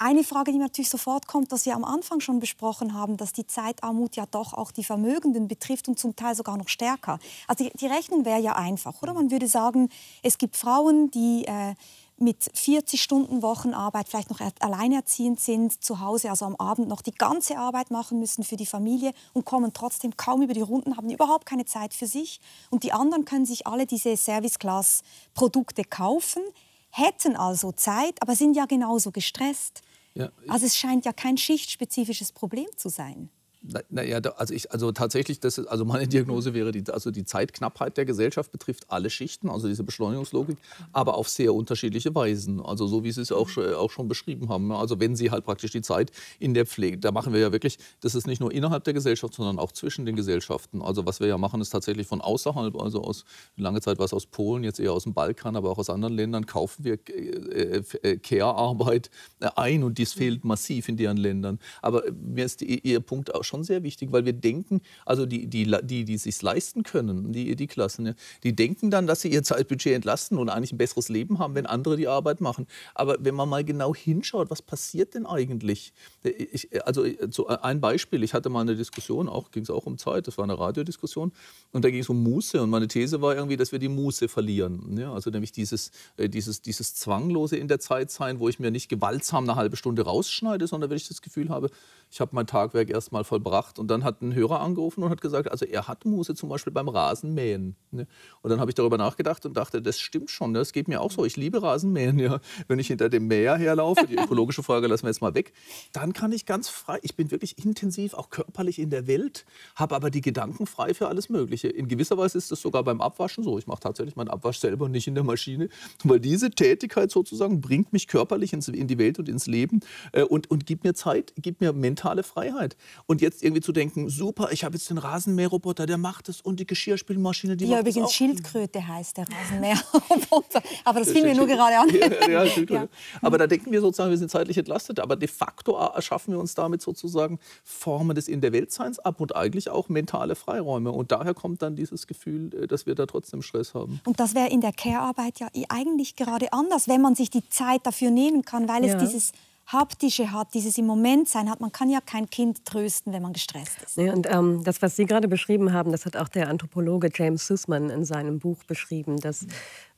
Eine 0.00 0.22
Frage, 0.22 0.52
die 0.52 0.58
mir 0.58 0.64
natürlich 0.64 0.90
sofort 0.90 1.26
kommt, 1.26 1.50
dass 1.50 1.66
wir 1.66 1.74
am 1.74 1.84
Anfang 1.84 2.20
schon 2.20 2.38
besprochen 2.38 2.94
haben, 2.94 3.16
dass 3.16 3.32
die 3.32 3.48
Zeitarmut 3.48 4.14
ja 4.14 4.26
doch 4.30 4.54
auch 4.54 4.70
die 4.70 4.84
Vermögenden 4.84 5.48
betrifft 5.48 5.88
und 5.88 5.98
zum 5.98 6.14
Teil 6.14 6.36
sogar 6.36 6.56
noch 6.56 6.68
stärker. 6.68 7.18
Also 7.48 7.64
die, 7.64 7.76
die 7.76 7.86
Rechnung 7.88 8.24
wäre 8.24 8.40
ja 8.40 8.54
einfach, 8.54 9.02
oder? 9.02 9.12
Man 9.12 9.32
würde 9.32 9.48
sagen, 9.48 9.88
es 10.22 10.38
gibt 10.38 10.56
Frauen, 10.56 11.10
die 11.10 11.46
äh, 11.46 11.74
mit 12.16 12.48
40 12.54 13.02
Stunden 13.02 13.42
Wochenarbeit 13.42 14.08
vielleicht 14.08 14.30
noch 14.30 14.40
alleinerziehend 14.60 15.40
sind, 15.40 15.82
zu 15.82 15.98
Hause, 15.98 16.30
also 16.30 16.44
am 16.44 16.54
Abend 16.56 16.86
noch 16.86 17.02
die 17.02 17.14
ganze 17.14 17.58
Arbeit 17.58 17.90
machen 17.90 18.20
müssen 18.20 18.44
für 18.44 18.56
die 18.56 18.66
Familie 18.66 19.12
und 19.32 19.44
kommen 19.44 19.72
trotzdem 19.72 20.16
kaum 20.16 20.42
über 20.42 20.54
die 20.54 20.60
Runden, 20.60 20.96
haben 20.96 21.10
überhaupt 21.10 21.44
keine 21.44 21.64
Zeit 21.64 21.92
für 21.92 22.06
sich. 22.06 22.40
Und 22.70 22.84
die 22.84 22.92
anderen 22.92 23.24
können 23.24 23.46
sich 23.46 23.66
alle 23.66 23.84
diese 23.84 24.16
Service-Class-Produkte 24.16 25.82
kaufen, 25.82 26.42
hätten 26.90 27.34
also 27.34 27.72
Zeit, 27.72 28.20
aber 28.22 28.36
sind 28.36 28.54
ja 28.54 28.66
genauso 28.66 29.10
gestresst. 29.10 29.82
Ja, 30.18 30.30
also 30.48 30.66
es 30.66 30.76
scheint 30.76 31.04
ja 31.04 31.12
kein 31.12 31.36
schichtspezifisches 31.36 32.32
Problem 32.32 32.66
zu 32.76 32.88
sein. 32.88 33.30
Naja, 33.60 34.20
na 34.22 34.30
also, 34.30 34.54
ich, 34.54 34.70
also 34.70 34.92
tatsächlich, 34.92 35.40
das 35.40 35.58
ist, 35.58 35.66
also 35.66 35.84
meine 35.84 36.06
Diagnose 36.08 36.54
wäre, 36.54 36.70
die, 36.70 36.84
also 36.90 37.10
die 37.10 37.24
Zeitknappheit 37.24 37.96
der 37.96 38.04
Gesellschaft 38.04 38.52
betrifft 38.52 38.84
alle 38.88 39.10
Schichten, 39.10 39.48
also 39.48 39.66
diese 39.66 39.82
Beschleunigungslogik, 39.82 40.58
aber 40.92 41.14
auf 41.14 41.28
sehr 41.28 41.52
unterschiedliche 41.52 42.14
Weisen. 42.14 42.60
Also 42.60 42.86
so 42.86 43.02
wie 43.02 43.10
Sie 43.10 43.20
es 43.20 43.32
auch, 43.32 43.48
auch 43.56 43.90
schon 43.90 44.06
beschrieben 44.06 44.48
haben. 44.48 44.70
Also 44.70 45.00
wenn 45.00 45.16
Sie 45.16 45.30
halt 45.30 45.44
praktisch 45.44 45.72
die 45.72 45.82
Zeit 45.82 46.12
in 46.38 46.54
der 46.54 46.66
Pflege, 46.66 46.98
da 46.98 47.10
machen 47.10 47.32
wir 47.32 47.40
ja 47.40 47.52
wirklich, 47.52 47.78
das 48.00 48.14
ist 48.14 48.26
nicht 48.26 48.40
nur 48.40 48.52
innerhalb 48.52 48.84
der 48.84 48.94
Gesellschaft, 48.94 49.34
sondern 49.34 49.58
auch 49.58 49.72
zwischen 49.72 50.06
den 50.06 50.14
Gesellschaften. 50.14 50.80
Also 50.80 51.04
was 51.04 51.18
wir 51.18 51.26
ja 51.26 51.36
machen, 51.36 51.60
ist 51.60 51.70
tatsächlich 51.70 52.06
von 52.06 52.20
außerhalb, 52.20 52.80
also 52.80 53.02
aus, 53.02 53.24
lange 53.56 53.80
Zeit 53.80 53.98
war 53.98 54.04
es 54.04 54.12
aus 54.12 54.26
Polen, 54.26 54.62
jetzt 54.62 54.78
eher 54.78 54.92
aus 54.92 55.02
dem 55.02 55.14
Balkan, 55.14 55.56
aber 55.56 55.70
auch 55.70 55.78
aus 55.78 55.90
anderen 55.90 56.14
Ländern, 56.14 56.46
kaufen 56.46 56.84
wir 56.84 56.98
äh, 57.08 57.82
äh, 58.02 58.16
Care-Arbeit 58.18 59.10
ein 59.56 59.82
und 59.82 59.98
dies 59.98 60.12
fehlt 60.12 60.44
massiv 60.44 60.88
in 60.88 60.96
deren 60.96 61.16
Ländern. 61.16 61.58
Aber 61.82 62.04
mir 62.12 62.44
ist 62.44 62.60
die, 62.60 62.78
Ihr 62.78 63.00
Punkt 63.00 63.34
auch 63.34 63.44
schon 63.44 63.57
sehr 63.64 63.82
wichtig, 63.82 64.12
weil 64.12 64.24
wir 64.24 64.32
denken, 64.32 64.80
also 65.04 65.26
die, 65.26 65.46
die, 65.46 65.70
die, 65.82 66.04
die 66.04 66.18
sich 66.18 66.40
leisten 66.42 66.82
können, 66.82 67.32
die, 67.32 67.56
die 67.56 67.66
Klassen, 67.66 68.06
ja, 68.06 68.14
die 68.42 68.54
denken 68.54 68.90
dann, 68.90 69.06
dass 69.06 69.20
sie 69.20 69.28
ihr 69.28 69.42
Zeitbudget 69.42 69.94
entlasten 69.94 70.38
und 70.38 70.48
eigentlich 70.48 70.72
ein 70.72 70.78
besseres 70.78 71.08
Leben 71.08 71.38
haben, 71.38 71.54
wenn 71.54 71.66
andere 71.66 71.96
die 71.96 72.08
Arbeit 72.08 72.40
machen. 72.40 72.66
Aber 72.94 73.16
wenn 73.20 73.34
man 73.34 73.48
mal 73.48 73.64
genau 73.64 73.94
hinschaut, 73.94 74.50
was 74.50 74.62
passiert 74.62 75.14
denn 75.14 75.26
eigentlich? 75.26 75.92
Ich, 76.22 76.68
also 76.86 77.04
so 77.30 77.48
ein 77.48 77.80
Beispiel, 77.80 78.22
ich 78.22 78.34
hatte 78.34 78.48
mal 78.48 78.60
eine 78.60 78.76
Diskussion, 78.76 79.28
auch 79.28 79.50
ging 79.50 79.62
es 79.62 79.70
auch 79.70 79.86
um 79.86 79.98
Zeit, 79.98 80.26
das 80.26 80.38
war 80.38 80.44
eine 80.44 80.58
Radiodiskussion, 80.58 81.32
und 81.72 81.84
da 81.84 81.90
ging 81.90 82.00
es 82.00 82.08
um 82.08 82.22
Muße 82.22 82.62
und 82.62 82.70
meine 82.70 82.88
These 82.88 83.20
war 83.20 83.34
irgendwie, 83.34 83.56
dass 83.56 83.72
wir 83.72 83.78
die 83.78 83.88
Muße 83.88 84.28
verlieren. 84.28 84.96
Ja, 84.98 85.12
also 85.12 85.30
nämlich 85.30 85.52
dieses, 85.52 85.90
äh, 86.16 86.28
dieses, 86.28 86.62
dieses 86.62 86.94
Zwanglose 86.94 87.56
in 87.56 87.68
der 87.68 87.80
Zeit 87.80 88.10
sein, 88.10 88.40
wo 88.40 88.48
ich 88.48 88.58
mir 88.58 88.70
nicht 88.70 88.88
gewaltsam 88.88 89.44
eine 89.44 89.56
halbe 89.56 89.76
Stunde 89.76 90.02
rausschneide, 90.02 90.66
sondern 90.66 90.90
wenn 90.90 90.96
ich 90.96 91.08
das 91.08 91.22
Gefühl 91.22 91.48
habe, 91.48 91.70
ich 92.10 92.20
habe 92.20 92.30
mein 92.34 92.46
Tagwerk 92.46 92.90
erst 92.90 93.12
mal 93.12 93.24
vollbracht. 93.38 93.78
Und 93.78 93.88
dann 93.88 94.04
hat 94.04 94.22
ein 94.22 94.34
Hörer 94.34 94.60
angerufen 94.60 95.02
und 95.02 95.10
hat 95.10 95.20
gesagt, 95.20 95.50
also 95.50 95.64
er 95.64 95.88
hat 95.88 96.04
Muße 96.04 96.34
zum 96.34 96.48
Beispiel 96.48 96.72
beim 96.72 96.88
Rasenmähen. 96.88 97.76
Ne? 97.90 98.06
Und 98.42 98.50
dann 98.50 98.60
habe 98.60 98.70
ich 98.70 98.74
darüber 98.74 98.98
nachgedacht 98.98 99.44
und 99.46 99.56
dachte, 99.56 99.80
das 99.82 99.98
stimmt 99.98 100.30
schon, 100.30 100.52
ne? 100.52 100.58
das 100.58 100.72
geht 100.72 100.88
mir 100.88 101.00
auch 101.00 101.10
so. 101.10 101.24
Ich 101.24 101.36
liebe 101.36 101.62
Rasenmähen. 101.62 102.18
Ja. 102.28 102.40
Wenn 102.66 102.80
ich 102.80 102.88
hinter 102.88 103.08
dem 103.08 103.28
Mäher 103.28 103.56
herlaufe, 103.56 104.06
die 104.06 104.16
ökologische 104.16 104.62
Frage 104.62 104.88
lassen 104.88 105.04
wir 105.04 105.10
jetzt 105.10 105.20
mal 105.20 105.34
weg, 105.34 105.52
dann 105.92 106.12
kann 106.12 106.32
ich 106.32 106.46
ganz 106.46 106.68
frei, 106.68 106.98
ich 107.02 107.14
bin 107.14 107.30
wirklich 107.30 107.64
intensiv, 107.64 108.12
auch 108.14 108.28
körperlich 108.28 108.80
in 108.80 108.90
der 108.90 109.06
Welt, 109.06 109.46
habe 109.76 109.94
aber 109.94 110.10
die 110.10 110.20
Gedanken 110.20 110.66
frei 110.66 110.94
für 110.94 111.06
alles 111.06 111.28
Mögliche. 111.28 111.68
In 111.68 111.86
gewisser 111.86 112.18
Weise 112.18 112.36
ist 112.36 112.50
das 112.50 112.60
sogar 112.60 112.82
beim 112.82 113.00
Abwaschen 113.00 113.44
so. 113.44 113.56
Ich 113.56 113.68
mache 113.68 113.80
tatsächlich 113.80 114.16
meinen 114.16 114.28
Abwasch 114.28 114.58
selber 114.58 114.86
und 114.86 114.90
nicht 114.90 115.06
in 115.06 115.14
der 115.14 115.22
Maschine, 115.22 115.68
weil 116.02 116.18
diese 116.18 116.50
Tätigkeit 116.50 117.10
sozusagen 117.10 117.60
bringt 117.60 117.92
mich 117.92 118.08
körperlich 118.08 118.52
in 118.52 118.88
die 118.88 118.98
Welt 118.98 119.18
und 119.20 119.28
ins 119.28 119.46
Leben 119.46 119.80
äh, 120.12 120.22
und, 120.22 120.50
und 120.50 120.66
gibt 120.66 120.82
mir 120.82 120.94
Zeit, 120.94 121.32
gibt 121.36 121.60
mir 121.60 121.72
mentale 121.72 122.24
Freiheit. 122.24 122.76
Und 123.06 123.20
jetzt 123.20 123.27
jetzt 123.28 123.42
irgendwie 123.42 123.60
zu 123.60 123.72
denken, 123.72 124.08
super, 124.08 124.48
ich 124.52 124.64
habe 124.64 124.76
jetzt 124.76 124.90
den 124.90 124.98
Rasenmäherroboter, 124.98 125.86
der 125.86 125.98
macht 125.98 126.28
es 126.28 126.40
und 126.40 126.60
die 126.60 126.66
Geschirrspülmaschine, 126.66 127.56
die, 127.56 127.64
die 127.64 127.70
macht 127.70 127.84
ja 127.84 127.90
übrigens 127.90 128.08
auch. 128.08 128.12
Schildkröte 128.12 128.86
heißt, 128.86 129.16
der 129.16 129.26
Rasenmäherroboter. 129.28 130.62
Aber 130.84 131.00
das 131.00 131.10
fiel 131.10 131.22
mir 131.22 131.34
nur 131.34 131.46
gerade 131.46 131.78
an. 131.78 131.88
Ja, 132.28 132.44
ja, 132.44 132.62
ja. 132.68 132.88
Aber 133.22 133.38
da 133.38 133.46
denken 133.46 133.70
wir 133.72 133.80
sozusagen, 133.80 134.10
wir 134.10 134.18
sind 134.18 134.30
zeitlich 134.30 134.58
entlastet, 134.58 135.00
aber 135.00 135.16
de 135.16 135.28
facto 135.28 135.76
erschaffen 135.76 136.34
wir 136.34 136.40
uns 136.40 136.54
damit 136.54 136.82
sozusagen 136.82 137.38
Formen 137.64 138.14
des 138.14 138.28
In 138.28 138.40
der 138.40 138.52
Weltseins 138.52 138.98
ab 138.98 139.20
und 139.20 139.34
eigentlich 139.34 139.70
auch 139.70 139.88
mentale 139.88 140.34
Freiräume. 140.34 140.90
Und 140.90 141.12
daher 141.12 141.34
kommt 141.34 141.62
dann 141.62 141.76
dieses 141.76 142.06
Gefühl, 142.06 142.54
äh, 142.54 142.66
dass 142.66 142.86
wir 142.86 142.94
da 142.94 143.06
trotzdem 143.06 143.42
Stress 143.42 143.74
haben. 143.74 144.00
Und 144.04 144.20
das 144.20 144.34
wäre 144.34 144.48
in 144.48 144.60
der 144.60 144.72
Care-Arbeit 144.72 145.40
ja 145.40 145.48
eigentlich 145.68 146.16
gerade 146.16 146.52
anders, 146.52 146.88
wenn 146.88 147.00
man 147.00 147.14
sich 147.14 147.30
die 147.30 147.48
Zeit 147.48 147.86
dafür 147.86 148.10
nehmen 148.10 148.44
kann, 148.44 148.68
weil 148.68 148.84
es 148.84 148.96
dieses 148.96 149.32
Haptische 149.68 150.32
hat, 150.32 150.54
dieses 150.54 150.78
im 150.78 150.86
Moment 150.86 151.28
sein 151.28 151.50
hat. 151.50 151.60
Man 151.60 151.72
kann 151.72 151.90
ja 151.90 152.00
kein 152.00 152.30
Kind 152.30 152.64
trösten, 152.64 153.12
wenn 153.12 153.22
man 153.22 153.34
gestresst 153.34 153.82
ist. 153.84 153.98
Ja, 153.98 154.14
und 154.14 154.26
ähm, 154.30 154.64
das, 154.64 154.80
was 154.80 154.96
Sie 154.96 155.04
gerade 155.04 155.28
beschrieben 155.28 155.72
haben, 155.74 155.92
das 155.92 156.06
hat 156.06 156.16
auch 156.16 156.28
der 156.28 156.48
Anthropologe 156.48 157.10
James 157.14 157.46
Sussman 157.46 157.90
in 157.90 158.04
seinem 158.04 158.38
Buch 158.38 158.64
beschrieben, 158.64 159.18
dass 159.18 159.46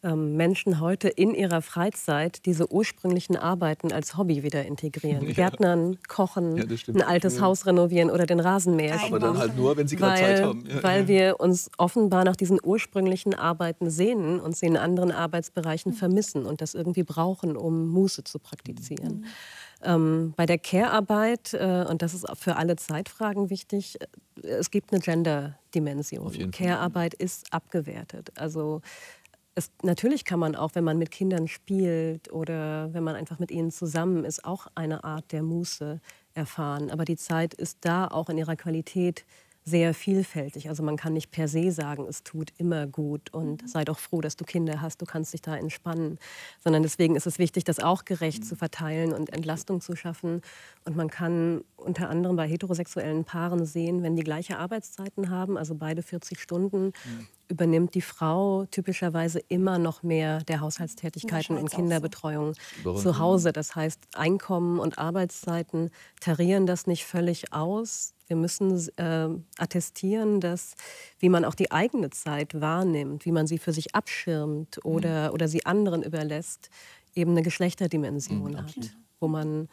Menschen 0.02 0.80
heute 0.80 1.08
in 1.08 1.34
ihrer 1.34 1.60
Freizeit 1.60 2.46
diese 2.46 2.72
ursprünglichen 2.72 3.36
Arbeiten 3.36 3.92
als 3.92 4.16
Hobby 4.16 4.42
wieder 4.42 4.64
integrieren. 4.64 5.20
Ja. 5.30 5.48
Gärtnern, 5.48 5.98
kochen, 6.08 6.56
ja, 6.56 6.64
ein 6.88 7.02
altes 7.02 7.36
ja. 7.36 7.42
Haus 7.42 7.64
renovieren 7.66 8.10
oder 8.10 8.26
den 8.26 8.40
Rasenmäher. 8.40 9.00
Aber 9.00 9.18
dann 9.18 9.38
halt 9.38 9.56
nur, 9.56 9.76
wenn 9.76 9.86
sie 9.86 9.96
gerade 9.96 10.20
Zeit 10.20 10.42
haben. 10.42 10.64
Weil 10.82 11.08
wir 11.08 11.38
uns 11.38 11.70
offenbar 11.78 12.24
nach 12.24 12.36
diesen 12.36 12.58
ursprünglichen 12.62 13.34
Arbeiten 13.34 13.90
sehnen 13.90 14.40
und 14.40 14.56
sie 14.56 14.66
in 14.66 14.76
anderen 14.76 15.12
Arbeitsbereichen 15.12 15.92
vermissen 15.92 16.46
und 16.46 16.60
das 16.62 16.74
irgendwie 16.74 17.04
brauchen, 17.04 17.56
um 17.56 17.88
Muße 17.90 18.24
zu 18.24 18.38
praktizieren. 18.38 19.18
Mhm. 19.20 19.24
Ähm, 19.82 20.34
bei 20.36 20.46
der 20.46 20.58
Care-Arbeit, 20.58 21.54
äh, 21.54 21.86
und 21.88 22.02
das 22.02 22.12
ist 22.12 22.26
für 22.38 22.56
alle 22.56 22.76
Zeitfragen 22.76 23.48
wichtig, 23.48 23.98
äh, 24.42 24.48
es 24.48 24.70
gibt 24.70 24.92
eine 24.92 25.00
Gender-Dimension. 25.00 26.50
Care-Arbeit 26.50 27.14
ist 27.14 27.52
abgewertet. 27.52 28.30
Also 28.36 28.82
es, 29.60 29.70
natürlich 29.82 30.24
kann 30.24 30.40
man 30.40 30.56
auch, 30.56 30.74
wenn 30.74 30.84
man 30.84 30.98
mit 30.98 31.10
Kindern 31.10 31.46
spielt 31.46 32.32
oder 32.32 32.92
wenn 32.92 33.04
man 33.04 33.14
einfach 33.14 33.38
mit 33.38 33.50
ihnen 33.50 33.70
zusammen 33.70 34.24
ist, 34.24 34.44
auch 34.44 34.66
eine 34.74 35.04
Art 35.04 35.32
der 35.32 35.42
Muße 35.42 36.00
erfahren. 36.34 36.90
Aber 36.90 37.04
die 37.04 37.16
Zeit 37.16 37.54
ist 37.54 37.78
da 37.82 38.08
auch 38.08 38.28
in 38.28 38.38
ihrer 38.38 38.56
Qualität 38.56 39.24
sehr 39.64 39.92
vielfältig. 39.92 40.68
Also 40.68 40.82
man 40.82 40.96
kann 40.96 41.12
nicht 41.12 41.30
per 41.30 41.46
se 41.46 41.70
sagen, 41.70 42.06
es 42.08 42.22
tut 42.22 42.50
immer 42.56 42.86
gut 42.86 43.32
und 43.32 43.62
mhm. 43.62 43.68
sei 43.68 43.84
doch 43.84 43.98
froh, 43.98 44.20
dass 44.20 44.36
du 44.36 44.44
Kinder 44.44 44.80
hast, 44.80 45.02
du 45.02 45.06
kannst 45.06 45.32
dich 45.34 45.42
da 45.42 45.54
entspannen. 45.54 46.18
Sondern 46.64 46.82
deswegen 46.82 47.14
ist 47.14 47.26
es 47.26 47.38
wichtig, 47.38 47.64
das 47.64 47.78
auch 47.78 48.04
gerecht 48.04 48.44
zu 48.44 48.56
verteilen 48.56 49.12
und 49.12 49.32
Entlastung 49.32 49.80
zu 49.80 49.94
schaffen. 49.96 50.40
Und 50.84 50.96
man 50.96 51.10
kann 51.10 51.62
unter 51.76 52.08
anderem 52.08 52.36
bei 52.36 52.48
heterosexuellen 52.48 53.24
Paaren 53.24 53.66
sehen, 53.66 54.02
wenn 54.02 54.16
die 54.16 54.24
gleiche 54.24 54.58
Arbeitszeiten 54.58 55.30
haben, 55.30 55.58
also 55.58 55.74
beide 55.74 56.02
40 56.02 56.40
Stunden, 56.40 56.86
mhm. 56.86 57.28
Übernimmt 57.50 57.94
die 57.94 58.00
Frau 58.00 58.64
typischerweise 58.70 59.40
immer 59.48 59.78
noch 59.78 60.02
mehr 60.02 60.42
der 60.44 60.60
Haushaltstätigkeiten 60.60 61.58
und 61.58 61.70
Kinderbetreuung 61.70 62.54
so. 62.84 62.94
zu 62.94 63.18
Hause. 63.18 63.52
Das 63.52 63.74
heißt, 63.74 64.00
Einkommen 64.14 64.78
und 64.78 64.98
Arbeitszeiten 64.98 65.90
tarieren 66.20 66.66
das 66.66 66.86
nicht 66.86 67.04
völlig 67.04 67.52
aus 67.52 68.14
wir 68.30 68.36
müssen 68.36 68.78
äh, 68.96 69.28
attestieren, 69.58 70.40
dass, 70.40 70.76
wie 71.18 71.28
man 71.28 71.44
auch 71.44 71.56
die 71.56 71.72
eigene 71.72 72.10
Zeit 72.10 72.60
wahrnimmt, 72.60 73.24
wie 73.26 73.32
man 73.32 73.48
sie 73.48 73.58
für 73.58 73.72
sich 73.72 73.96
abschirmt 73.96 74.78
oder, 74.84 75.28
mhm. 75.28 75.34
oder 75.34 75.48
sie 75.48 75.66
anderen 75.66 76.04
überlässt, 76.04 76.70
eben 77.16 77.32
eine 77.32 77.42
Geschlechterdimension 77.42 78.52
mhm, 78.52 78.56
hat, 78.56 78.96
wo 79.18 79.26
man, 79.26 79.68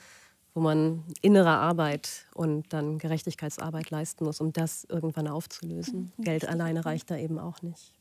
wo 0.57 0.61
man 0.61 1.03
innere 1.21 1.51
Arbeit 1.51 2.25
und 2.33 2.73
dann 2.73 2.97
Gerechtigkeitsarbeit 2.97 3.91
leisten 3.91 4.25
muss, 4.25 4.41
um 4.41 4.53
das 4.53 4.87
irgendwann 4.89 5.27
aufzulösen. 5.27 6.11
Mhm. 6.17 6.23
Geld 6.23 6.47
alleine 6.47 6.83
reicht 6.83 7.11
da 7.11 7.15
eben 7.15 7.37
auch 7.37 7.61
nicht. 7.61 7.93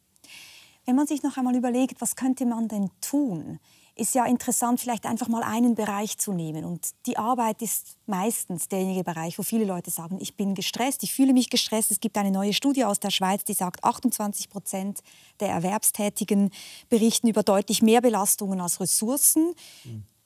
Wenn 0.87 0.97
man 0.97 1.07
sich 1.07 1.23
noch 1.23 1.37
einmal 1.37 1.55
überlegt, 1.55 2.01
was 2.01 2.17
könnte 2.17 2.47
man 2.47 2.67
denn 2.67 2.89
tun? 3.03 3.59
ist 3.99 4.15
ja 4.15 4.27
interessant, 4.27 4.79
vielleicht 4.79 5.07
einfach 5.07 5.29
mal 5.29 5.43
einen 5.43 5.75
Bereich 5.75 6.19
zu 6.19 6.35
nehmen. 6.35 6.67
Und 6.67 6.91
die 7.07 7.17
Arbeit 7.17 7.63
ist 7.63 7.97
meistens 8.05 8.69
derjenige 8.69 9.03
Bereich, 9.05 9.39
wo 9.39 9.43
viele 9.43 9.65
Leute 9.65 9.91
sagen, 9.91 10.19
ich 10.21 10.37
bin 10.37 10.55
gestresst, 10.55 11.03
ich 11.03 11.15
fühle 11.15 11.33
mich 11.33 11.49
gestresst. 11.49 11.91
Es 11.91 11.99
gibt 11.99 12.19
eine 12.19 12.31
neue 12.31 12.53
Studie 12.53 12.85
aus 12.85 13.01
der 13.01 13.09
Schweiz, 13.09 13.45
die 13.45 13.55
sagt, 13.55 13.83
28 13.83 14.51
Prozent 14.51 15.01
der 15.41 15.49
Erwerbstätigen 15.49 16.51
berichten 16.91 17.29
über 17.29 17.43
deutlich 17.43 17.81
mehr 17.81 18.03
Belastungen 18.03 18.61
als 18.61 18.81
Ressourcen. 18.81 19.55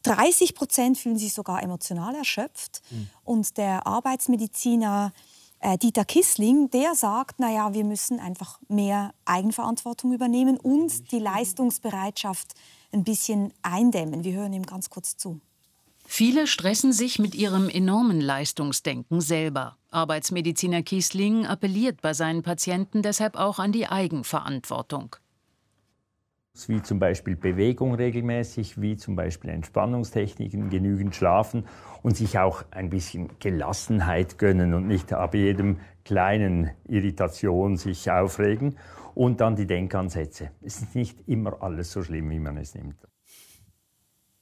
30 0.02 0.54
Prozent 0.54 0.98
fühlen 0.98 1.18
sich 1.18 1.34
sogar 1.34 1.62
emotional 1.62 2.14
erschöpft. 2.14 2.82
Mhm. 2.90 3.10
Und 3.24 3.56
der 3.56 3.86
Arbeitsmediziner 3.86 5.12
äh, 5.60 5.76
Dieter 5.78 6.04
Kissling, 6.04 6.70
der 6.70 6.94
sagt, 6.94 7.38
naja, 7.38 7.74
wir 7.74 7.84
müssen 7.84 8.18
einfach 8.18 8.58
mehr 8.68 9.12
Eigenverantwortung 9.24 10.12
übernehmen 10.12 10.58
und 10.58 11.12
die 11.12 11.18
Leistungsbereitschaft 11.18 12.54
ein 12.92 13.04
bisschen 13.04 13.52
eindämmen. 13.62 14.24
Wir 14.24 14.32
hören 14.32 14.52
ihm 14.52 14.64
ganz 14.64 14.90
kurz 14.90 15.16
zu. 15.16 15.40
Viele 16.06 16.48
stressen 16.48 16.92
sich 16.92 17.20
mit 17.20 17.36
ihrem 17.36 17.68
enormen 17.68 18.20
Leistungsdenken 18.20 19.20
selber. 19.20 19.76
Arbeitsmediziner 19.92 20.82
Kiesling 20.82 21.46
appelliert 21.46 22.00
bei 22.00 22.14
seinen 22.14 22.42
Patienten 22.42 23.02
deshalb 23.02 23.36
auch 23.36 23.60
an 23.60 23.70
die 23.70 23.86
Eigenverantwortung. 23.86 25.14
Wie 26.66 26.82
zum 26.82 26.98
Beispiel 26.98 27.36
Bewegung 27.36 27.94
regelmäßig, 27.94 28.80
wie 28.80 28.96
zum 28.96 29.16
Beispiel 29.16 29.50
Entspannungstechniken, 29.50 30.68
genügend 30.68 31.14
schlafen 31.14 31.66
und 32.02 32.16
sich 32.16 32.38
auch 32.38 32.64
ein 32.70 32.90
bisschen 32.90 33.30
Gelassenheit 33.38 34.36
gönnen 34.36 34.74
und 34.74 34.86
nicht 34.86 35.12
ab 35.12 35.34
jedem 35.34 35.78
kleinen 36.04 36.70
Irritation 36.86 37.76
sich 37.76 38.10
aufregen. 38.10 38.76
Und 39.14 39.40
dann 39.40 39.56
die 39.56 39.66
Denkansätze. 39.66 40.50
Es 40.60 40.80
ist 40.80 40.94
nicht 40.94 41.28
immer 41.28 41.62
alles 41.62 41.92
so 41.92 42.02
schlimm, 42.02 42.30
wie 42.30 42.38
man 42.38 42.56
es 42.56 42.74
nimmt. 42.74 42.96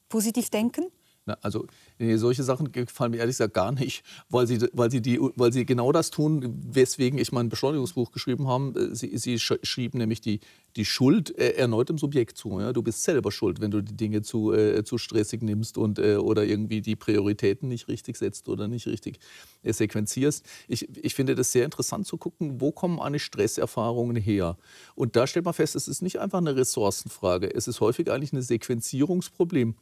Positiv 0.08 0.50
denken? 0.50 0.86
Na, 1.28 1.36
also 1.42 1.66
solche 1.98 2.42
Sachen 2.42 2.72
gefallen 2.72 3.10
mir 3.10 3.18
ehrlich 3.18 3.34
gesagt 3.34 3.52
gar 3.52 3.70
nicht, 3.70 4.02
weil 4.30 4.46
sie, 4.46 4.66
weil 4.72 4.90
sie, 4.90 5.02
die, 5.02 5.20
weil 5.36 5.52
sie 5.52 5.66
genau 5.66 5.92
das 5.92 6.08
tun, 6.08 6.58
weswegen 6.70 7.18
ich 7.18 7.32
mein 7.32 7.50
Beschleunigungsbuch 7.50 8.12
geschrieben 8.12 8.48
habe. 8.48 8.94
Sie, 8.94 9.14
sie 9.18 9.38
schrieben 9.38 9.98
nämlich 9.98 10.22
die, 10.22 10.40
die 10.76 10.86
Schuld 10.86 11.36
äh, 11.38 11.50
erneut 11.50 11.90
dem 11.90 11.98
Subjekt 11.98 12.38
zu. 12.38 12.58
Ja? 12.60 12.72
Du 12.72 12.82
bist 12.82 13.02
selber 13.02 13.30
schuld, 13.30 13.60
wenn 13.60 13.70
du 13.70 13.82
die 13.82 13.94
Dinge 13.94 14.22
zu, 14.22 14.54
äh, 14.54 14.84
zu 14.84 14.96
stressig 14.96 15.42
nimmst 15.42 15.76
und, 15.76 15.98
äh, 15.98 16.16
oder 16.16 16.46
irgendwie 16.46 16.80
die 16.80 16.96
Prioritäten 16.96 17.68
nicht 17.68 17.88
richtig 17.88 18.16
setzt 18.16 18.48
oder 18.48 18.66
nicht 18.66 18.86
richtig 18.86 19.18
äh, 19.62 19.74
sequenzierst. 19.74 20.46
Ich, 20.66 20.88
ich 20.96 21.14
finde 21.14 21.34
das 21.34 21.52
sehr 21.52 21.66
interessant 21.66 22.06
zu 22.06 22.16
gucken, 22.16 22.58
wo 22.58 22.72
kommen 22.72 23.00
eigentlich 23.00 23.24
Stresserfahrungen 23.24 24.16
her. 24.16 24.56
Und 24.94 25.14
da 25.14 25.26
stellt 25.26 25.44
man 25.44 25.52
fest, 25.52 25.76
es 25.76 25.88
ist 25.88 26.00
nicht 26.00 26.20
einfach 26.20 26.38
eine 26.38 26.56
Ressourcenfrage, 26.56 27.54
es 27.54 27.68
ist 27.68 27.82
häufig 27.82 28.10
eigentlich 28.10 28.32
ein 28.32 28.40
Sequenzierungsproblem. 28.40 29.74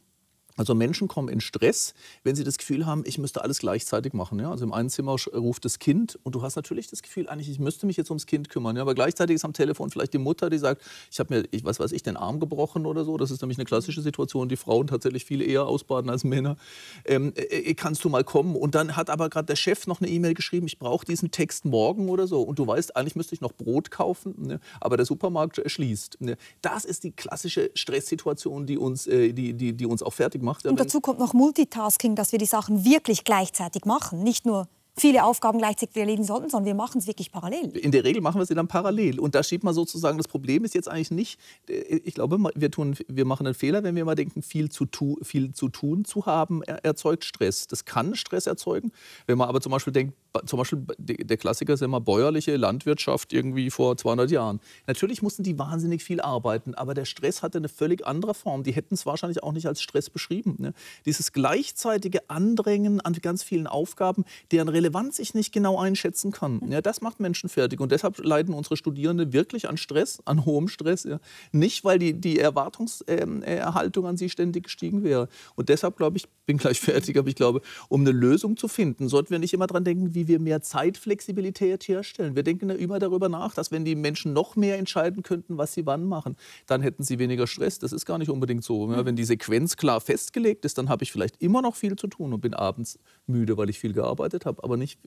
Also 0.57 0.73
Menschen 0.73 1.07
kommen 1.07 1.29
in 1.29 1.39
Stress, 1.39 1.93
wenn 2.23 2.35
sie 2.35 2.43
das 2.43 2.57
Gefühl 2.57 2.85
haben, 2.85 3.03
ich 3.05 3.19
müsste 3.19 3.43
alles 3.43 3.59
gleichzeitig 3.59 4.13
machen. 4.13 4.39
Ja? 4.39 4.51
Also 4.51 4.65
im 4.65 4.73
einen 4.73 4.89
Zimmer 4.89 5.15
ruft 5.33 5.63
das 5.65 5.79
Kind 5.79 6.19
und 6.23 6.33
du 6.33 6.41
hast 6.41 6.55
natürlich 6.55 6.89
das 6.89 7.03
Gefühl, 7.03 7.29
eigentlich 7.29 7.49
ich 7.49 7.59
müsste 7.59 7.85
mich 7.85 7.95
jetzt 7.95 8.09
ums 8.09 8.25
Kind 8.25 8.49
kümmern. 8.49 8.75
Ja? 8.75 8.81
Aber 8.81 8.95
gleichzeitig 8.95 9.35
ist 9.35 9.45
am 9.45 9.53
Telefon 9.53 9.91
vielleicht 9.91 10.13
die 10.13 10.17
Mutter, 10.17 10.49
die 10.49 10.57
sagt, 10.57 10.81
ich 11.11 11.19
habe 11.19 11.35
mir, 11.35 11.45
ich, 11.51 11.63
was 11.63 11.79
weiß 11.79 11.91
ich, 11.91 12.01
den 12.01 12.17
Arm 12.17 12.39
gebrochen 12.39 12.87
oder 12.87 13.05
so. 13.05 13.17
Das 13.17 13.29
ist 13.29 13.41
nämlich 13.41 13.59
eine 13.59 13.65
klassische 13.65 14.01
Situation, 14.01 14.49
die 14.49 14.57
Frauen 14.57 14.87
tatsächlich 14.87 15.25
viel 15.25 15.41
eher 15.41 15.67
ausbaden 15.67 16.09
als 16.09 16.23
Männer. 16.23 16.57
Ähm, 17.05 17.33
äh, 17.35 17.41
äh 17.41 17.73
kannst 17.75 18.03
du 18.03 18.09
mal 18.09 18.23
kommen? 18.23 18.55
Und 18.55 18.73
dann 18.73 18.95
hat 18.95 19.11
aber 19.11 19.29
gerade 19.29 19.45
der 19.45 19.55
Chef 19.55 19.85
noch 19.85 20.01
eine 20.01 20.09
E-Mail 20.09 20.33
geschrieben, 20.33 20.65
ich 20.65 20.79
brauche 20.79 21.05
diesen 21.05 21.29
Text 21.29 21.65
morgen 21.65 22.09
oder 22.09 22.25
so. 22.25 22.41
Und 22.41 22.57
du 22.57 22.65
weißt, 22.65 22.95
eigentlich 22.95 23.15
müsste 23.15 23.35
ich 23.35 23.41
noch 23.41 23.53
Brot 23.53 23.91
kaufen, 23.91 24.33
ne? 24.37 24.59
aber 24.81 24.97
der 24.97 25.05
Supermarkt 25.05 25.61
schließt. 25.63 26.19
Ne? 26.19 26.35
Das 26.63 26.83
ist 26.83 27.03
die 27.03 27.11
klassische 27.11 27.69
Stresssituation, 27.75 28.65
die 28.65 28.79
uns, 28.79 29.05
äh, 29.05 29.33
die, 29.33 29.53
die, 29.53 29.73
die 29.73 29.85
uns 29.85 30.01
auch 30.01 30.13
fertig 30.13 30.41
macht 30.41 30.46
macht. 30.47 30.65
Und 30.65 30.79
dazu 30.79 31.01
kommt 31.01 31.19
noch 31.19 31.33
Multitasking, 31.33 32.15
dass 32.15 32.31
wir 32.31 32.39
die 32.39 32.45
Sachen 32.45 32.83
wirklich 32.83 33.23
gleichzeitig 33.23 33.85
machen, 33.85 34.23
nicht 34.23 34.45
nur 34.45 34.67
viele 34.99 35.23
Aufgaben 35.23 35.59
gleichzeitig 35.59 35.95
erledigen 35.95 36.23
sollten, 36.23 36.49
sondern 36.49 36.65
wir 36.65 36.73
machen 36.73 36.97
es 36.97 37.07
wirklich 37.07 37.31
parallel. 37.31 37.69
In 37.77 37.91
der 37.91 38.03
Regel 38.03 38.21
machen 38.21 38.39
wir 38.41 38.45
sie 38.45 38.55
dann 38.55 38.67
parallel. 38.67 39.19
Und 39.19 39.35
da 39.35 39.43
schiebt 39.43 39.63
man 39.63 39.73
sozusagen, 39.73 40.17
das 40.17 40.27
Problem 40.27 40.63
ist 40.63 40.73
jetzt 40.73 40.89
eigentlich 40.89 41.11
nicht, 41.11 41.39
ich 41.67 42.15
glaube, 42.15 42.39
wir, 42.55 42.71
tun, 42.71 42.95
wir 43.07 43.25
machen 43.25 43.45
einen 43.45 43.53
Fehler, 43.53 43.83
wenn 43.83 43.95
wir 43.95 44.05
mal 44.05 44.15
denken, 44.15 44.41
viel 44.41 44.69
zu, 44.69 44.85
tu, 44.85 45.17
viel 45.21 45.53
zu 45.53 45.69
tun 45.69 46.03
zu 46.03 46.25
haben, 46.25 46.63
erzeugt 46.63 47.25
Stress. 47.25 47.67
Das 47.67 47.85
kann 47.85 48.15
Stress 48.15 48.47
erzeugen. 48.47 48.91
Wenn 49.27 49.37
man 49.37 49.47
aber 49.47 49.61
zum 49.61 49.71
Beispiel 49.71 49.93
denkt, 49.93 50.15
zum 50.45 50.59
Beispiel 50.59 50.85
der 50.97 51.37
Klassiker 51.37 51.73
ist 51.73 51.81
immer 51.81 52.01
bäuerliche 52.01 52.55
Landwirtschaft 52.55 53.33
irgendwie 53.33 53.69
vor 53.69 53.97
200 53.97 54.31
Jahren. 54.31 54.59
Natürlich 54.85 55.21
mussten 55.21 55.43
die 55.43 55.57
wahnsinnig 55.57 56.03
viel 56.03 56.21
arbeiten, 56.21 56.73
aber 56.75 56.93
der 56.93 57.05
Stress 57.05 57.41
hatte 57.43 57.57
eine 57.57 57.69
völlig 57.69 58.05
andere 58.05 58.33
Form. 58.33 58.63
Die 58.63 58.71
hätten 58.71 58.93
es 58.93 59.05
wahrscheinlich 59.05 59.43
auch 59.43 59.51
nicht 59.51 59.67
als 59.67 59.81
Stress 59.81 60.09
beschrieben. 60.09 60.55
Ne? 60.59 60.73
Dieses 61.05 61.31
gleichzeitige 61.31 62.29
Andrängen 62.29 63.01
an 63.01 63.13
ganz 63.13 63.43
vielen 63.43 63.67
Aufgaben, 63.67 64.25
deren 64.51 64.69
Relevanz 64.69 65.19
ich 65.19 65.33
nicht 65.33 65.51
genau 65.51 65.77
einschätzen 65.79 66.31
kann. 66.31 66.61
Ja, 66.69 66.81
das 66.81 67.01
macht 67.01 67.19
Menschen 67.19 67.49
fertig. 67.49 67.79
Und 67.79 67.91
deshalb 67.91 68.23
leiden 68.23 68.53
unsere 68.53 68.77
Studierenden 68.77 69.33
wirklich 69.33 69.67
an 69.69 69.77
Stress, 69.77 70.19
an 70.25 70.45
hohem 70.45 70.67
Stress. 70.67 71.03
Ja. 71.03 71.19
Nicht, 71.51 71.83
weil 71.83 71.99
die, 71.99 72.13
die 72.13 72.39
Erwartungserhaltung 72.39 74.05
an 74.05 74.17
sie 74.17 74.29
ständig 74.29 74.65
gestiegen 74.65 75.03
wäre. 75.03 75.29
Und 75.55 75.69
deshalb 75.69 75.97
glaube 75.97 76.17
ich, 76.17 76.27
bin 76.45 76.57
gleich 76.57 76.79
fertig, 76.81 77.17
aber 77.17 77.27
ich 77.29 77.35
glaube, 77.35 77.61
um 77.89 78.01
eine 78.01 78.11
Lösung 78.11 78.57
zu 78.57 78.67
finden, 78.67 79.09
sollten 79.09 79.29
wir 79.29 79.39
nicht 79.39 79.53
immer 79.53 79.67
daran 79.67 79.83
denken, 79.83 80.13
wie 80.13 80.26
wie 80.27 80.33
wir 80.33 80.39
mehr 80.39 80.61
Zeitflexibilität 80.61 81.87
herstellen. 81.87 82.35
Wir 82.35 82.43
denken 82.43 82.69
ja 82.69 82.75
immer 82.75 82.99
darüber 82.99 83.29
nach, 83.29 83.53
dass 83.53 83.71
wenn 83.71 83.85
die 83.85 83.95
Menschen 83.95 84.33
noch 84.33 84.55
mehr 84.55 84.77
entscheiden 84.77 85.23
könnten, 85.23 85.57
was 85.57 85.73
sie 85.73 85.85
wann 85.85 86.05
machen, 86.05 86.35
dann 86.65 86.81
hätten 86.81 87.03
sie 87.03 87.19
weniger 87.19 87.47
Stress. 87.47 87.79
Das 87.79 87.91
ist 87.93 88.05
gar 88.05 88.17
nicht 88.17 88.29
unbedingt 88.29 88.63
so. 88.63 88.91
Ja, 88.91 89.05
wenn 89.05 89.15
die 89.15 89.23
Sequenz 89.23 89.77
klar 89.77 90.01
festgelegt 90.01 90.65
ist, 90.65 90.77
dann 90.77 90.89
habe 90.89 91.03
ich 91.03 91.11
vielleicht 91.11 91.41
immer 91.41 91.61
noch 91.61 91.75
viel 91.75 91.95
zu 91.95 92.07
tun 92.07 92.33
und 92.33 92.41
bin 92.41 92.53
abends 92.53 92.99
müde, 93.25 93.57
weil 93.57 93.69
ich 93.69 93.79
viel 93.79 93.93
gearbeitet 93.93 94.45
habe. 94.45 94.63
Aber 94.63 94.77
nicht, 94.77 94.99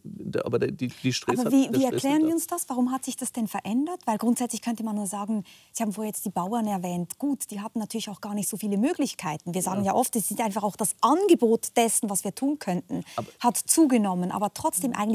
aber 0.42 0.58
die, 0.58 0.88
die 0.88 1.12
Stress 1.12 1.40
aber 1.40 1.52
wie, 1.52 1.68
hat, 1.68 1.76
wie 1.76 1.84
erklären 1.84 2.26
wir 2.26 2.34
uns 2.34 2.46
das? 2.46 2.68
Warum 2.68 2.92
hat 2.92 3.04
sich 3.04 3.16
das 3.16 3.32
denn 3.32 3.46
verändert? 3.46 4.00
Weil 4.06 4.18
grundsätzlich 4.18 4.62
könnte 4.62 4.82
man 4.82 4.96
nur 4.96 5.06
sagen, 5.06 5.44
Sie 5.72 5.82
haben 5.82 5.92
vorher 5.92 6.10
jetzt 6.10 6.24
die 6.24 6.30
Bauern 6.30 6.66
erwähnt. 6.66 7.18
Gut, 7.18 7.50
die 7.50 7.60
haben 7.60 7.78
natürlich 7.78 8.08
auch 8.08 8.20
gar 8.20 8.34
nicht 8.34 8.48
so 8.48 8.56
viele 8.56 8.78
Möglichkeiten. 8.78 9.54
Wir 9.54 9.62
sagen 9.62 9.84
ja, 9.84 9.92
ja 9.92 9.94
oft, 9.94 10.16
es 10.16 10.30
ist 10.30 10.40
einfach 10.40 10.62
auch 10.62 10.76
das 10.76 10.94
Angebot 11.00 11.76
dessen, 11.76 12.10
was 12.10 12.24
wir 12.24 12.34
tun 12.34 12.58
könnten, 12.58 13.04
aber 13.16 13.28
hat 13.40 13.56
zugenommen. 13.56 14.30
Aber 14.30 14.52
trotzdem 14.54 14.92
eigentlich 14.92 15.09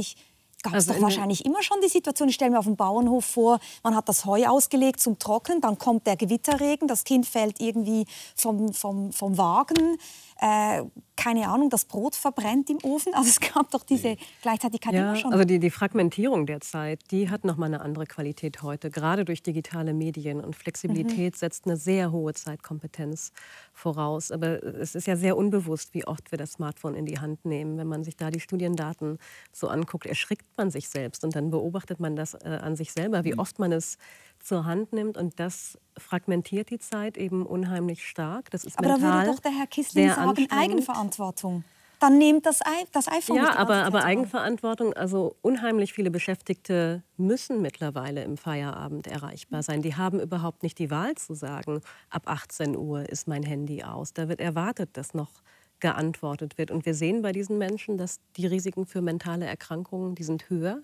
gab 0.65 0.73
es 0.73 0.89
also 0.89 0.93
doch 0.93 1.01
wahrscheinlich 1.01 1.45
immer 1.45 1.61
schon 1.61 1.77
die 1.81 1.89
Situation, 1.89 2.27
ich 2.27 2.35
stelle 2.35 2.51
mir 2.51 2.59
auf 2.59 2.65
dem 2.65 2.75
Bauernhof 2.75 3.23
vor, 3.23 3.59
man 3.83 3.95
hat 3.95 4.09
das 4.09 4.25
Heu 4.25 4.45
ausgelegt 4.47 4.99
zum 4.99 5.19
Trocknen, 5.19 5.61
dann 5.61 5.77
kommt 5.77 6.07
der 6.07 6.15
Gewitterregen, 6.15 6.87
das 6.87 7.03
Kind 7.03 7.27
fällt 7.27 7.61
irgendwie 7.61 8.05
vom, 8.35 8.73
vom, 8.73 9.13
vom 9.13 9.37
Wagen, 9.37 9.97
äh, 10.41 10.83
keine 11.15 11.47
Ahnung, 11.47 11.69
das 11.69 11.85
Brot 11.85 12.15
verbrennt 12.15 12.69
im 12.69 12.77
Ofen. 12.83 13.13
Also 13.15 13.29
es 13.29 13.39
gab 13.39 13.71
doch 13.71 13.83
diese 13.83 14.17
Gleichzeitigkeit 14.41 14.93
ja, 14.93 15.01
immer 15.01 15.15
schon. 15.15 15.31
Also 15.31 15.45
die, 15.45 15.59
die 15.59 15.69
Fragmentierung 15.69 16.45
der 16.45 16.59
Zeit, 16.59 16.99
die 17.11 17.29
hat 17.29 17.45
noch 17.45 17.55
mal 17.55 17.67
eine 17.67 17.79
andere 17.79 18.05
Qualität 18.05 18.61
heute, 18.61 18.89
gerade 18.89 19.23
durch 19.23 19.41
digitale 19.41 19.93
Medien. 19.93 20.41
Und 20.41 20.55
Flexibilität 20.55 21.33
mhm. 21.33 21.37
setzt 21.37 21.65
eine 21.65 21.77
sehr 21.77 22.11
hohe 22.11 22.33
Zeitkompetenz 22.33 23.31
voraus. 23.73 24.31
Aber 24.31 24.61
es 24.63 24.95
ist 24.95 25.07
ja 25.07 25.15
sehr 25.15 25.37
unbewusst, 25.37 25.93
wie 25.93 26.05
oft 26.05 26.31
wir 26.31 26.37
das 26.37 26.53
Smartphone 26.53 26.95
in 26.95 27.05
die 27.05 27.19
Hand 27.19 27.45
nehmen. 27.45 27.77
Wenn 27.77 27.87
man 27.87 28.03
sich 28.03 28.17
da 28.17 28.29
die 28.29 28.41
Studiendaten 28.41 29.17
so 29.53 29.69
anguckt, 29.69 30.05
erschrickt 30.05 30.45
man 30.57 30.69
sich 30.69 30.89
selbst 30.89 31.23
und 31.23 31.35
dann 31.35 31.51
beobachtet 31.51 32.01
man 32.01 32.17
das 32.17 32.33
äh, 32.33 32.59
an 32.61 32.75
sich 32.75 32.91
selber, 32.91 33.23
wie 33.23 33.33
mhm. 33.33 33.39
oft 33.39 33.59
man 33.59 33.71
es 33.71 33.97
zur 34.45 34.65
Hand 34.65 34.93
nimmt 34.93 35.17
und 35.17 35.39
das 35.39 35.77
fragmentiert 35.97 36.69
die 36.69 36.79
Zeit 36.79 37.17
eben 37.17 37.45
unheimlich 37.45 38.07
stark. 38.07 38.51
Das 38.51 38.63
ist 38.63 38.77
aber 38.77 38.87
da 38.87 39.01
würde 39.01 39.31
doch 39.31 39.39
der 39.39 39.51
Herr 39.51 39.67
Kissling 39.67 40.09
sagen, 40.09 40.47
Eigenverantwortung. 40.49 41.63
Dann 41.99 42.17
nehmt 42.17 42.45
das, 42.45 42.59
das 42.91 43.07
iPhone 43.07 43.37
Ja, 43.37 43.55
aber, 43.55 43.83
aber 43.85 44.03
Eigenverantwortung, 44.03 44.93
also 44.93 45.35
unheimlich 45.41 45.93
viele 45.93 46.11
Beschäftigte 46.11 47.01
müssen 47.17 47.61
mittlerweile 47.61 48.23
im 48.23 48.37
Feierabend 48.37 49.07
erreichbar 49.07 49.63
sein. 49.63 49.81
Die 49.81 49.95
haben 49.95 50.19
überhaupt 50.19 50.61
nicht 50.61 50.77
die 50.77 50.91
Wahl 50.91 51.15
zu 51.15 51.33
sagen, 51.33 51.81
ab 52.09 52.23
18 52.25 52.75
Uhr 52.75 53.09
ist 53.09 53.27
mein 53.27 53.43
Handy 53.43 53.83
aus. 53.83 54.13
Da 54.13 54.27
wird 54.27 54.41
erwartet, 54.41 54.89
dass 54.93 55.13
noch 55.13 55.31
geantwortet 55.79 56.57
wird. 56.57 56.69
Und 56.69 56.85
wir 56.85 56.93
sehen 56.93 57.21
bei 57.21 57.31
diesen 57.31 57.57
Menschen, 57.57 57.97
dass 57.97 58.19
die 58.35 58.45
Risiken 58.45 58.85
für 58.85 59.01
mentale 59.01 59.45
Erkrankungen, 59.45 60.15
die 60.15 60.23
sind 60.23 60.49
höher, 60.49 60.81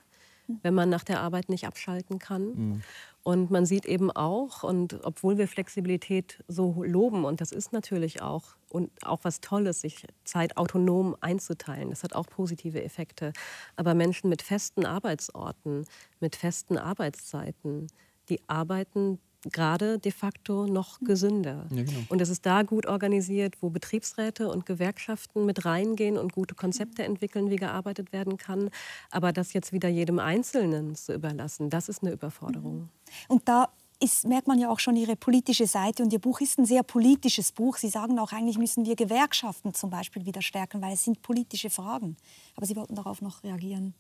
wenn 0.48 0.74
man 0.74 0.90
nach 0.90 1.04
der 1.04 1.22
Arbeit 1.22 1.50
nicht 1.50 1.66
abschalten 1.66 2.20
kann. 2.20 2.44
Mhm. 2.54 2.82
Und 3.24 3.52
man 3.52 3.66
sieht 3.66 3.86
eben 3.86 4.10
auch, 4.10 4.64
und 4.64 5.00
obwohl 5.04 5.38
wir 5.38 5.48
Flexibilität 5.48 6.44
so 6.48 6.84
loben, 6.84 7.24
und 7.24 7.40
das 7.40 7.52
ist 7.52 7.72
natürlich 7.72 8.22
auch, 8.22 8.56
und 8.70 8.90
auch 9.06 9.20
was 9.24 9.42
Tolles, 9.42 9.82
sich 9.82 10.08
Zeit 10.24 10.58
autonom 10.58 11.16
einzuteilen, 11.22 11.92
das 11.92 12.04
hat 12.04 12.14
auch 12.14 12.26
positive 12.28 12.84
Effekte. 12.84 13.32
Aber 13.76 13.94
Menschen 13.94 14.30
mit 14.30 14.42
festen 14.42 14.86
Arbeitsorten, 14.86 15.86
mit 16.20 16.36
festen 16.36 16.78
Arbeitszeiten, 16.78 17.88
die 18.30 18.40
arbeiten 18.48 19.20
gerade 19.52 20.00
de 20.00 20.12
facto 20.12 20.66
noch 20.68 21.00
gesünder. 21.00 21.66
Ja, 21.72 21.84
genau. 21.84 22.00
Und 22.10 22.22
es 22.22 22.30
ist 22.30 22.46
da 22.46 22.64
gut 22.64 22.86
organisiert, 22.86 23.56
wo 23.62 23.70
Betriebsräte 23.70 24.50
und 24.50 24.66
Gewerkschaften 24.66 25.46
mit 25.46 25.66
reingehen 25.66 26.18
und 26.18 26.34
gute 26.34 26.56
Konzepte 26.56 27.04
entwickeln, 27.04 27.50
wie 27.50 27.56
gearbeitet 27.56 28.14
werden 28.14 28.38
kann. 28.38 28.70
Aber 29.10 29.32
das 29.32 29.54
jetzt 29.54 29.74
wieder 29.74 29.90
jedem 29.90 30.20
Einzelnen 30.20 30.96
zu 30.96 31.14
überlassen, 31.14 31.70
das 31.70 31.90
ist 31.90 32.04
eine 32.04 32.12
Überforderung. 32.12 32.90
Und 33.28 33.48
da 33.48 33.70
ist, 34.02 34.28
merkt 34.28 34.48
man 34.48 34.60
ja 34.60 34.70
auch 34.70 34.80
schon 34.80 34.96
Ihre 34.96 35.16
politische 35.16 35.68
Seite. 35.68 36.04
Und 36.04 36.12
Ihr 36.12 36.20
Buch 36.20 36.42
ist 36.42 36.58
ein 36.58 36.66
sehr 36.66 36.84
politisches 36.84 37.52
Buch. 37.52 37.78
Sie 37.78 37.90
sagen 37.90 38.18
auch, 38.20 38.32
eigentlich 38.32 38.58
müssen 38.58 38.86
wir 38.86 38.96
Gewerkschaften 38.96 39.74
zum 39.74 39.90
Beispiel 39.90 40.26
wieder 40.26 40.42
stärken, 40.42 40.82
weil 40.82 40.94
es 40.94 41.04
sind 41.04 41.22
politische 41.22 41.70
Fragen. 41.70 42.18
Aber 42.56 42.66
Sie 42.66 42.76
wollten 42.76 42.96
darauf 42.96 43.22
noch 43.22 43.44
reagieren. 43.44 43.94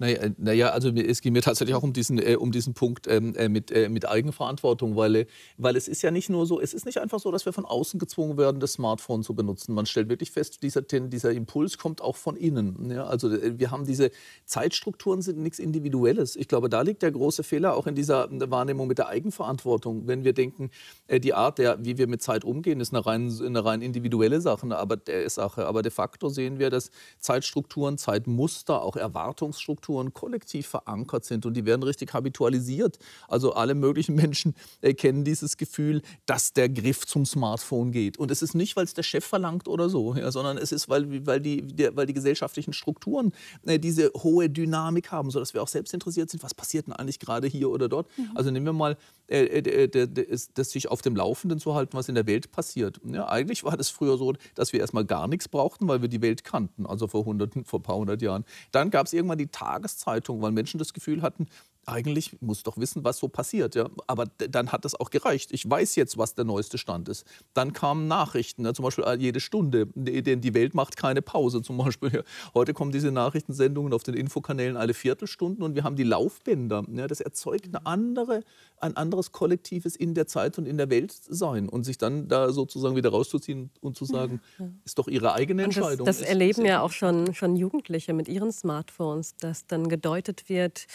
Naja, 0.00 0.30
naja, 0.38 0.70
also 0.70 0.88
es 0.88 1.20
ging 1.20 1.34
mir 1.34 1.42
tatsächlich 1.42 1.76
auch 1.76 1.82
um 1.82 1.92
diesen, 1.92 2.18
äh, 2.18 2.34
um 2.36 2.52
diesen 2.52 2.72
Punkt 2.72 3.06
ähm, 3.06 3.34
äh, 3.34 3.50
mit, 3.50 3.70
äh, 3.70 3.90
mit 3.90 4.08
Eigenverantwortung, 4.08 4.96
weil, 4.96 5.14
äh, 5.14 5.26
weil 5.58 5.76
es 5.76 5.88
ist 5.88 6.00
ja 6.00 6.10
nicht 6.10 6.30
nur 6.30 6.46
so, 6.46 6.58
es 6.58 6.72
ist 6.72 6.86
nicht 6.86 7.02
einfach 7.02 7.20
so, 7.20 7.30
dass 7.30 7.44
wir 7.44 7.52
von 7.52 7.66
außen 7.66 8.00
gezwungen 8.00 8.38
werden, 8.38 8.60
das 8.60 8.72
Smartphone 8.72 9.22
zu 9.22 9.34
benutzen. 9.34 9.74
Man 9.74 9.84
stellt 9.84 10.08
wirklich 10.08 10.30
fest, 10.30 10.62
dieser, 10.62 10.80
dieser 10.80 11.32
Impuls 11.32 11.76
kommt 11.76 12.00
auch 12.00 12.16
von 12.16 12.36
innen. 12.36 12.90
Ja? 12.90 13.04
Also 13.04 13.30
äh, 13.30 13.58
wir 13.58 13.70
haben 13.70 13.84
diese 13.84 14.10
Zeitstrukturen 14.46 15.20
sind 15.20 15.38
nichts 15.38 15.58
Individuelles. 15.58 16.34
Ich 16.34 16.48
glaube, 16.48 16.70
da 16.70 16.80
liegt 16.80 17.02
der 17.02 17.12
große 17.12 17.42
Fehler 17.42 17.76
auch 17.76 17.86
in 17.86 17.94
dieser 17.94 18.26
Wahrnehmung 18.50 18.88
mit 18.88 18.96
der 18.96 19.08
Eigenverantwortung. 19.08 20.06
Wenn 20.06 20.24
wir 20.24 20.32
denken, 20.32 20.70
äh, 21.08 21.20
die 21.20 21.34
Art, 21.34 21.58
der, 21.58 21.84
wie 21.84 21.98
wir 21.98 22.06
mit 22.06 22.22
Zeit 22.22 22.46
umgehen, 22.46 22.80
ist 22.80 22.94
eine 22.94 23.04
rein, 23.04 23.30
eine 23.44 23.62
rein 23.66 23.82
individuelle 23.82 24.40
Sache, 24.40 24.74
aber, 24.74 24.96
Sache. 25.26 25.66
aber 25.66 25.82
de 25.82 25.92
facto 25.92 26.30
sehen 26.30 26.58
wir, 26.58 26.70
dass 26.70 26.90
Zeitstrukturen, 27.18 27.98
Zeitmuster, 27.98 28.80
auch 28.80 28.96
Erwartungsstrukturen, 28.96 29.89
Strukturen 29.90 30.12
kollektiv 30.12 30.66
verankert 30.68 31.24
sind 31.24 31.46
und 31.46 31.54
die 31.54 31.66
werden 31.66 31.82
richtig 31.82 32.14
habitualisiert. 32.14 32.98
Also 33.28 33.54
alle 33.54 33.74
möglichen 33.74 34.14
Menschen 34.20 34.54
kennen 34.96 35.24
dieses 35.24 35.56
Gefühl, 35.56 36.02
dass 36.26 36.52
der 36.52 36.68
Griff 36.68 37.06
zum 37.06 37.26
Smartphone 37.26 37.90
geht. 37.90 38.18
Und 38.18 38.30
es 38.30 38.42
ist 38.42 38.54
nicht, 38.54 38.76
weil 38.76 38.84
es 38.84 38.94
der 38.94 39.02
Chef 39.02 39.24
verlangt 39.24 39.66
oder 39.66 39.88
so, 39.88 40.14
ja, 40.14 40.30
sondern 40.30 40.58
es 40.58 40.70
ist, 40.70 40.88
weil, 40.88 41.26
weil, 41.26 41.40
die, 41.40 41.62
der, 41.62 41.96
weil 41.96 42.06
die 42.06 42.12
gesellschaftlichen 42.12 42.72
Strukturen 42.72 43.32
äh, 43.66 43.78
diese 43.78 44.12
hohe 44.16 44.48
Dynamik 44.48 45.10
haben, 45.10 45.30
sodass 45.30 45.54
wir 45.54 45.62
auch 45.62 45.68
selbst 45.68 45.92
interessiert 45.92 46.30
sind, 46.30 46.42
was 46.42 46.54
passiert 46.54 46.86
denn 46.86 46.94
eigentlich 46.94 47.18
gerade 47.18 47.48
hier 47.48 47.70
oder 47.70 47.88
dort. 47.88 48.06
Mhm. 48.16 48.30
Also 48.34 48.50
nehmen 48.50 48.66
wir 48.66 48.72
mal 48.72 48.96
äh, 49.30 49.44
äh, 49.44 50.08
das 50.54 50.70
sich 50.70 50.90
auf 50.90 51.02
dem 51.02 51.14
Laufenden 51.14 51.60
zu 51.60 51.74
halten, 51.74 51.96
was 51.96 52.08
in 52.08 52.16
der 52.16 52.26
Welt 52.26 52.50
passiert. 52.50 53.00
Ja, 53.04 53.28
eigentlich 53.28 53.62
war 53.64 53.76
das 53.76 53.88
früher 53.88 54.18
so, 54.18 54.34
dass 54.54 54.72
wir 54.72 54.80
erstmal 54.80 55.04
gar 55.04 55.28
nichts 55.28 55.48
brauchten, 55.48 55.86
weil 55.86 56.02
wir 56.02 56.08
die 56.08 56.20
Welt 56.20 56.42
kannten, 56.42 56.84
also 56.84 57.06
vor, 57.06 57.24
hunderten, 57.24 57.64
vor 57.64 57.78
ein 57.78 57.82
paar 57.82 57.96
hundert 57.96 58.22
Jahren. 58.22 58.44
Dann 58.72 58.90
gab 58.90 59.06
es 59.06 59.12
irgendwann 59.12 59.38
die 59.38 59.46
Tage, 59.46 59.79
Tageszeitung, 59.80 60.42
weil 60.42 60.52
Menschen 60.52 60.78
das 60.78 60.92
Gefühl 60.92 61.22
hatten, 61.22 61.46
eigentlich 61.86 62.40
muss 62.40 62.62
doch 62.62 62.76
wissen, 62.76 63.04
was 63.04 63.18
so 63.18 63.28
passiert. 63.28 63.74
Ja? 63.74 63.88
Aber 64.06 64.26
dann 64.36 64.72
hat 64.72 64.84
das 64.84 64.98
auch 64.98 65.10
gereicht. 65.10 65.50
Ich 65.52 65.68
weiß 65.68 65.96
jetzt, 65.96 66.18
was 66.18 66.34
der 66.34 66.44
neueste 66.44 66.78
Stand 66.78 67.08
ist. 67.08 67.26
Dann 67.54 67.72
kamen 67.72 68.06
Nachrichten, 68.06 68.62
ne? 68.62 68.72
zum 68.74 68.84
Beispiel 68.84 69.04
äh, 69.04 69.16
jede 69.16 69.40
Stunde. 69.40 69.86
Denn 69.94 70.40
die 70.40 70.54
Welt 70.54 70.74
macht 70.74 70.96
keine 70.96 71.22
Pause. 71.22 71.62
Zum 71.62 71.78
Beispiel 71.78 72.12
ja. 72.12 72.22
heute 72.54 72.74
kommen 72.74 72.92
diese 72.92 73.10
Nachrichtensendungen 73.10 73.92
auf 73.92 74.02
den 74.02 74.14
Infokanälen 74.14 74.76
alle 74.76 74.94
Viertelstunden 74.94 75.64
und 75.64 75.74
wir 75.74 75.84
haben 75.84 75.96
die 75.96 76.04
Laufbänder. 76.04 76.84
Ja? 76.92 77.06
Das 77.06 77.20
erzeugt 77.20 77.66
eine 77.66 77.84
andere, 77.86 78.42
ein 78.78 78.96
anderes 78.96 79.32
kollektives 79.32 79.96
in 79.96 80.14
der 80.14 80.26
Zeit 80.26 80.58
und 80.58 80.66
in 80.66 80.76
der 80.76 80.90
Welt 80.90 81.12
sein. 81.12 81.68
Und 81.68 81.84
sich 81.84 81.98
dann 81.98 82.28
da 82.28 82.52
sozusagen 82.52 82.94
wieder 82.96 83.10
rauszuziehen 83.10 83.70
und 83.80 83.96
zu 83.96 84.04
sagen, 84.04 84.40
ja. 84.58 84.68
ist 84.84 84.98
doch 84.98 85.08
ihre 85.08 85.32
eigene 85.32 85.64
Entscheidung. 85.64 86.06
Das, 86.06 86.18
das 86.18 86.28
erleben 86.28 86.64
ja 86.64 86.82
auch 86.82 86.92
schon, 86.92 87.34
schon 87.34 87.56
Jugendliche 87.56 88.12
mit 88.12 88.28
ihren 88.28 88.52
Smartphones, 88.52 89.36
dass 89.36 89.66
dann 89.66 89.88
gedeutet 89.88 90.48
wird, 90.48 90.86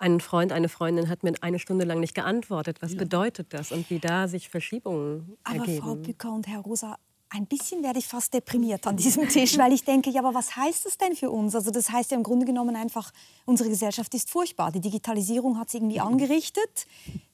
ein 0.00 0.20
Freund, 0.20 0.52
eine 0.52 0.68
Freundin 0.68 1.08
hat 1.08 1.22
mir 1.22 1.34
eine 1.42 1.58
Stunde 1.58 1.84
lang 1.84 2.00
nicht 2.00 2.14
geantwortet. 2.14 2.78
Was 2.80 2.92
ja. 2.92 2.98
bedeutet 2.98 3.52
das 3.52 3.70
und 3.70 3.88
wie 3.90 3.98
da 3.98 4.28
sich 4.28 4.48
Verschiebungen 4.48 5.36
aber 5.44 5.58
ergeben? 5.58 5.82
Aber 5.82 5.86
Frau 5.86 5.94
Bücker 5.96 6.32
und 6.32 6.46
Herr 6.46 6.60
Rosa, 6.60 6.96
ein 7.28 7.46
bisschen 7.46 7.82
werde 7.82 7.98
ich 7.98 8.08
fast 8.08 8.34
deprimiert 8.34 8.86
an 8.86 8.96
diesem 8.96 9.28
Tisch, 9.28 9.56
weil 9.58 9.72
ich 9.72 9.84
denke, 9.84 10.10
ja, 10.10 10.20
aber 10.20 10.34
was 10.34 10.56
heißt 10.56 10.86
das 10.86 10.98
denn 10.98 11.14
für 11.14 11.30
uns? 11.30 11.54
Also 11.54 11.70
das 11.70 11.90
heißt 11.90 12.10
ja 12.10 12.16
im 12.16 12.22
Grunde 12.22 12.46
genommen 12.46 12.74
einfach, 12.76 13.12
unsere 13.44 13.68
Gesellschaft 13.68 14.12
ist 14.14 14.30
furchtbar. 14.30 14.72
Die 14.72 14.80
Digitalisierung 14.80 15.58
hat 15.58 15.70
sie 15.70 15.78
irgendwie 15.78 16.00
angerichtet, 16.00 16.86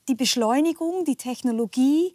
die 0.09 0.15
Beschleunigung, 0.15 1.05
die 1.05 1.17
Technologie, 1.17 2.15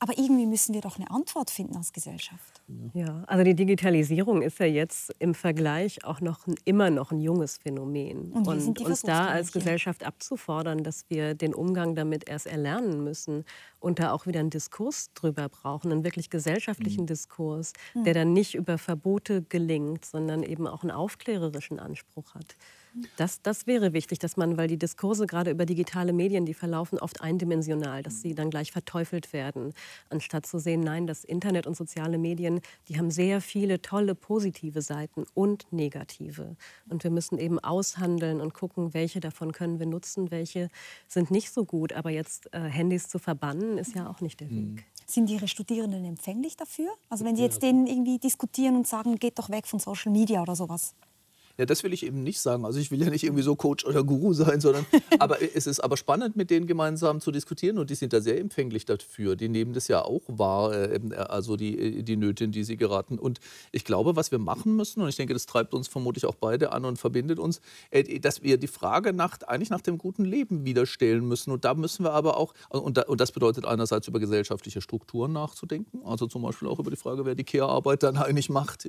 aber 0.00 0.16
irgendwie 0.16 0.46
müssen 0.46 0.74
wir 0.74 0.80
doch 0.80 0.96
eine 0.96 1.10
Antwort 1.10 1.50
finden 1.50 1.76
als 1.76 1.92
Gesellschaft. 1.92 2.62
Ja, 2.94 3.24
also 3.26 3.42
die 3.42 3.54
Digitalisierung 3.54 4.42
ist 4.42 4.58
ja 4.60 4.66
jetzt 4.66 5.12
im 5.18 5.34
Vergleich 5.34 6.04
auch 6.04 6.20
noch 6.20 6.46
ein, 6.46 6.54
immer 6.64 6.90
noch 6.90 7.10
ein 7.10 7.20
junges 7.20 7.58
Phänomen. 7.58 8.30
Und, 8.32 8.46
und 8.46 8.80
uns 8.80 9.02
da 9.02 9.26
als 9.26 9.50
Gesellschaft 9.52 10.04
abzufordern, 10.04 10.84
dass 10.84 11.06
wir 11.08 11.34
den 11.34 11.52
Umgang 11.52 11.96
damit 11.96 12.28
erst 12.28 12.46
erlernen 12.46 13.02
müssen 13.02 13.44
und 13.80 13.98
da 13.98 14.12
auch 14.12 14.26
wieder 14.26 14.40
einen 14.40 14.50
Diskurs 14.50 15.12
drüber 15.14 15.48
brauchen, 15.48 15.90
einen 15.90 16.04
wirklich 16.04 16.30
gesellschaftlichen 16.30 17.02
mhm. 17.02 17.06
Diskurs, 17.06 17.72
mhm. 17.94 18.04
der 18.04 18.14
dann 18.14 18.32
nicht 18.32 18.54
über 18.54 18.78
Verbote 18.78 19.42
gelingt, 19.42 20.04
sondern 20.04 20.44
eben 20.44 20.68
auch 20.68 20.82
einen 20.82 20.92
aufklärerischen 20.92 21.80
Anspruch 21.80 22.34
hat. 22.34 22.56
Das, 23.16 23.42
das 23.42 23.66
wäre 23.66 23.92
wichtig, 23.92 24.18
dass 24.18 24.36
man, 24.36 24.56
weil 24.56 24.68
die 24.68 24.78
Diskurse 24.78 25.26
gerade 25.26 25.50
über 25.50 25.66
digitale 25.66 26.12
Medien, 26.12 26.46
die 26.46 26.54
verlaufen 26.54 26.98
oft 26.98 27.20
eindimensional, 27.20 28.02
dass 28.02 28.22
sie 28.22 28.34
dann 28.34 28.50
gleich 28.50 28.72
verteufelt 28.72 29.32
werden, 29.32 29.72
anstatt 30.10 30.46
zu 30.46 30.58
sehen, 30.58 30.80
nein, 30.80 31.06
das 31.06 31.24
Internet 31.24 31.66
und 31.66 31.76
soziale 31.76 32.18
Medien, 32.18 32.60
die 32.88 32.98
haben 32.98 33.10
sehr 33.10 33.40
viele 33.40 33.82
tolle 33.82 34.14
positive 34.14 34.82
Seiten 34.82 35.24
und 35.34 35.66
negative. 35.72 36.56
Und 36.88 37.04
wir 37.04 37.10
müssen 37.10 37.38
eben 37.38 37.58
aushandeln 37.58 38.40
und 38.40 38.54
gucken, 38.54 38.94
welche 38.94 39.20
davon 39.20 39.52
können 39.52 39.78
wir 39.78 39.86
nutzen, 39.86 40.30
welche 40.30 40.68
sind 41.06 41.30
nicht 41.30 41.52
so 41.52 41.64
gut. 41.64 41.92
Aber 41.92 42.10
jetzt 42.10 42.52
äh, 42.52 42.60
Handys 42.60 43.08
zu 43.08 43.18
verbannen, 43.18 43.78
ist 43.78 43.94
ja 43.94 44.08
auch 44.08 44.20
nicht 44.20 44.40
der 44.40 44.50
Weg. 44.50 44.84
Sind 45.06 45.30
Ihre 45.30 45.48
Studierenden 45.48 46.04
empfänglich 46.04 46.56
dafür? 46.56 46.90
Also 47.08 47.24
wenn 47.24 47.36
Sie 47.36 47.42
jetzt 47.42 47.62
denen 47.62 47.86
irgendwie 47.86 48.18
diskutieren 48.18 48.76
und 48.76 48.86
sagen, 48.86 49.16
geht 49.16 49.38
doch 49.38 49.48
weg 49.48 49.66
von 49.66 49.78
Social 49.78 50.12
Media 50.12 50.42
oder 50.42 50.54
sowas? 50.54 50.94
Ja, 51.58 51.66
das 51.66 51.82
will 51.82 51.92
ich 51.92 52.06
eben 52.06 52.22
nicht 52.22 52.40
sagen. 52.40 52.64
Also 52.64 52.78
ich 52.78 52.92
will 52.92 53.02
ja 53.02 53.10
nicht 53.10 53.24
irgendwie 53.24 53.42
so 53.42 53.56
Coach 53.56 53.84
oder 53.84 54.04
Guru 54.04 54.32
sein, 54.32 54.60
sondern 54.60 54.86
aber 55.18 55.42
es 55.42 55.66
ist 55.66 55.80
aber 55.80 55.96
spannend, 55.96 56.36
mit 56.36 56.50
denen 56.50 56.68
gemeinsam 56.68 57.20
zu 57.20 57.32
diskutieren 57.32 57.78
und 57.78 57.90
die 57.90 57.96
sind 57.96 58.12
da 58.12 58.20
sehr 58.20 58.38
empfänglich 58.38 58.84
dafür. 58.84 59.34
Die 59.34 59.48
nehmen 59.48 59.72
das 59.72 59.88
ja 59.88 60.02
auch 60.04 60.22
wahr, 60.28 60.72
äh, 60.72 61.00
also 61.16 61.56
die, 61.56 62.04
die 62.04 62.16
Nöte, 62.16 62.44
in 62.44 62.52
die 62.52 62.62
sie 62.62 62.76
geraten. 62.76 63.18
Und 63.18 63.40
ich 63.72 63.84
glaube, 63.84 64.14
was 64.14 64.30
wir 64.30 64.38
machen 64.38 64.76
müssen, 64.76 65.02
und 65.02 65.08
ich 65.08 65.16
denke, 65.16 65.34
das 65.34 65.46
treibt 65.46 65.74
uns 65.74 65.88
vermutlich 65.88 66.26
auch 66.26 66.36
beide 66.36 66.70
an 66.70 66.84
und 66.84 66.96
verbindet 66.96 67.40
uns, 67.40 67.60
äh, 67.90 68.20
dass 68.20 68.44
wir 68.44 68.56
die 68.56 68.68
Frage 68.68 69.12
nach, 69.12 69.38
eigentlich 69.48 69.70
nach 69.70 69.80
dem 69.80 69.98
guten 69.98 70.24
Leben 70.24 70.64
wieder 70.64 70.86
stellen 70.86 71.26
müssen. 71.26 71.50
Und 71.50 71.64
da 71.64 71.74
müssen 71.74 72.04
wir 72.04 72.12
aber 72.12 72.36
auch, 72.36 72.54
und, 72.68 72.96
da, 72.96 73.02
und 73.02 73.20
das 73.20 73.32
bedeutet 73.32 73.64
einerseits 73.64 74.06
über 74.06 74.20
gesellschaftliche 74.20 74.80
Strukturen 74.80 75.32
nachzudenken, 75.32 76.02
also 76.04 76.28
zum 76.28 76.42
Beispiel 76.42 76.68
auch 76.68 76.78
über 76.78 76.90
die 76.90 76.96
Frage, 76.96 77.24
wer 77.24 77.34
die 77.34 77.42
Care-Arbeit 77.42 78.04
dann 78.04 78.16
eigentlich 78.16 78.48
macht. 78.48 78.88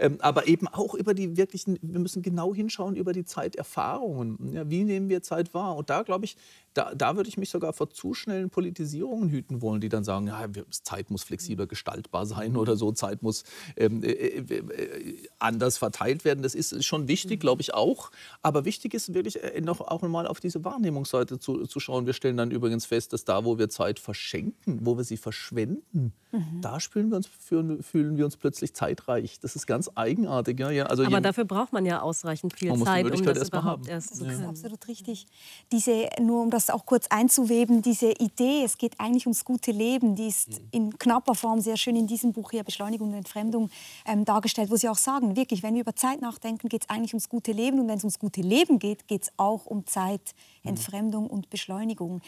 Ähm, 0.00 0.16
aber 0.20 0.48
eben 0.48 0.66
auch 0.66 0.94
über 0.94 1.14
die 1.14 1.36
wirklichen, 1.36 1.78
wir 1.80 1.99
müssen 2.00 2.22
genau 2.22 2.54
hinschauen 2.54 2.96
über 2.96 3.12
die 3.12 3.24
Zeiterfahrungen. 3.24 4.52
Ja, 4.52 4.68
wie 4.68 4.84
nehmen 4.84 5.08
wir 5.08 5.22
Zeit 5.22 5.54
wahr? 5.54 5.76
Und 5.76 5.90
da 5.90 6.02
glaube 6.02 6.24
ich, 6.24 6.36
da, 6.74 6.94
da 6.94 7.16
würde 7.16 7.28
ich 7.28 7.36
mich 7.36 7.50
sogar 7.50 7.72
vor 7.72 7.90
zu 7.90 8.14
schnellen 8.14 8.48
Politisierungen 8.48 9.28
hüten 9.28 9.60
wollen, 9.60 9.80
die 9.80 9.88
dann 9.88 10.04
sagen, 10.04 10.28
ja, 10.28 10.46
Zeit 10.70 11.10
muss 11.10 11.22
flexibler 11.24 11.66
gestaltbar 11.66 12.26
sein 12.26 12.56
oder 12.56 12.76
so, 12.76 12.92
Zeit 12.92 13.22
muss 13.22 13.44
ähm, 13.76 14.02
äh, 14.02 14.10
äh, 14.10 14.38
äh 14.40 15.28
anders 15.38 15.78
verteilt 15.78 16.24
werden. 16.24 16.42
Das 16.42 16.54
ist 16.54 16.84
schon 16.84 17.08
wichtig, 17.08 17.38
mhm. 17.38 17.40
glaube 17.40 17.62
ich 17.62 17.74
auch. 17.74 18.10
Aber 18.42 18.64
wichtig 18.64 18.94
ist 18.94 19.14
wirklich 19.14 19.42
äh, 19.42 19.60
noch 19.60 19.80
auch 19.80 20.02
mal 20.02 20.26
auf 20.26 20.38
diese 20.38 20.64
Wahrnehmungsseite 20.64 21.38
zu, 21.38 21.66
zu 21.66 21.80
schauen. 21.80 22.06
Wir 22.06 22.12
stellen 22.12 22.36
dann 22.36 22.50
übrigens 22.50 22.86
fest, 22.86 23.12
dass 23.12 23.24
da, 23.24 23.44
wo 23.44 23.58
wir 23.58 23.68
Zeit 23.68 23.98
verschenken, 23.98 24.80
wo 24.82 24.96
wir 24.96 25.04
sie 25.04 25.16
verschwenden, 25.16 26.12
mhm. 26.30 26.60
da 26.60 26.78
wir 26.92 27.16
uns, 27.16 27.26
fühlen, 27.26 27.82
fühlen, 27.82 28.16
wir 28.16 28.24
uns 28.24 28.36
plötzlich 28.36 28.74
zeitreich. 28.74 29.40
Das 29.40 29.56
ist 29.56 29.66
ganz 29.66 29.90
eigenartig. 29.94 30.58
Ja? 30.60 30.70
Ja, 30.70 30.86
also 30.86 31.04
Aber 31.04 31.20
dafür 31.20 31.44
braucht 31.44 31.72
man 31.72 31.84
ja 31.84 32.00
ausreichend 32.00 32.56
viel 32.56 32.76
Zeit, 32.78 33.04
um 33.04 33.24
das 33.24 33.48
überhaupt 33.48 33.86
haben. 33.86 33.88
erst 33.88 34.16
zu 34.16 34.24
können. 34.24 34.30
Das 34.30 34.40
ist 34.40 34.64
absolut 34.64 34.88
richtig. 34.88 35.26
Diese, 35.72 36.08
nur 36.20 36.42
um 36.42 36.50
das 36.50 36.59
das 36.60 36.74
auch 36.74 36.86
kurz 36.86 37.06
einzuweben, 37.08 37.82
diese 37.82 38.12
Idee, 38.12 38.64
es 38.64 38.76
geht 38.76 38.98
eigentlich 39.00 39.26
ums 39.26 39.44
gute 39.44 39.72
Leben, 39.72 40.14
die 40.14 40.28
ist 40.28 40.48
mhm. 40.48 40.68
in 40.70 40.98
knapper 40.98 41.34
Form 41.34 41.60
sehr 41.60 41.76
schön 41.76 41.96
in 41.96 42.06
diesem 42.06 42.32
Buch 42.32 42.50
hier, 42.50 42.64
Beschleunigung 42.64 43.08
und 43.08 43.14
Entfremdung, 43.14 43.70
ähm, 44.06 44.24
dargestellt, 44.24 44.70
wo 44.70 44.76
Sie 44.76 44.88
auch 44.88 44.98
sagen, 44.98 45.36
wirklich, 45.36 45.62
wenn 45.62 45.74
wir 45.74 45.80
über 45.80 45.96
Zeit 45.96 46.20
nachdenken, 46.20 46.68
geht 46.68 46.82
es 46.82 46.90
eigentlich 46.90 47.14
ums 47.14 47.28
gute 47.28 47.52
Leben 47.52 47.80
und 47.80 47.88
wenn 47.88 47.96
es 47.96 48.04
ums 48.04 48.18
gute 48.18 48.42
Leben 48.42 48.78
geht, 48.78 49.08
geht 49.08 49.22
es 49.22 49.32
auch 49.36 49.66
um 49.66 49.86
Zeit, 49.86 50.34
mhm. 50.62 50.70
Entfremdung 50.70 51.26
und 51.26 51.50
Beschleunigung. 51.50 52.20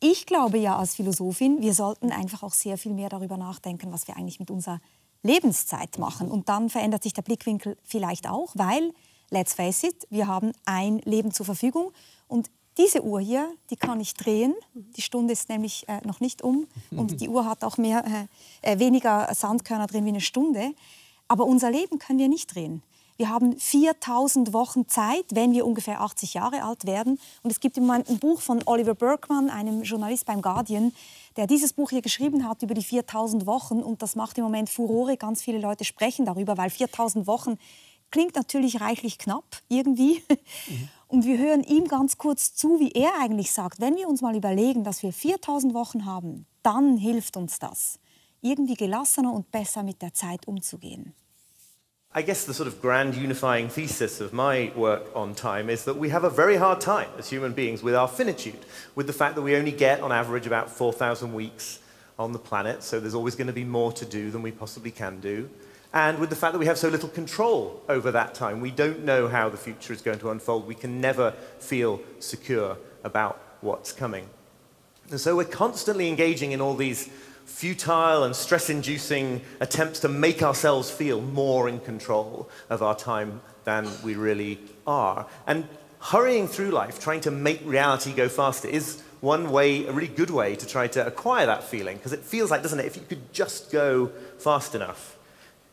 Ich 0.00 0.26
glaube 0.26 0.58
ja 0.58 0.76
als 0.76 0.94
Philosophin, 0.94 1.60
wir 1.62 1.74
sollten 1.74 2.12
einfach 2.12 2.42
auch 2.42 2.52
sehr 2.52 2.78
viel 2.78 2.92
mehr 2.92 3.08
darüber 3.08 3.36
nachdenken, 3.36 3.90
was 3.90 4.06
wir 4.06 4.16
eigentlich 4.16 4.38
mit 4.38 4.50
unserer 4.50 4.80
Lebenszeit 5.22 5.98
machen. 5.98 6.30
Und 6.30 6.48
dann 6.48 6.70
verändert 6.70 7.02
sich 7.02 7.14
der 7.14 7.22
Blickwinkel 7.22 7.76
vielleicht 7.84 8.28
auch, 8.28 8.52
weil, 8.54 8.92
let's 9.30 9.54
face 9.54 9.82
it, 9.82 10.06
wir 10.10 10.26
haben 10.26 10.52
ein 10.64 10.98
Leben 11.00 11.32
zur 11.32 11.46
Verfügung 11.46 11.90
und 12.28 12.50
diese 12.78 13.02
Uhr 13.02 13.20
hier, 13.20 13.52
die 13.70 13.76
kann 13.76 14.00
ich 14.00 14.14
drehen. 14.14 14.54
Die 14.74 15.02
Stunde 15.02 15.32
ist 15.32 15.48
nämlich 15.48 15.88
äh, 15.88 16.00
noch 16.06 16.20
nicht 16.20 16.42
um 16.42 16.66
und 16.90 17.20
die 17.20 17.28
Uhr 17.28 17.44
hat 17.44 17.64
auch 17.64 17.76
mehr, 17.76 18.04
äh, 18.62 18.72
äh 18.72 18.78
weniger 18.78 19.28
Sandkörner 19.34 19.88
drin 19.88 20.04
wie 20.04 20.10
eine 20.10 20.20
Stunde. 20.20 20.72
Aber 21.26 21.44
unser 21.44 21.70
Leben 21.70 21.98
können 21.98 22.18
wir 22.18 22.28
nicht 22.28 22.54
drehen. 22.54 22.82
Wir 23.18 23.30
haben 23.30 23.58
4000 23.58 24.52
Wochen 24.52 24.86
Zeit, 24.86 25.24
wenn 25.32 25.52
wir 25.52 25.66
ungefähr 25.66 26.00
80 26.02 26.34
Jahre 26.34 26.62
alt 26.62 26.86
werden. 26.86 27.18
Und 27.42 27.50
es 27.50 27.58
gibt 27.58 27.76
im 27.76 27.84
Moment 27.84 28.08
ein 28.08 28.20
Buch 28.20 28.40
von 28.40 28.62
Oliver 28.64 28.94
Berkman, 28.94 29.50
einem 29.50 29.82
Journalist 29.82 30.24
beim 30.24 30.40
Guardian, 30.40 30.92
der 31.36 31.48
dieses 31.48 31.72
Buch 31.72 31.90
hier 31.90 32.00
geschrieben 32.00 32.48
hat 32.48 32.62
über 32.62 32.74
die 32.74 32.84
4000 32.84 33.44
Wochen. 33.44 33.82
Und 33.82 34.02
das 34.02 34.14
macht 34.14 34.38
im 34.38 34.44
Moment 34.44 34.70
Furore. 34.70 35.16
Ganz 35.16 35.42
viele 35.42 35.58
Leute 35.58 35.84
sprechen 35.84 36.26
darüber, 36.26 36.56
weil 36.56 36.70
4000 36.70 37.26
Wochen 37.26 37.58
klingt 38.12 38.36
natürlich 38.36 38.80
reichlich 38.80 39.18
knapp 39.18 39.62
irgendwie. 39.68 40.22
Mhm. 40.68 40.88
Und 41.08 41.24
wir 41.24 41.38
hören 41.38 41.64
ihm 41.64 41.88
ganz 41.88 42.18
kurz 42.18 42.54
zu, 42.54 42.78
wie 42.80 42.92
er 42.92 43.12
eigentlich 43.18 43.50
sagt, 43.50 43.80
wenn 43.80 43.96
wir 43.96 44.06
uns 44.08 44.20
mal 44.20 44.36
überlegen, 44.36 44.84
dass 44.84 45.02
wir 45.02 45.12
4000 45.12 45.72
Wochen 45.72 46.04
haben, 46.04 46.44
dann 46.62 46.98
hilft 46.98 47.38
uns 47.38 47.58
das, 47.58 47.98
irgendwie 48.42 48.74
gelassener 48.74 49.32
und 49.32 49.50
besser 49.50 49.82
mit 49.82 50.02
der 50.02 50.12
Zeit 50.12 50.46
umzugehen. 50.46 51.14
I 52.14 52.22
guess 52.22 52.44
the 52.44 52.52
sort 52.52 52.68
of 52.68 52.80
grand 52.82 53.16
unifying 53.16 53.68
thesis 53.68 54.20
of 54.20 54.32
my 54.32 54.70
work 54.74 55.14
on 55.14 55.34
time 55.34 55.72
is 55.72 55.84
that 55.84 55.98
we 55.98 56.12
have 56.12 56.26
a 56.26 56.30
very 56.30 56.56
hard 56.56 56.82
time 56.82 57.08
as 57.18 57.30
human 57.30 57.54
beings 57.54 57.82
with 57.82 57.94
our 57.94 58.08
finitude, 58.08 58.58
with 58.94 59.06
the 59.06 59.12
fact 59.12 59.34
that 59.36 59.44
we 59.44 59.56
only 59.56 59.72
get 59.72 60.02
on 60.02 60.10
average 60.10 60.46
about 60.46 60.70
4,000 60.70 61.32
weeks 61.34 61.80
on 62.18 62.32
the 62.32 62.38
planet, 62.38 62.82
so 62.82 62.98
there's 62.98 63.14
always 63.14 63.34
going 63.34 63.46
to 63.46 63.52
be 63.52 63.64
more 63.64 63.92
to 63.92 64.04
do 64.04 64.30
than 64.30 64.42
we 64.42 64.50
possibly 64.50 64.90
can 64.90 65.20
do. 65.20 65.48
And 65.92 66.18
with 66.18 66.30
the 66.30 66.36
fact 66.36 66.52
that 66.52 66.58
we 66.58 66.66
have 66.66 66.78
so 66.78 66.88
little 66.88 67.08
control 67.08 67.82
over 67.88 68.10
that 68.12 68.34
time. 68.34 68.60
We 68.60 68.70
don't 68.70 69.04
know 69.04 69.28
how 69.28 69.48
the 69.48 69.56
future 69.56 69.92
is 69.92 70.02
going 70.02 70.18
to 70.18 70.30
unfold. 70.30 70.66
We 70.66 70.74
can 70.74 71.00
never 71.00 71.32
feel 71.58 72.00
secure 72.18 72.76
about 73.04 73.40
what's 73.60 73.92
coming. 73.92 74.28
And 75.10 75.20
so 75.20 75.36
we're 75.36 75.44
constantly 75.44 76.08
engaging 76.08 76.52
in 76.52 76.60
all 76.60 76.74
these 76.74 77.08
futile 77.46 78.24
and 78.24 78.36
stress 78.36 78.68
inducing 78.68 79.40
attempts 79.60 80.00
to 80.00 80.08
make 80.08 80.42
ourselves 80.42 80.90
feel 80.90 81.20
more 81.20 81.68
in 81.68 81.80
control 81.80 82.50
of 82.68 82.82
our 82.82 82.94
time 82.94 83.40
than 83.64 83.88
we 84.04 84.14
really 84.14 84.58
are. 84.86 85.26
And 85.46 85.66
hurrying 86.00 86.46
through 86.46 86.70
life, 86.70 87.00
trying 87.00 87.22
to 87.22 87.30
make 87.30 87.62
reality 87.64 88.12
go 88.12 88.28
faster, 88.28 88.68
is 88.68 89.02
one 89.20 89.50
way, 89.50 89.86
a 89.86 89.92
really 89.92 90.08
good 90.08 90.30
way 90.30 90.54
to 90.54 90.66
try 90.66 90.86
to 90.88 91.04
acquire 91.04 91.46
that 91.46 91.64
feeling, 91.64 91.96
because 91.96 92.12
it 92.12 92.20
feels 92.20 92.50
like, 92.50 92.62
doesn't 92.62 92.78
it, 92.78 92.86
if 92.86 92.96
you 92.96 93.02
could 93.08 93.32
just 93.32 93.72
go 93.72 94.12
fast 94.38 94.74
enough, 94.74 95.17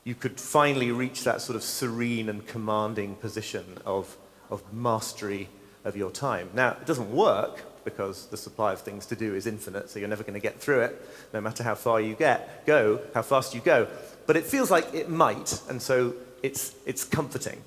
you 0.06 0.14
could 0.14 0.40
finally 0.40 0.92
reach 0.92 1.24
that 1.24 1.42
sort 1.42 1.56
of 1.56 1.64
serene 1.64 2.30
and 2.30 2.46
commanding 2.46 3.16
position 3.16 3.66
of, 3.86 4.16
of 4.52 4.62
mastery 4.72 5.50
of 5.84 5.98
your 5.98 6.12
time. 6.12 6.48
Now, 6.54 6.78
it 6.80 6.86
doesn't 6.86 7.12
work 7.12 7.64
because 7.84 8.28
the 8.28 8.38
supply 8.38 8.74
of 8.74 8.82
things 8.82 9.08
to 9.08 9.16
do 9.16 9.36
is 9.36 9.48
infinite, 9.48 9.90
so 9.90 10.00
you're 10.00 10.08
never 10.08 10.24
going 10.24 10.36
to 10.36 10.40
get 10.40 10.60
through 10.60 10.82
it, 10.82 11.10
no 11.34 11.42
matter 11.42 11.64
how 11.64 11.76
far 11.76 12.00
you 12.00 12.14
get, 12.14 12.66
go, 12.68 13.00
how 13.16 13.24
fast 13.24 13.56
you 13.56 13.62
go. 13.62 13.88
But 14.28 14.38
it 14.38 14.44
feels 14.44 14.70
like 14.70 14.94
it 14.94 15.10
might, 15.10 15.60
and 15.70 15.82
so 15.82 16.14
it's, 16.44 16.76
it's 16.86 17.04
comforting. 17.04 17.62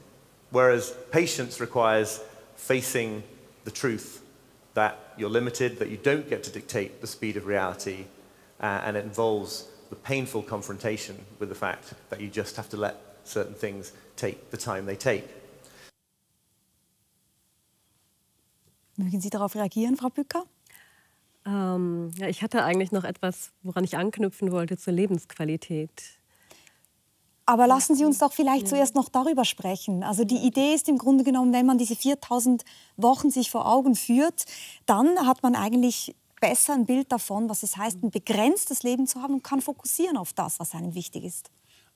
Whereas 0.51 0.95
patience 1.11 1.61
requires 1.61 2.21
facing 2.57 3.25
the 3.65 3.71
truth 3.71 4.23
that 4.75 5.15
you're 5.17 5.29
limited, 5.29 5.79
that 5.81 5.89
you 5.89 5.97
don't 5.97 6.29
get 6.29 6.45
to 6.45 6.51
dictate 6.51 7.01
the 7.01 7.07
speed 7.07 7.37
of 7.37 7.47
reality, 7.47 8.07
uh, 8.61 8.83
and 8.85 8.97
it 8.97 9.05
involves 9.05 9.69
the 9.91 9.97
painful 9.97 10.43
confrontation 10.43 11.17
with 11.39 11.49
the 11.49 11.55
fact 11.55 11.95
that 12.11 12.21
you 12.21 12.29
just 12.33 12.57
have 12.57 12.69
to 12.69 12.77
let 12.77 12.95
certain 13.25 13.55
things 13.55 13.93
take 14.17 14.51
the 14.51 14.57
time 14.57 14.87
they 14.87 14.97
take. 14.97 15.25
Mögen 18.97 19.21
Sie 19.21 19.31
darauf 19.31 19.55
reagieren, 19.55 19.97
Frau 19.97 20.09
Bücker? 20.09 20.45
Ähm, 21.47 22.11
ja, 22.17 22.29
ich 22.29 22.43
hatte 22.43 22.65
eigentlich 22.65 22.91
noch 22.91 23.05
etwas, 23.05 23.53
woran 23.63 23.85
ich 23.85 23.97
anknüpfen 23.97 24.51
wollte 24.51 24.77
zur 24.77 24.93
Lebensqualität. 24.93 26.19
Aber 27.47 27.67
lassen 27.67 27.95
Sie 27.95 28.05
uns 28.05 28.19
doch 28.19 28.33
vielleicht 28.33 28.65
ja. 28.65 28.71
zuerst 28.71 28.95
noch 28.95 29.09
darüber 29.09 29.47
sprechen. 29.47 30.03
Also 30.03 30.25
die 30.25 30.37
Idee 30.37 30.75
ist 30.75 30.89
im 30.89 30.99
Grunde 30.99 31.25
genommen, 31.25 31.55
wenn 31.55 31.65
man 31.65 31.79
diese 31.79 31.97
4000 31.97 32.63
Wochen 32.99 33.31
sich 33.31 33.51
vor 33.51 33.67
Augen 33.67 33.95
führt, 33.95 34.45
dann 34.85 35.27
hat 35.27 35.43
man 35.43 35.55
eigentlich 35.55 36.15
besser 36.41 36.75
ein 36.75 36.87
Bild 36.87 37.11
davon, 37.13 37.49
was 37.49 37.63
es 37.63 37.77
heißt, 37.77 38.03
ein 38.03 38.11
begrenztes 38.11 38.83
Leben 38.83 39.07
zu 39.07 39.23
haben 39.23 39.35
und 39.35 39.45
kann 39.45 39.61
fokussieren 39.61 40.17
auf 40.17 40.33
das, 40.33 40.61
was 40.61 40.75
einem 40.75 40.95
wichtig 40.95 41.25
ist. 41.25 41.51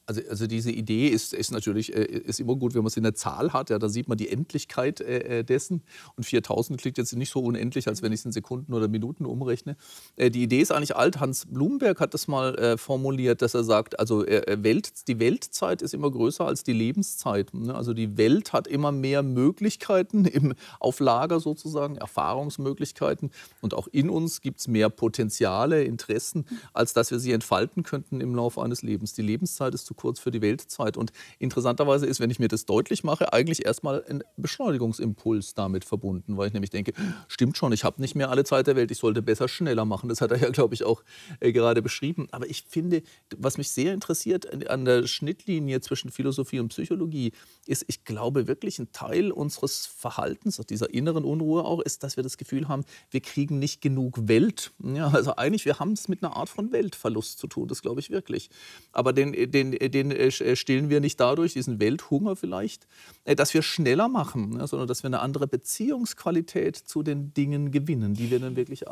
Also, 0.06 0.20
also, 0.28 0.46
diese 0.48 0.72
Idee 0.72 1.08
ist, 1.08 1.32
ist 1.32 1.52
natürlich 1.52 1.94
äh, 1.94 2.02
ist 2.02 2.40
immer 2.40 2.56
gut, 2.56 2.74
wenn 2.74 2.82
man 2.82 2.88
es 2.88 2.96
in 2.96 3.04
der 3.04 3.14
Zahl 3.14 3.52
hat. 3.52 3.70
Ja, 3.70 3.78
da 3.78 3.88
sieht 3.88 4.08
man 4.08 4.18
die 4.18 4.28
Endlichkeit 4.28 5.00
äh, 5.00 5.38
äh 5.38 5.44
dessen. 5.44 5.82
Und 6.16 6.24
4000 6.24 6.80
klingt 6.80 6.98
jetzt 6.98 7.14
nicht 7.14 7.30
so 7.30 7.40
unendlich, 7.40 7.86
als 7.86 8.02
wenn 8.02 8.12
ich 8.12 8.20
es 8.20 8.24
in 8.26 8.32
Sekunden 8.32 8.74
oder 8.74 8.88
Minuten 8.88 9.24
umrechne. 9.26 9.76
Äh, 10.16 10.30
die 10.30 10.42
Idee 10.42 10.60
ist 10.60 10.72
eigentlich 10.72 10.96
alt. 10.96 11.20
Hans 11.20 11.46
Blumberg 11.46 12.00
hat 12.00 12.14
das 12.14 12.26
mal 12.26 12.54
äh, 12.56 12.76
formuliert, 12.76 13.42
dass 13.42 13.54
er 13.54 13.62
sagt, 13.62 14.00
also 14.00 14.26
äh, 14.26 14.58
Welt, 14.62 15.06
die 15.06 15.20
Weltzeit 15.20 15.82
ist 15.82 15.94
immer 15.94 16.10
größer 16.10 16.46
als 16.46 16.64
die 16.64 16.72
Lebenszeit. 16.72 17.54
Ne? 17.54 17.72
Also 17.74 17.94
die 17.94 18.16
Welt 18.16 18.52
hat 18.52 18.66
immer 18.66 18.90
mehr 18.90 19.22
Möglichkeiten 19.22 20.24
im, 20.26 20.54
auf 20.80 20.98
Lager 20.98 21.38
sozusagen, 21.38 21.96
Erfahrungsmöglichkeiten. 21.96 23.30
Und 23.60 23.74
auch 23.74 23.86
in 23.86 24.10
uns 24.10 24.40
gibt 24.40 24.58
es 24.60 24.68
mehr 24.68 24.90
Potenziale, 24.90 25.84
Interessen, 25.84 26.44
als 26.72 26.92
dass 26.92 27.10
wir 27.10 27.18
sie 27.18 27.32
entfalten 27.32 27.84
könnten 27.84 28.20
im 28.20 28.34
Laufe 28.34 28.60
eines 28.60 28.82
Lebens. 28.82 29.12
Die 29.12 29.22
Lebenszeit 29.22 29.74
ist 29.74 29.86
zu 29.86 29.91
kurz 29.94 30.20
für 30.20 30.30
die 30.30 30.42
Weltzeit. 30.42 30.96
Und 30.96 31.12
interessanterweise 31.38 32.06
ist, 32.06 32.20
wenn 32.20 32.30
ich 32.30 32.38
mir 32.38 32.48
das 32.48 32.66
deutlich 32.66 33.04
mache, 33.04 33.32
eigentlich 33.32 33.64
erstmal 33.64 34.04
ein 34.08 34.22
Beschleunigungsimpuls 34.36 35.54
damit 35.54 35.84
verbunden, 35.84 36.36
weil 36.36 36.48
ich 36.48 36.52
nämlich 36.52 36.70
denke, 36.70 36.92
stimmt 37.28 37.56
schon, 37.56 37.72
ich 37.72 37.84
habe 37.84 38.00
nicht 38.00 38.14
mehr 38.14 38.30
alle 38.30 38.44
Zeit 38.44 38.66
der 38.66 38.76
Welt, 38.76 38.90
ich 38.90 38.98
sollte 38.98 39.22
besser 39.22 39.48
schneller 39.48 39.84
machen. 39.84 40.08
Das 40.08 40.20
hat 40.20 40.30
er 40.30 40.38
ja, 40.38 40.50
glaube 40.50 40.74
ich, 40.74 40.84
auch 40.84 41.02
äh, 41.40 41.52
gerade 41.52 41.82
beschrieben. 41.82 42.28
Aber 42.30 42.48
ich 42.48 42.64
finde, 42.68 43.02
was 43.36 43.58
mich 43.58 43.70
sehr 43.70 43.94
interessiert 43.94 44.68
an 44.68 44.84
der 44.84 45.06
Schnittlinie 45.06 45.80
zwischen 45.80 46.10
Philosophie 46.10 46.60
und 46.60 46.68
Psychologie, 46.68 47.32
ist, 47.66 47.84
ich 47.88 48.04
glaube 48.04 48.46
wirklich, 48.48 48.78
ein 48.78 48.92
Teil 48.92 49.30
unseres 49.30 49.86
Verhaltens, 49.86 50.60
dieser 50.68 50.92
inneren 50.92 51.24
Unruhe 51.24 51.64
auch, 51.64 51.80
ist, 51.80 52.02
dass 52.02 52.16
wir 52.16 52.22
das 52.22 52.36
Gefühl 52.36 52.68
haben, 52.68 52.84
wir 53.10 53.20
kriegen 53.20 53.58
nicht 53.58 53.80
genug 53.80 54.28
Welt. 54.28 54.72
Ja, 54.82 55.08
also 55.08 55.36
eigentlich, 55.36 55.64
wir 55.64 55.78
haben 55.78 55.92
es 55.92 56.08
mit 56.08 56.22
einer 56.22 56.36
Art 56.36 56.48
von 56.48 56.72
Weltverlust 56.72 57.38
zu 57.38 57.46
tun, 57.46 57.68
das 57.68 57.82
glaube 57.82 58.00
ich 58.00 58.10
wirklich. 58.10 58.50
Aber 58.92 59.12
den, 59.12 59.32
den, 59.50 59.72
den 59.88 60.30
stillen 60.30 60.90
wir 60.90 61.00
nicht 61.00 61.18
dadurch, 61.20 61.52
diesen 61.54 61.80
Welthunger 61.80 62.36
vielleicht, 62.36 62.86
dass 63.24 63.54
wir 63.54 63.62
schneller 63.62 64.08
machen, 64.08 64.50
ne, 64.50 64.66
sondern 64.66 64.88
dass 64.88 65.02
wir 65.02 65.08
eine 65.08 65.20
andere 65.20 65.46
Beziehungsqualität 65.46 66.76
zu 66.76 67.02
den 67.02 67.32
Dingen 67.34 67.70
gewinnen, 67.70 68.14
die 68.14 68.30
wir 68.30 68.40
dann 68.40 68.56
wirklich, 68.56 68.84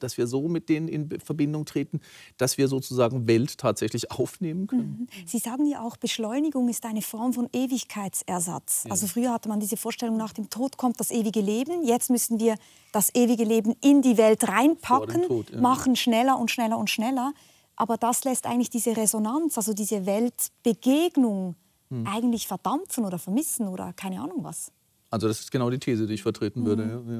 dass 0.00 0.18
wir 0.18 0.26
so 0.26 0.48
mit 0.48 0.68
denen 0.68 0.88
in 0.88 1.08
Verbindung 1.20 1.64
treten, 1.64 2.00
dass 2.36 2.58
wir 2.58 2.68
sozusagen 2.68 3.26
Welt 3.26 3.58
tatsächlich 3.58 4.10
aufnehmen 4.18 4.66
können. 4.66 5.08
Mhm. 5.10 5.26
Sie 5.26 5.38
sagen 5.38 5.66
ja 5.66 5.82
auch, 5.82 5.96
Beschleunigung 5.96 6.68
ist 6.68 6.84
eine 6.84 7.02
Form 7.02 7.32
von 7.32 7.48
Ewigkeitsersatz. 7.52 8.84
Ja. 8.84 8.90
Also 8.90 9.06
früher 9.06 9.32
hatte 9.32 9.48
man 9.48 9.60
diese 9.60 9.76
Vorstellung, 9.76 10.16
nach 10.16 10.32
dem 10.32 10.50
Tod 10.50 10.76
kommt 10.76 11.00
das 11.00 11.10
ewige 11.10 11.40
Leben. 11.40 11.84
Jetzt 11.84 12.10
müssen 12.10 12.40
wir 12.40 12.56
das 12.92 13.14
ewige 13.14 13.44
Leben 13.44 13.74
in 13.80 14.02
die 14.02 14.16
Welt 14.16 14.48
reinpacken, 14.48 15.22
Tod, 15.22 15.50
ja. 15.50 15.60
machen 15.60 15.96
schneller 15.96 16.38
und 16.38 16.50
schneller 16.50 16.78
und 16.78 16.90
schneller. 16.90 17.32
Aber 17.80 17.96
das 17.96 18.24
lässt 18.24 18.44
eigentlich 18.44 18.70
diese 18.70 18.96
Resonanz, 18.96 19.56
also 19.56 19.72
diese 19.72 20.04
Weltbegegnung, 20.04 21.54
hm. 21.90 22.06
eigentlich 22.06 22.48
verdampfen 22.48 23.04
oder 23.04 23.18
vermissen 23.18 23.68
oder 23.68 23.92
keine 23.92 24.20
Ahnung 24.20 24.42
was. 24.42 24.72
Also 25.10 25.28
das 25.28 25.40
ist 25.40 25.52
genau 25.52 25.70
die 25.70 25.78
These, 25.78 26.06
die 26.06 26.14
ich 26.14 26.22
vertreten 26.22 26.62
mhm. 26.62 26.66
würde. 26.66 26.82
Ja, 26.82 27.14
ja. 27.14 27.18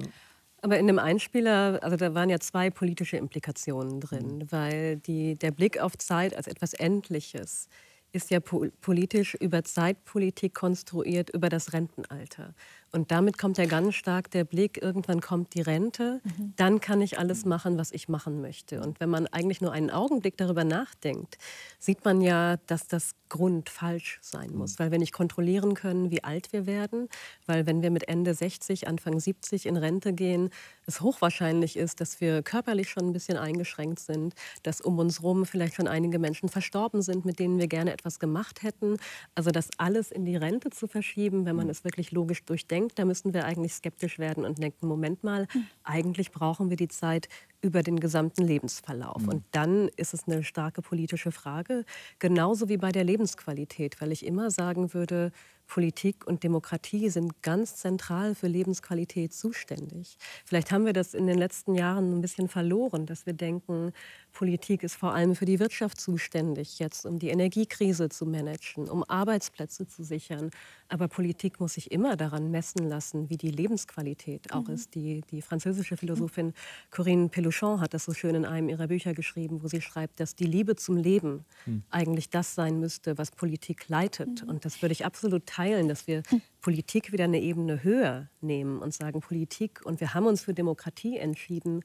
Aber 0.61 0.79
in 0.79 0.89
dem 0.89 0.99
Einspieler, 0.99 1.79
also 1.83 1.97
da 1.97 2.15
waren 2.15 2.29
ja 2.29 2.41
zwei 2.41 2.71
politische 2.71 3.17
Implikationen 3.17 4.01
drin, 4.01 4.39
mhm. 4.39 4.53
weil 4.53 4.97
die, 4.97 5.37
der 5.37 5.53
Blick 5.53 5.81
auf 5.81 5.97
Zeit 5.97 6.35
als 6.35 6.49
etwas 6.49 6.75
Endliches 6.75 7.69
ist 8.11 8.31
ja 8.31 8.41
politisch 8.41 9.35
über 9.35 9.65
Zeitpolitik 9.65 10.55
konstruiert, 10.55 11.31
über 11.31 11.49
das 11.49 11.73
Rentenalter. 11.73 12.55
Und 12.93 13.11
damit 13.11 13.39
kommt 13.39 13.59
ja 13.59 13.67
ganz 13.67 13.95
stark 13.95 14.31
der 14.31 14.45
Blick, 14.45 14.81
irgendwann 14.81 15.21
kommt 15.21 15.55
die 15.55 15.61
Rente, 15.61 16.21
mhm. 16.25 16.55
dann 16.57 16.81
kann 16.81 17.01
ich 17.03 17.19
alles 17.19 17.45
machen, 17.45 17.79
was 17.79 17.93
ich 17.93 18.09
machen 18.09 18.41
möchte. 18.41 18.81
Und 18.81 19.01
wenn 19.01 19.11
man 19.11 19.27
eigentlich 19.27 19.61
nur 19.61 19.73
einen 19.73 19.91
Augenblick 19.91 20.37
darüber 20.37 20.65
nachdenkt, 20.65 21.39
sieht 21.79 22.05
man 22.05 22.21
ja, 22.21 22.57
dass 22.67 22.89
das 22.89 23.15
Grund 23.29 23.69
falsch 23.69 24.19
sein 24.23 24.55
muss. 24.55 24.73
Mhm. 24.73 24.79
Weil 24.79 24.91
wir 24.93 24.99
nicht 24.99 25.13
kontrollieren 25.13 25.75
können, 25.75 26.11
wie 26.11 26.25
alt 26.25 26.53
wir 26.53 26.67
werden. 26.67 27.09
Weil 27.47 27.67
wenn 27.67 27.83
wir 27.83 27.91
mit 27.91 28.09
Ende 28.09 28.33
60, 28.33 28.89
Anfang 28.89 29.21
70 29.21 29.67
in 29.67 29.77
Rente 29.77 30.13
gehen, 30.13 30.51
es 30.87 31.01
hochwahrscheinlich 31.03 31.77
ist, 31.77 32.01
dass 32.01 32.21
wir 32.21 32.43
körperlich 32.43 32.89
schon 32.89 33.07
ein 33.07 33.13
bisschen 33.13 33.37
eingeschränkt 33.37 34.01
sind, 34.01 34.35
dass 34.63 34.81
um 34.81 34.99
uns 34.99 35.21
herum 35.21 35.45
vielleicht 35.45 35.75
schon 35.75 35.89
einige 35.89 36.19
Menschen 36.19 36.49
verstorben 36.49 37.03
sind, 37.03 37.27
mit 37.27 37.39
denen 37.39 37.59
wir 37.59 37.69
gerne 37.69 37.93
etwas 37.93 38.19
gemacht 38.19 38.63
hätten. 38.63 38.97
Also 39.35 39.51
das 39.51 39.69
alles 39.77 40.11
in 40.11 40.25
die 40.25 40.37
Rente 40.37 40.71
zu 40.71 40.89
verschieben, 40.89 41.45
wenn 41.45 41.57
man 41.57 41.67
mhm. 41.67 41.73
es 41.73 41.85
wirklich 41.85 42.13
logisch 42.13 42.45
durchdenkt, 42.45 42.78
denkt, 42.79 42.99
da 42.99 43.05
müssen 43.05 43.35
wir 43.35 43.45
eigentlich 43.45 43.75
skeptisch 43.75 44.19
werden 44.19 44.45
und 44.45 44.63
denken, 44.63 44.87
Moment 44.87 45.25
mal, 45.25 45.47
hm. 45.51 45.67
eigentlich 45.83 46.31
brauchen 46.31 46.71
wir 46.71 46.77
die 46.77 46.89
Zeit 46.89 47.29
über 47.61 47.83
den 47.83 47.99
gesamten 47.99 48.45
Lebensverlauf. 48.45 49.23
Mhm. 49.23 49.29
Und 49.29 49.45
dann 49.51 49.89
ist 49.97 50.15
es 50.15 50.29
eine 50.29 50.45
starke 50.45 50.81
politische 50.81 51.33
Frage, 51.33 51.85
genauso 52.21 52.69
wie 52.69 52.77
bei 52.77 52.93
der 52.93 53.03
Lebensqualität, 53.03 54.01
weil 54.01 54.13
ich 54.13 54.25
immer 54.25 54.53
sagen 54.53 54.95
würde, 54.95 55.33
Politik 55.69 56.27
und 56.27 56.43
Demokratie 56.43 57.11
sind 57.11 57.43
ganz 57.43 57.77
zentral 57.77 58.35
für 58.35 58.49
Lebensqualität 58.49 59.35
zuständig. 59.35 60.17
Vielleicht 60.45 60.73
haben 60.73 60.87
wir 60.87 60.95
das 60.95 61.15
in 61.15 61.27
den 61.27 61.39
letzten 61.39 61.75
Jahren 61.75 62.17
ein 62.17 62.21
bisschen 62.23 62.49
verloren, 62.49 63.05
dass 63.05 63.27
wir 63.27 63.35
denken, 63.35 63.93
Politik 64.33 64.83
ist 64.83 64.95
vor 64.95 65.15
allem 65.15 65.35
für 65.35 65.45
die 65.45 65.59
Wirtschaft 65.59 66.01
zuständig, 66.01 66.79
jetzt 66.79 67.05
um 67.05 67.19
die 67.19 67.29
Energiekrise 67.29 68.09
zu 68.09 68.25
managen, 68.25 68.89
um 68.89 69.05
Arbeitsplätze 69.09 69.87
zu 69.87 70.05
sichern. 70.05 70.51
Aber 70.89 71.09
Politik 71.09 71.61
muss 71.61 71.75
sich 71.75 71.91
immer 71.91 72.17
daran 72.17 72.51
messen 72.51 72.89
lassen, 72.89 73.29
wie 73.29 73.37
die 73.37 73.51
Lebensqualität 73.51 74.53
auch 74.53 74.69
mhm. 74.69 74.75
ist. 74.75 74.95
Die, 74.95 75.23
die 75.31 75.43
französische 75.43 75.97
Philosophin 75.97 76.55
Corinne 76.91 77.29
Peluchon 77.29 77.81
hat 77.81 77.95
das 77.95 78.05
so 78.05 78.15
schön 78.15 78.35
in 78.35 78.45
einem 78.45 78.69
ihrer 78.69 78.87
Bücher 78.87 79.13
geschrieben, 79.13 79.63
wo 79.63 79.69
sie 79.69 79.83
schreibt, 79.83 80.21
dass 80.21 80.35
die 80.35 80.47
Liebe 80.47 80.77
zum 80.77 80.97
Leben 80.97 81.45
mhm. 81.67 81.83
eigentlich 81.91 82.31
das 82.31 82.55
sein 82.55 82.81
müsste, 82.81 83.19
was 83.19 83.33
Politik 83.33 83.89
leitet. 83.89 84.43
Mhm. 84.43 84.49
Und 84.49 84.65
das 84.65 84.81
würde 84.81 84.93
ich 84.93 85.05
absolut 85.05 85.47
teilen, 85.59 85.89
dass 85.89 86.07
wir 86.07 86.23
mhm. 86.31 86.41
Politik 86.61 87.13
wieder 87.13 87.25
eine 87.25 87.41
Ebene 87.41 87.83
höher 87.83 88.29
nehmen 88.41 88.79
und 88.81 88.95
sagen, 88.95 89.21
Politik, 89.21 89.85
und 89.85 90.01
wir 90.01 90.15
haben 90.15 90.27
uns 90.27 90.43
für 90.43 90.55
Demokratie 90.55 91.19
entschieden, 91.19 91.83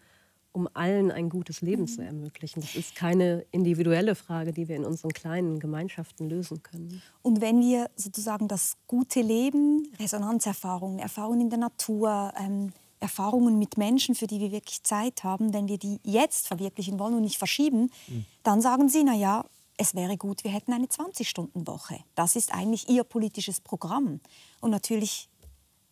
um 0.52 0.70
allen 0.76 1.10
ein 1.12 1.30
gutes 1.30 1.62
Leben 1.62 1.88
zu 1.88 2.04
ermöglichen. 2.04 2.62
Das 2.62 2.76
ist 2.76 2.94
keine 2.94 3.44
individuelle 3.50 4.14
Frage, 4.14 4.54
die 4.54 4.68
wir 4.68 4.76
in 4.76 4.86
unseren 4.86 5.12
kleinen 5.12 5.60
Gemeinschaften 5.60 6.30
lösen 6.30 6.62
können. 6.62 7.02
Und 7.24 7.42
wenn 7.42 7.60
wir 7.60 7.90
sozusagen 7.96 8.48
das 8.48 8.78
gute 8.86 9.22
Leben, 9.22 9.88
Resonanzerfahrungen, 10.00 11.00
Erfahrungen 11.00 11.42
in 11.42 11.50
der 11.50 11.60
Natur, 11.60 12.32
ähm, 12.40 12.72
Erfahrungen 13.00 13.58
mit 13.58 13.78
Menschen, 13.78 14.14
für 14.14 14.28
die 14.28 14.40
wir 14.40 14.52
wirklich 14.52 14.84
Zeit 14.84 15.24
haben, 15.24 15.54
wenn 15.54 15.68
wir 15.68 15.80
die 15.80 16.00
jetzt 16.04 16.48
verwirklichen 16.48 17.00
wollen 17.00 17.16
und 17.16 17.24
nicht 17.24 17.40
verschieben, 17.40 17.90
mhm. 18.08 18.26
dann 18.44 18.62
sagen 18.62 18.90
Sie, 18.90 19.04
na 19.04 19.16
ja, 19.16 19.46
es 19.78 19.96
wäre 19.96 20.18
gut, 20.18 20.44
wir 20.44 20.52
hätten 20.52 20.74
eine 20.74 20.86
20-Stunden-Woche. 20.86 22.00
Das 22.16 22.36
ist 22.36 22.54
eigentlich 22.54 22.90
Ihr 22.90 23.04
politisches 23.04 23.62
Programm. 23.62 24.20
Und 24.62 24.72
natürlich 24.72 25.30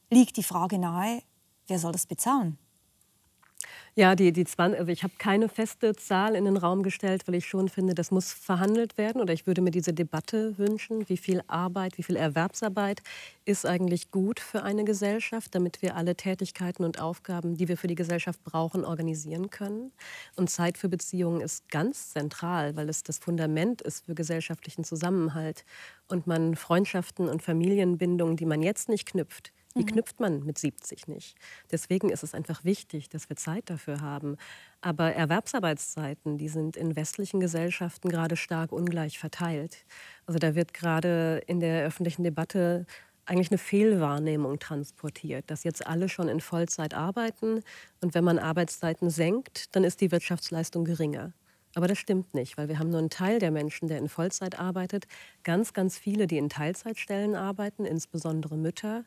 liegt 0.09 0.37
die 0.37 0.43
Frage 0.43 0.77
nahe, 0.77 1.23
wer 1.67 1.79
soll 1.79 1.91
das 1.91 2.05
bezahlen? 2.05 2.57
Ja, 3.95 4.15
die, 4.15 4.31
die 4.31 4.45
20, 4.45 4.79
also 4.79 4.89
ich 4.89 5.03
habe 5.03 5.13
keine 5.17 5.49
feste 5.49 5.93
Zahl 5.95 6.35
in 6.35 6.45
den 6.45 6.55
Raum 6.55 6.81
gestellt, 6.81 7.23
weil 7.27 7.35
ich 7.35 7.45
schon 7.45 7.67
finde, 7.67 7.93
das 7.93 8.09
muss 8.09 8.31
verhandelt 8.31 8.97
werden. 8.97 9.21
Oder 9.21 9.33
ich 9.33 9.45
würde 9.47 9.61
mir 9.61 9.71
diese 9.71 9.93
Debatte 9.93 10.57
wünschen, 10.57 11.09
wie 11.09 11.17
viel 11.17 11.41
Arbeit, 11.47 11.97
wie 11.97 12.03
viel 12.03 12.15
Erwerbsarbeit 12.15 13.01
ist 13.43 13.65
eigentlich 13.65 14.09
gut 14.09 14.39
für 14.39 14.63
eine 14.63 14.85
Gesellschaft, 14.85 15.53
damit 15.55 15.81
wir 15.81 15.97
alle 15.97 16.15
Tätigkeiten 16.15 16.85
und 16.85 17.01
Aufgaben, 17.01 17.57
die 17.57 17.67
wir 17.67 17.75
für 17.77 17.87
die 17.87 17.95
Gesellschaft 17.95 18.41
brauchen, 18.45 18.85
organisieren 18.85 19.49
können. 19.49 19.91
Und 20.37 20.49
Zeit 20.49 20.77
für 20.77 20.87
Beziehungen 20.87 21.41
ist 21.41 21.67
ganz 21.69 22.11
zentral, 22.11 22.77
weil 22.77 22.87
es 22.87 23.03
das 23.03 23.17
Fundament 23.19 23.81
ist 23.81 24.05
für 24.05 24.15
gesellschaftlichen 24.15 24.85
Zusammenhalt. 24.85 25.65
Und 26.07 26.27
man 26.27 26.55
Freundschaften 26.55 27.27
und 27.27 27.41
Familienbindungen, 27.43 28.37
die 28.37 28.45
man 28.45 28.61
jetzt 28.61 28.87
nicht 28.87 29.05
knüpft, 29.05 29.51
die 29.73 29.81
mhm. 29.81 29.87
knüpft 29.87 30.19
man 30.19 30.43
mit 30.43 30.57
70 30.57 31.07
nicht. 31.07 31.37
Deswegen 31.71 32.09
ist 32.09 32.23
es 32.23 32.33
einfach 32.33 32.63
wichtig, 32.63 33.09
dass 33.09 33.29
wir 33.29 33.35
Zeit 33.35 33.69
dafür 33.69 34.01
haben. 34.01 34.37
Aber 34.81 35.13
Erwerbsarbeitszeiten, 35.13 36.37
die 36.37 36.49
sind 36.49 36.77
in 36.77 36.95
westlichen 36.95 37.39
Gesellschaften 37.39 38.09
gerade 38.09 38.35
stark 38.35 38.71
ungleich 38.71 39.19
verteilt. 39.19 39.85
Also 40.25 40.39
da 40.39 40.55
wird 40.55 40.73
gerade 40.73 41.41
in 41.47 41.59
der 41.59 41.85
öffentlichen 41.85 42.23
Debatte 42.23 42.85
eigentlich 43.25 43.51
eine 43.51 43.57
Fehlwahrnehmung 43.57 44.59
transportiert, 44.59 45.49
dass 45.49 45.63
jetzt 45.63 45.85
alle 45.85 46.09
schon 46.09 46.27
in 46.27 46.41
Vollzeit 46.41 46.93
arbeiten 46.93 47.61
und 48.01 48.13
wenn 48.13 48.23
man 48.23 48.39
Arbeitszeiten 48.39 49.09
senkt, 49.09 49.75
dann 49.75 49.83
ist 49.83 50.01
die 50.01 50.11
Wirtschaftsleistung 50.11 50.85
geringer. 50.85 51.33
Aber 51.75 51.87
das 51.87 51.97
stimmt 51.97 52.33
nicht, 52.33 52.57
weil 52.57 52.67
wir 52.67 52.79
haben 52.79 52.89
nur 52.89 52.99
einen 52.99 53.09
Teil 53.09 53.39
der 53.39 53.51
Menschen, 53.51 53.87
der 53.87 53.97
in 53.97 54.09
Vollzeit 54.09 54.59
arbeitet, 54.59 55.07
ganz, 55.43 55.73
ganz 55.73 55.97
viele, 55.97 56.27
die 56.27 56.37
in 56.37 56.49
Teilzeitstellen 56.49 57.35
arbeiten, 57.35 57.85
insbesondere 57.85 58.57
Mütter. 58.57 59.05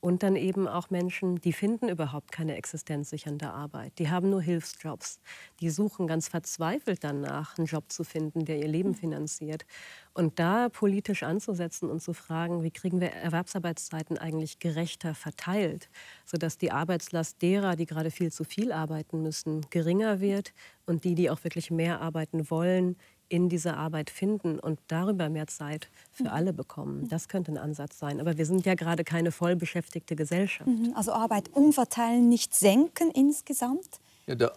Und 0.00 0.22
dann 0.22 0.36
eben 0.36 0.68
auch 0.68 0.90
Menschen, 0.90 1.40
die 1.40 1.52
finden 1.52 1.88
überhaupt 1.88 2.30
keine 2.30 2.56
existenzsichernde 2.56 3.50
Arbeit. 3.50 3.98
Die 3.98 4.10
haben 4.10 4.30
nur 4.30 4.42
Hilfsjobs. 4.42 5.20
Die 5.60 5.70
suchen 5.70 6.06
ganz 6.06 6.28
verzweifelt 6.28 7.02
danach, 7.02 7.58
einen 7.58 7.66
Job 7.66 7.90
zu 7.90 8.04
finden, 8.04 8.44
der 8.44 8.58
ihr 8.58 8.68
Leben 8.68 8.94
finanziert. 8.94 9.64
Und 10.12 10.38
da 10.38 10.68
politisch 10.68 11.22
anzusetzen 11.22 11.90
und 11.90 12.00
zu 12.00 12.12
fragen, 12.12 12.62
wie 12.62 12.70
kriegen 12.70 13.00
wir 13.00 13.10
Erwerbsarbeitszeiten 13.10 14.18
eigentlich 14.18 14.58
gerechter 14.58 15.14
verteilt, 15.14 15.88
sodass 16.24 16.58
die 16.58 16.72
Arbeitslast 16.72 17.42
derer, 17.42 17.74
die 17.74 17.86
gerade 17.86 18.10
viel 18.10 18.30
zu 18.30 18.44
viel 18.44 18.72
arbeiten 18.72 19.22
müssen, 19.22 19.62
geringer 19.70 20.20
wird 20.20 20.52
und 20.86 21.04
die, 21.04 21.14
die 21.14 21.30
auch 21.30 21.42
wirklich 21.42 21.70
mehr 21.70 22.00
arbeiten 22.00 22.50
wollen, 22.50 22.96
in 23.28 23.48
dieser 23.48 23.76
Arbeit 23.76 24.10
finden 24.10 24.58
und 24.58 24.78
darüber 24.88 25.28
mehr 25.28 25.46
Zeit 25.46 25.88
für 26.10 26.30
alle 26.30 26.52
bekommen. 26.52 27.08
Das 27.08 27.28
könnte 27.28 27.52
ein 27.52 27.58
Ansatz 27.58 27.98
sein. 27.98 28.20
Aber 28.20 28.38
wir 28.38 28.46
sind 28.46 28.66
ja 28.66 28.74
gerade 28.74 29.04
keine 29.04 29.32
vollbeschäftigte 29.32 30.16
Gesellschaft. 30.16 30.68
Mhm. 30.68 30.92
Also 30.94 31.12
Arbeit 31.12 31.50
umverteilen, 31.52 32.28
nicht 32.28 32.54
senken 32.54 33.10
insgesamt? 33.10 34.00
Ja, 34.26 34.34
der 34.34 34.52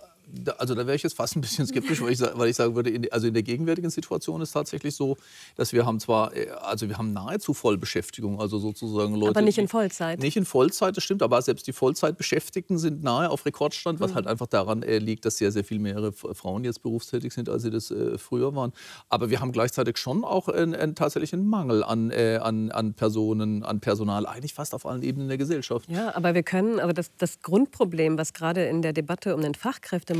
also 0.58 0.76
da 0.76 0.86
wäre 0.86 0.96
ich 0.96 1.04
jetzt 1.04 1.16
fast 1.16 1.36
ein 1.36 1.42
bisschen 1.42 1.68
skeptisch, 1.68 2.02
weil 2.02 2.12
ich, 2.12 2.20
weil 2.34 2.50
ich 2.50 2.56
sagen 2.56 2.76
würde, 2.76 2.90
in, 2.90 3.12
also 3.12 3.28
in 3.28 3.34
der 3.34 3.44
gegenwärtigen 3.44 3.90
Situation 3.90 4.42
ist 4.42 4.52
tatsächlich 4.52 4.96
so, 4.96 5.18
dass 5.56 5.74
wir 5.74 5.86
haben 5.86 6.00
zwar, 6.00 6.36
äh, 6.36 6.50
also 6.50 6.88
wir 6.88 6.98
haben 6.98 7.14
nahezu 7.14 7.54
Vollbeschäftigung, 7.54 8.40
also 8.40 8.60
sozusagen 8.60 9.16
Leute. 9.16 9.32
Aber 9.32 9.42
nicht 9.42 9.58
in 9.58 9.68
Vollzeit. 9.68 10.20
Nicht 10.20 10.38
in 10.38 10.46
Vollzeit, 10.46 10.96
das 10.96 11.04
stimmt, 11.04 11.24
aber 11.24 11.42
selbst 11.42 11.68
die 11.68 11.74
Vollzeitbeschäftigten 11.74 12.78
sind 12.78 13.04
nahe 13.04 13.30
auf 13.30 13.46
Rekordstand, 13.46 14.00
was 14.00 14.12
mhm. 14.12 14.16
halt 14.16 14.28
einfach 14.28 14.48
daran 14.48 14.84
äh, 14.84 15.00
liegt, 15.00 15.26
dass 15.26 15.38
sehr, 15.38 15.52
sehr 15.52 15.64
viel 15.64 15.80
mehr 15.80 16.12
Frauen 16.14 16.64
jetzt 16.64 16.82
berufstätig 16.82 17.34
sind, 17.34 17.50
als 17.50 17.64
sie 17.64 17.72
das 17.72 17.92
äh, 17.92 18.18
früher 18.18 18.56
waren. 18.56 18.72
Aber 19.10 19.30
wir 19.30 19.40
haben 19.40 19.52
gleichzeitig 19.52 19.98
schon 19.98 20.24
auch 20.24 20.48
einen, 20.48 20.76
einen 20.76 20.96
tatsächlichen 20.96 21.48
Mangel 21.48 21.84
an, 21.84 22.12
äh, 22.12 22.40
an, 22.42 22.72
an 22.72 22.94
Personen, 22.94 23.64
an 23.64 23.80
Personal, 23.80 24.26
eigentlich 24.26 24.54
fast 24.54 24.74
auf 24.74 24.86
allen 24.86 25.04
Ebenen 25.04 25.28
der 25.28 25.38
Gesellschaft. 25.38 25.90
Ja, 25.90 26.16
aber 26.16 26.34
wir 26.34 26.44
können, 26.44 26.80
aber 26.80 26.94
das, 26.94 27.12
das 27.18 27.42
Grundproblem, 27.42 28.18
was 28.18 28.34
gerade 28.34 28.66
in 28.66 28.82
der 28.82 28.94
Debatte 28.94 29.36
um 29.36 29.42
den 29.42 29.56
Fachkräftemangel 29.56 30.19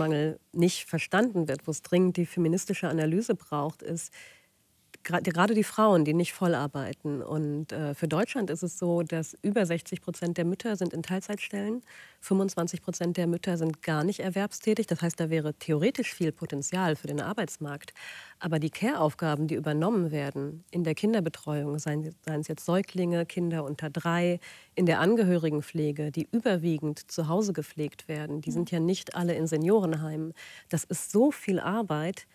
nicht 0.52 0.88
verstanden 0.88 1.48
wird, 1.48 1.68
wo 1.68 1.72
es 1.72 1.82
dringend 1.82 2.18
die 2.18 2.26
feministische 2.26 2.88
Analyse 2.88 3.36
braucht, 3.36 3.82
ist, 3.82 4.14
gerade 5.10 5.54
die 5.54 5.64
Frauen, 5.64 6.06
die 6.06 6.14
nicht 6.14 6.34
voll 6.34 6.56
arbeiten. 6.56 7.22
Und 7.22 7.72
äh, 7.72 7.94
für 7.94 8.08
Deutschland 8.08 8.50
ist 8.50 8.64
es 8.64 8.78
so, 8.78 9.04
dass 9.04 9.36
über 9.42 9.66
60 9.66 10.02
Prozent 10.02 10.38
der 10.38 10.46
Mütter 10.46 10.76
sind 10.76 10.94
in 10.94 11.04
Teilzeitstellen, 11.04 11.82
25 12.22 12.82
Prozent 12.82 13.18
der 13.18 13.28
Mütter 13.28 13.58
sind 13.58 13.82
gar 13.82 14.04
nicht 14.04 14.20
erwerbstätig. 14.20 14.88
Das 14.88 15.02
heißt, 15.02 15.20
da 15.20 15.30
wäre 15.30 15.54
theoretisch 15.54 16.14
viel 16.14 16.32
Potenzial 16.32 16.96
für 16.96 17.08
den 17.08 17.22
Arbeitsmarkt. 17.22 17.94
Aber 18.40 18.60
die 18.60 18.70
Care-Aufgaben, 18.70 19.48
die 19.48 19.56
übernommen 19.56 20.12
werden 20.12 20.64
in 20.72 20.84
der 20.84 20.96
Kinderbetreuung, 20.96 21.80
seien, 21.80 22.16
seien 22.26 22.42
es 22.42 22.48
jetzt 22.48 22.66
Säuglinge, 22.66 23.26
Kinder 23.26 23.64
unter 23.64 23.90
drei, 23.90 24.40
in 24.76 24.86
der 24.86 25.00
Angehörigenpflege, 25.00 26.12
die 26.12 26.28
überwiegend 26.32 27.12
zu 27.12 27.28
Hause 27.28 27.54
gepflegt 27.54 28.08
werden, 28.08 28.42
die 28.42 28.52
sind 28.52 28.72
ja 28.72 28.80
nicht 28.80 29.16
alle 29.16 29.34
in 29.34 29.48
Seniorenheimen. 29.48 30.34
Das 30.70 30.84
ist 30.84 31.12
so 31.12 31.32
viel 31.32 31.60
Arbeit 31.60 32.28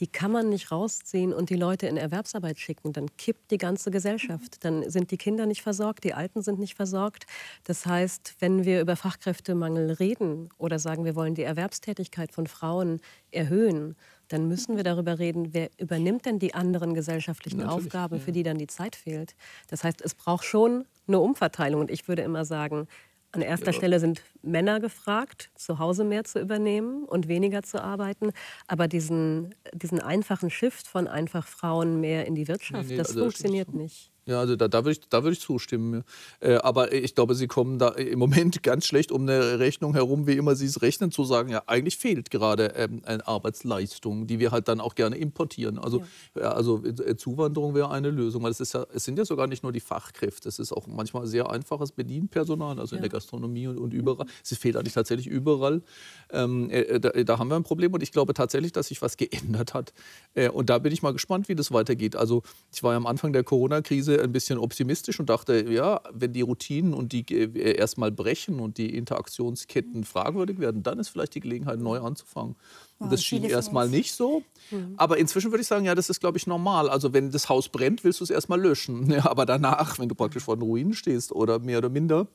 die 0.00 0.06
kann 0.06 0.32
man 0.32 0.48
nicht 0.48 0.70
rausziehen 0.70 1.32
und 1.32 1.50
die 1.50 1.56
Leute 1.56 1.86
in 1.86 1.96
Erwerbsarbeit 1.96 2.58
schicken. 2.58 2.92
Dann 2.92 3.16
kippt 3.16 3.50
die 3.50 3.58
ganze 3.58 3.90
Gesellschaft. 3.90 4.64
Dann 4.64 4.88
sind 4.90 5.10
die 5.10 5.16
Kinder 5.16 5.46
nicht 5.46 5.62
versorgt, 5.62 6.04
die 6.04 6.14
Alten 6.14 6.42
sind 6.42 6.58
nicht 6.58 6.74
versorgt. 6.74 7.26
Das 7.64 7.86
heißt, 7.86 8.36
wenn 8.40 8.64
wir 8.64 8.80
über 8.80 8.96
Fachkräftemangel 8.96 9.92
reden 9.92 10.48
oder 10.58 10.78
sagen, 10.78 11.04
wir 11.04 11.14
wollen 11.14 11.34
die 11.34 11.42
Erwerbstätigkeit 11.42 12.32
von 12.32 12.46
Frauen 12.46 13.00
erhöhen, 13.30 13.96
dann 14.28 14.48
müssen 14.48 14.76
wir 14.76 14.84
darüber 14.84 15.18
reden, 15.18 15.52
wer 15.52 15.70
übernimmt 15.78 16.26
denn 16.26 16.38
die 16.38 16.54
anderen 16.54 16.94
gesellschaftlichen 16.94 17.58
Natürlich, 17.58 17.86
Aufgaben, 17.86 18.20
für 18.20 18.32
die 18.32 18.42
dann 18.42 18.58
die 18.58 18.66
Zeit 18.66 18.96
fehlt. 18.96 19.34
Das 19.68 19.84
heißt, 19.84 20.00
es 20.00 20.14
braucht 20.14 20.44
schon 20.44 20.86
eine 21.06 21.20
Umverteilung. 21.20 21.82
Und 21.82 21.90
ich 21.90 22.08
würde 22.08 22.22
immer 22.22 22.44
sagen, 22.44 22.88
an 23.34 23.42
erster 23.42 23.72
ja. 23.72 23.72
Stelle 23.72 24.00
sind 24.00 24.22
Männer 24.42 24.80
gefragt, 24.80 25.50
zu 25.54 25.78
Hause 25.78 26.04
mehr 26.04 26.24
zu 26.24 26.40
übernehmen 26.40 27.04
und 27.04 27.28
weniger 27.28 27.62
zu 27.62 27.82
arbeiten. 27.82 28.30
Aber 28.66 28.88
diesen, 28.88 29.54
diesen 29.72 30.00
einfachen 30.00 30.50
Shift 30.50 30.86
von 30.86 31.08
einfach 31.08 31.46
Frauen 31.46 32.00
mehr 32.00 32.26
in 32.26 32.34
die 32.34 32.48
Wirtschaft, 32.48 32.84
nee, 32.84 32.92
nee, 32.92 32.96
das 32.96 33.08
also 33.08 33.20
funktioniert 33.20 33.68
das 33.68 33.74
nicht. 33.74 34.13
Ja, 34.26 34.40
also 34.40 34.56
da, 34.56 34.68
da 34.68 34.84
würde 34.84 34.98
ich, 34.98 35.12
würd 35.12 35.32
ich 35.32 35.40
zustimmen. 35.40 36.02
Äh, 36.40 36.54
aber 36.54 36.92
ich 36.92 37.14
glaube, 37.14 37.34
Sie 37.34 37.46
kommen 37.46 37.78
da 37.78 37.88
im 37.88 38.18
Moment 38.18 38.62
ganz 38.62 38.86
schlecht 38.86 39.12
um 39.12 39.22
eine 39.22 39.58
Rechnung 39.58 39.92
herum, 39.92 40.26
wie 40.26 40.32
immer 40.32 40.56
Sie 40.56 40.66
es 40.66 40.80
rechnen, 40.80 41.10
zu 41.10 41.24
sagen, 41.24 41.50
ja, 41.50 41.62
eigentlich 41.66 41.98
fehlt 41.98 42.30
gerade 42.30 42.72
ähm, 42.76 43.02
eine 43.04 43.26
Arbeitsleistung, 43.26 44.26
die 44.26 44.38
wir 44.38 44.50
halt 44.50 44.68
dann 44.68 44.80
auch 44.80 44.94
gerne 44.94 45.16
importieren. 45.16 45.78
Also, 45.78 46.04
ja. 46.34 46.52
also 46.52 46.82
äh, 46.84 47.16
Zuwanderung 47.16 47.74
wäre 47.74 47.90
eine 47.90 48.10
Lösung, 48.10 48.42
weil 48.42 48.50
es, 48.50 48.60
ist 48.60 48.72
ja, 48.72 48.86
es 48.94 49.04
sind 49.04 49.18
ja 49.18 49.26
sogar 49.26 49.46
nicht 49.46 49.62
nur 49.62 49.72
die 49.72 49.80
Fachkräfte, 49.80 50.48
es 50.48 50.58
ist 50.58 50.72
auch 50.72 50.86
manchmal 50.86 51.26
sehr 51.26 51.50
einfaches 51.50 51.92
Bedienpersonal, 51.92 52.80
also 52.80 52.94
ja. 52.94 52.98
in 52.98 53.02
der 53.02 53.10
Gastronomie 53.10 53.66
und, 53.66 53.78
und 53.78 53.92
überall. 53.92 54.26
Es 54.42 54.56
fehlt 54.56 54.76
eigentlich 54.76 54.94
tatsächlich 54.94 55.26
überall. 55.26 55.82
Ähm, 56.30 56.70
äh, 56.70 56.98
da, 56.98 57.10
da, 57.10 57.38
haben 57.38 57.48
wir 57.48 57.56
ein 57.56 57.62
Problem 57.62 57.92
und 57.92 58.02
ich 58.02 58.12
glaube 58.12 58.32
tatsächlich, 58.32 58.72
dass 58.72 58.88
sich 58.88 59.02
was 59.02 59.18
geändert 59.18 59.74
hat. 59.74 59.92
Äh, 60.34 60.48
und 60.48 60.70
da 60.70 60.78
bin 60.78 60.92
ich 60.92 61.02
mal 61.02 61.12
gespannt, 61.12 61.48
wie 61.48 61.54
das 61.54 61.72
weitergeht. 61.72 62.16
Also 62.16 62.42
ich 62.72 62.82
war 62.82 62.92
ja 62.92 62.96
am 62.96 63.06
Anfang 63.06 63.32
der 63.34 63.44
Corona-Krise 63.44 64.13
ein 64.22 64.32
bisschen 64.32 64.58
optimistisch 64.58 65.20
und 65.20 65.30
dachte, 65.30 65.70
ja, 65.70 66.00
wenn 66.12 66.32
die 66.32 66.42
Routinen 66.42 66.94
und 66.94 67.12
die 67.12 67.24
äh, 67.30 67.76
erstmal 67.76 68.12
brechen 68.12 68.60
und 68.60 68.78
die 68.78 68.94
Interaktionsketten 68.96 70.04
fragwürdig 70.04 70.58
werden, 70.58 70.82
dann 70.82 70.98
ist 70.98 71.08
vielleicht 71.08 71.34
die 71.34 71.40
Gelegenheit, 71.40 71.78
neu 71.78 72.00
anzufangen. 72.00 72.56
Und 72.98 73.12
das 73.12 73.24
schien 73.24 73.44
erstmal 73.44 73.88
nicht 73.88 74.12
so. 74.12 74.42
Mhm. 74.70 74.94
Aber 74.96 75.18
inzwischen 75.18 75.50
würde 75.50 75.62
ich 75.62 75.66
sagen, 75.66 75.84
ja, 75.84 75.94
das 75.94 76.08
ist, 76.08 76.20
glaube 76.20 76.38
ich, 76.38 76.46
normal. 76.46 76.88
Also 76.88 77.12
wenn 77.12 77.30
das 77.30 77.48
Haus 77.48 77.68
brennt, 77.68 78.04
willst 78.04 78.20
du 78.20 78.24
es 78.24 78.30
erstmal 78.30 78.60
löschen. 78.60 79.10
Ja, 79.14 79.30
aber 79.30 79.46
danach, 79.46 80.00
wenn 80.00 80.08
du 80.08 80.16
praktisch 80.16 80.42
vor 80.42 80.56
den 80.56 80.62
Ruinen 80.62 80.92
stehst 80.92 81.30
oder 81.30 81.60
mehr 81.60 81.78
oder 81.78 81.88
minder, 81.88 82.26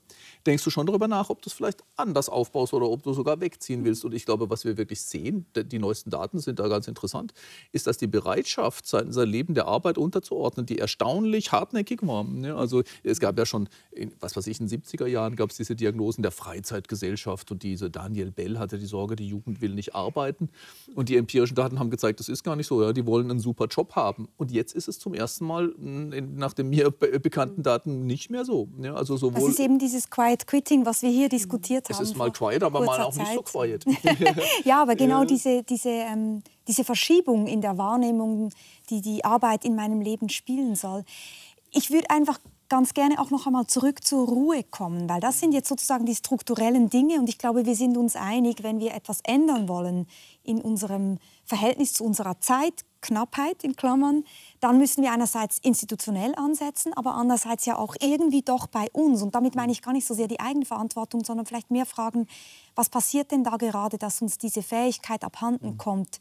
denkst 0.46 0.64
du 0.64 0.70
schon 0.70 0.86
darüber 0.86 1.08
nach, 1.08 1.30
ob 1.30 1.42
du 1.42 1.50
es 1.50 1.54
vielleicht 1.54 1.84
anders 1.96 2.30
aufbaust 2.30 2.74
oder 2.74 2.90
ob 2.90 3.04
du 3.04 3.14
sogar 3.14 3.42
wegziehen 3.42 3.84
willst. 3.84 4.06
Und 4.06 4.14
ich 4.14 4.26
glaube, 4.26 4.50
was 4.50 4.66
wir 4.66 4.78
wirklich 4.78 5.02
sehen, 5.02 5.46
die 5.56 5.80
neuesten 5.80 6.10
Daten 6.10 6.40
sind 6.40 6.60
da 6.60 6.68
ganz 6.68 6.88
interessant, 6.88 7.34
ist, 7.72 7.88
dass 7.88 7.98
die 7.98 8.08
Bereitschaft, 8.08 8.88
sein, 8.88 9.12
sein 9.12 9.28
Leben 9.28 9.54
der 9.54 9.68
Arbeit 9.68 9.98
unterzuordnen, 9.98 10.66
die 10.66 10.80
erstaunlich 10.80 11.52
hartnäckig 11.52 12.00
war. 12.04 12.26
Also 12.58 12.84
es 13.04 13.20
gab 13.20 13.38
ja 13.38 13.46
schon, 13.46 13.70
in, 13.92 14.14
was 14.20 14.36
weiß 14.36 14.48
ich, 14.48 14.60
in 14.60 14.68
den 14.68 14.82
70er 14.82 15.08
Jahren 15.08 15.36
gab 15.36 15.50
es 15.50 15.58
diese 15.58 15.76
Diagnosen 15.76 16.22
der 16.22 16.32
Freizeitgesellschaft 16.32 17.52
und 17.52 17.64
diese 17.64 17.90
Daniel 17.90 18.32
Bell 18.32 18.58
hatte 18.58 18.78
die 18.78 18.86
Sorge, 18.86 19.16
die 19.16 19.28
Jugend 19.28 19.62
will 19.62 19.74
nicht 19.74 19.96
arbeiten. 19.96 20.50
Und 20.96 21.10
die 21.10 21.18
empirischen 21.18 21.56
Daten 21.56 21.80
haben 21.80 21.90
gezeigt, 21.90 22.20
das 22.20 22.30
ist 22.30 22.44
gar 22.44 22.56
nicht 22.56 22.68
so. 22.68 22.82
Ja. 22.82 22.94
Die 22.94 23.06
wollen 23.06 23.30
einen 23.30 23.40
super 23.40 23.68
Job 23.68 23.96
haben. 23.96 24.28
Und 24.38 24.52
jetzt 24.52 24.74
ist 24.74 24.88
es 24.88 25.00
zum 25.00 25.14
ersten 25.14 25.46
Mal 25.46 25.74
nach 25.78 26.54
den 26.54 26.70
mir 26.70 26.92
bekannten 26.92 27.64
Daten 27.64 28.06
nicht 28.06 28.30
mehr 28.30 28.46
so. 28.46 28.70
Ja, 28.82 28.96
also 28.96 29.18
sowohl 29.18 29.42
das 29.42 29.50
ist 29.50 29.60
eben 29.60 29.80
dieses 29.80 30.10
Quiet 30.30 30.48
Quitting, 30.48 30.86
was 30.86 31.02
wir 31.02 31.10
hier 31.10 31.30
diskutiert 31.30 31.90
haben. 31.90 32.04
Es 32.04 32.10
ist 32.10 32.16
mal 32.16 32.32
quiet, 32.32 32.62
aber 32.62 32.82
mal 32.82 33.02
auch 33.02 33.12
Zeit. 33.12 33.28
nicht 33.28 33.34
so 33.34 33.42
quiet. 33.42 33.86
ja, 34.64 34.82
aber 34.82 34.96
genau 34.96 35.22
ja. 35.22 35.26
diese, 35.26 35.64
diese, 35.64 35.90
ähm, 35.90 36.44
diese 36.68 36.84
Verschiebung 36.84 37.48
in 37.48 37.62
der 37.62 37.78
Wahrnehmung, 37.78 38.52
die 38.90 39.02
die 39.02 39.26
Arbeit 39.26 39.66
in 39.66 39.76
meinem 39.76 40.02
Leben 40.02 40.30
spielen 40.30 40.76
soll. 40.76 41.04
Ich 41.72 41.92
würde 41.92 42.10
einfach 42.10 42.40
ganz 42.68 42.94
gerne 42.94 43.20
auch 43.20 43.32
noch 43.32 43.48
einmal 43.48 43.66
zurück 43.66 44.04
zur 44.04 44.28
Ruhe 44.28 44.64
kommen, 44.64 45.10
weil 45.10 45.20
das 45.20 45.40
sind 45.40 45.54
jetzt 45.54 45.68
sozusagen 45.68 46.06
die 46.06 46.16
strukturellen 46.16 46.90
Dinge 46.90 47.16
und 47.16 47.28
ich 47.28 47.40
glaube, 47.40 47.66
wir 47.66 47.76
sind 47.76 47.98
uns 47.98 48.16
einig, 48.16 48.62
wenn 48.62 48.80
wir 48.80 48.94
etwas 48.94 49.22
ändern 49.24 49.68
wollen 49.68 50.08
in 50.44 50.62
unserem 50.62 51.18
Verhältnis 51.46 51.94
zu 51.94 52.04
unserer 52.04 52.40
Zeit, 52.40 52.86
Knappheit 53.02 53.64
in 53.64 53.76
Klammern, 53.76 54.24
dann 54.60 54.78
müssen 54.78 55.04
wir 55.04 55.12
einerseits 55.12 55.58
institutionell 55.60 56.34
ansetzen, 56.36 56.93
aber 56.93 57.14
andererseits 57.16 57.66
ja 57.66 57.78
auch 57.78 57.95
irgendwie 58.00 58.41
doch 58.41 58.68
bei 58.68 58.88
uns. 58.91 59.22
Und 59.22 59.36
damit 59.36 59.56
meine 59.56 59.72
ich 59.72 59.82
gar 59.82 59.93
nicht 59.93 60.06
so 60.06 60.14
sehr 60.14 60.28
die 60.28 60.39
Eigenverantwortung, 60.39 61.24
sondern 61.24 61.45
vielleicht 61.45 61.72
mehr 61.72 61.86
fragen, 61.86 62.28
was 62.76 62.89
passiert 62.89 63.32
denn 63.32 63.43
da 63.43 63.58
gerade, 63.58 63.97
dass 63.97 64.22
uns 64.22 64.38
diese 64.38 64.62
Fähigkeit 64.64 65.24
abhanden 65.24 65.78
kommt, 65.78 66.20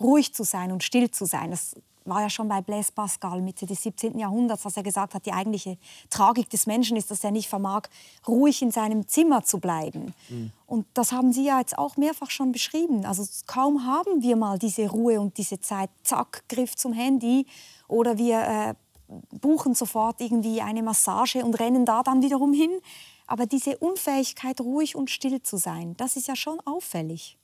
ruhig 0.00 0.34
zu 0.34 0.44
sein 0.44 0.72
und 0.72 0.82
still 0.82 1.10
zu 1.10 1.24
sein. 1.24 1.50
Das 1.50 1.74
war 2.04 2.22
ja 2.22 2.30
schon 2.30 2.48
bei 2.48 2.60
Blaise 2.60 2.92
Pascal 2.92 3.40
Mitte 3.42 3.66
des 3.66 3.82
17. 3.82 4.18
Jahrhunderts, 4.18 4.62
dass 4.62 4.76
er 4.76 4.82
gesagt 4.82 5.14
hat, 5.14 5.26
die 5.26 5.32
eigentliche 5.32 5.78
Tragik 6.08 6.48
des 6.50 6.66
Menschen 6.66 6.96
ist, 6.96 7.10
dass 7.10 7.24
er 7.24 7.30
nicht 7.30 7.48
vermag, 7.48 7.82
ruhig 8.26 8.62
in 8.62 8.70
seinem 8.70 9.06
Zimmer 9.08 9.44
zu 9.44 9.58
bleiben. 9.58 10.14
Mhm. 10.28 10.52
Und 10.66 10.86
das 10.94 11.12
haben 11.12 11.32
Sie 11.32 11.44
ja 11.44 11.58
jetzt 11.58 11.76
auch 11.78 11.96
mehrfach 11.96 12.30
schon 12.30 12.52
beschrieben. 12.52 13.04
Also 13.04 13.24
kaum 13.46 13.86
haben 13.86 14.22
wir 14.22 14.36
mal 14.36 14.58
diese 14.58 14.88
Ruhe 14.88 15.20
und 15.20 15.36
diese 15.38 15.60
Zeit, 15.60 15.90
zack, 16.02 16.44
Griff 16.48 16.76
zum 16.76 16.92
Handy 16.92 17.46
oder 17.88 18.18
wir 18.18 18.40
äh, 18.40 18.74
buchen 19.40 19.74
sofort 19.74 20.20
irgendwie 20.20 20.60
eine 20.60 20.82
Massage 20.82 21.44
und 21.44 21.58
rennen 21.58 21.84
da 21.84 22.02
dann 22.02 22.22
wiederum 22.22 22.52
hin. 22.52 22.70
Aber 23.26 23.46
diese 23.46 23.78
Unfähigkeit, 23.78 24.60
ruhig 24.60 24.96
und 24.96 25.10
still 25.10 25.42
zu 25.42 25.56
sein, 25.56 25.96
das 25.96 26.16
ist 26.16 26.26
ja 26.26 26.34
schon 26.34 26.58
auffällig. 26.66 27.38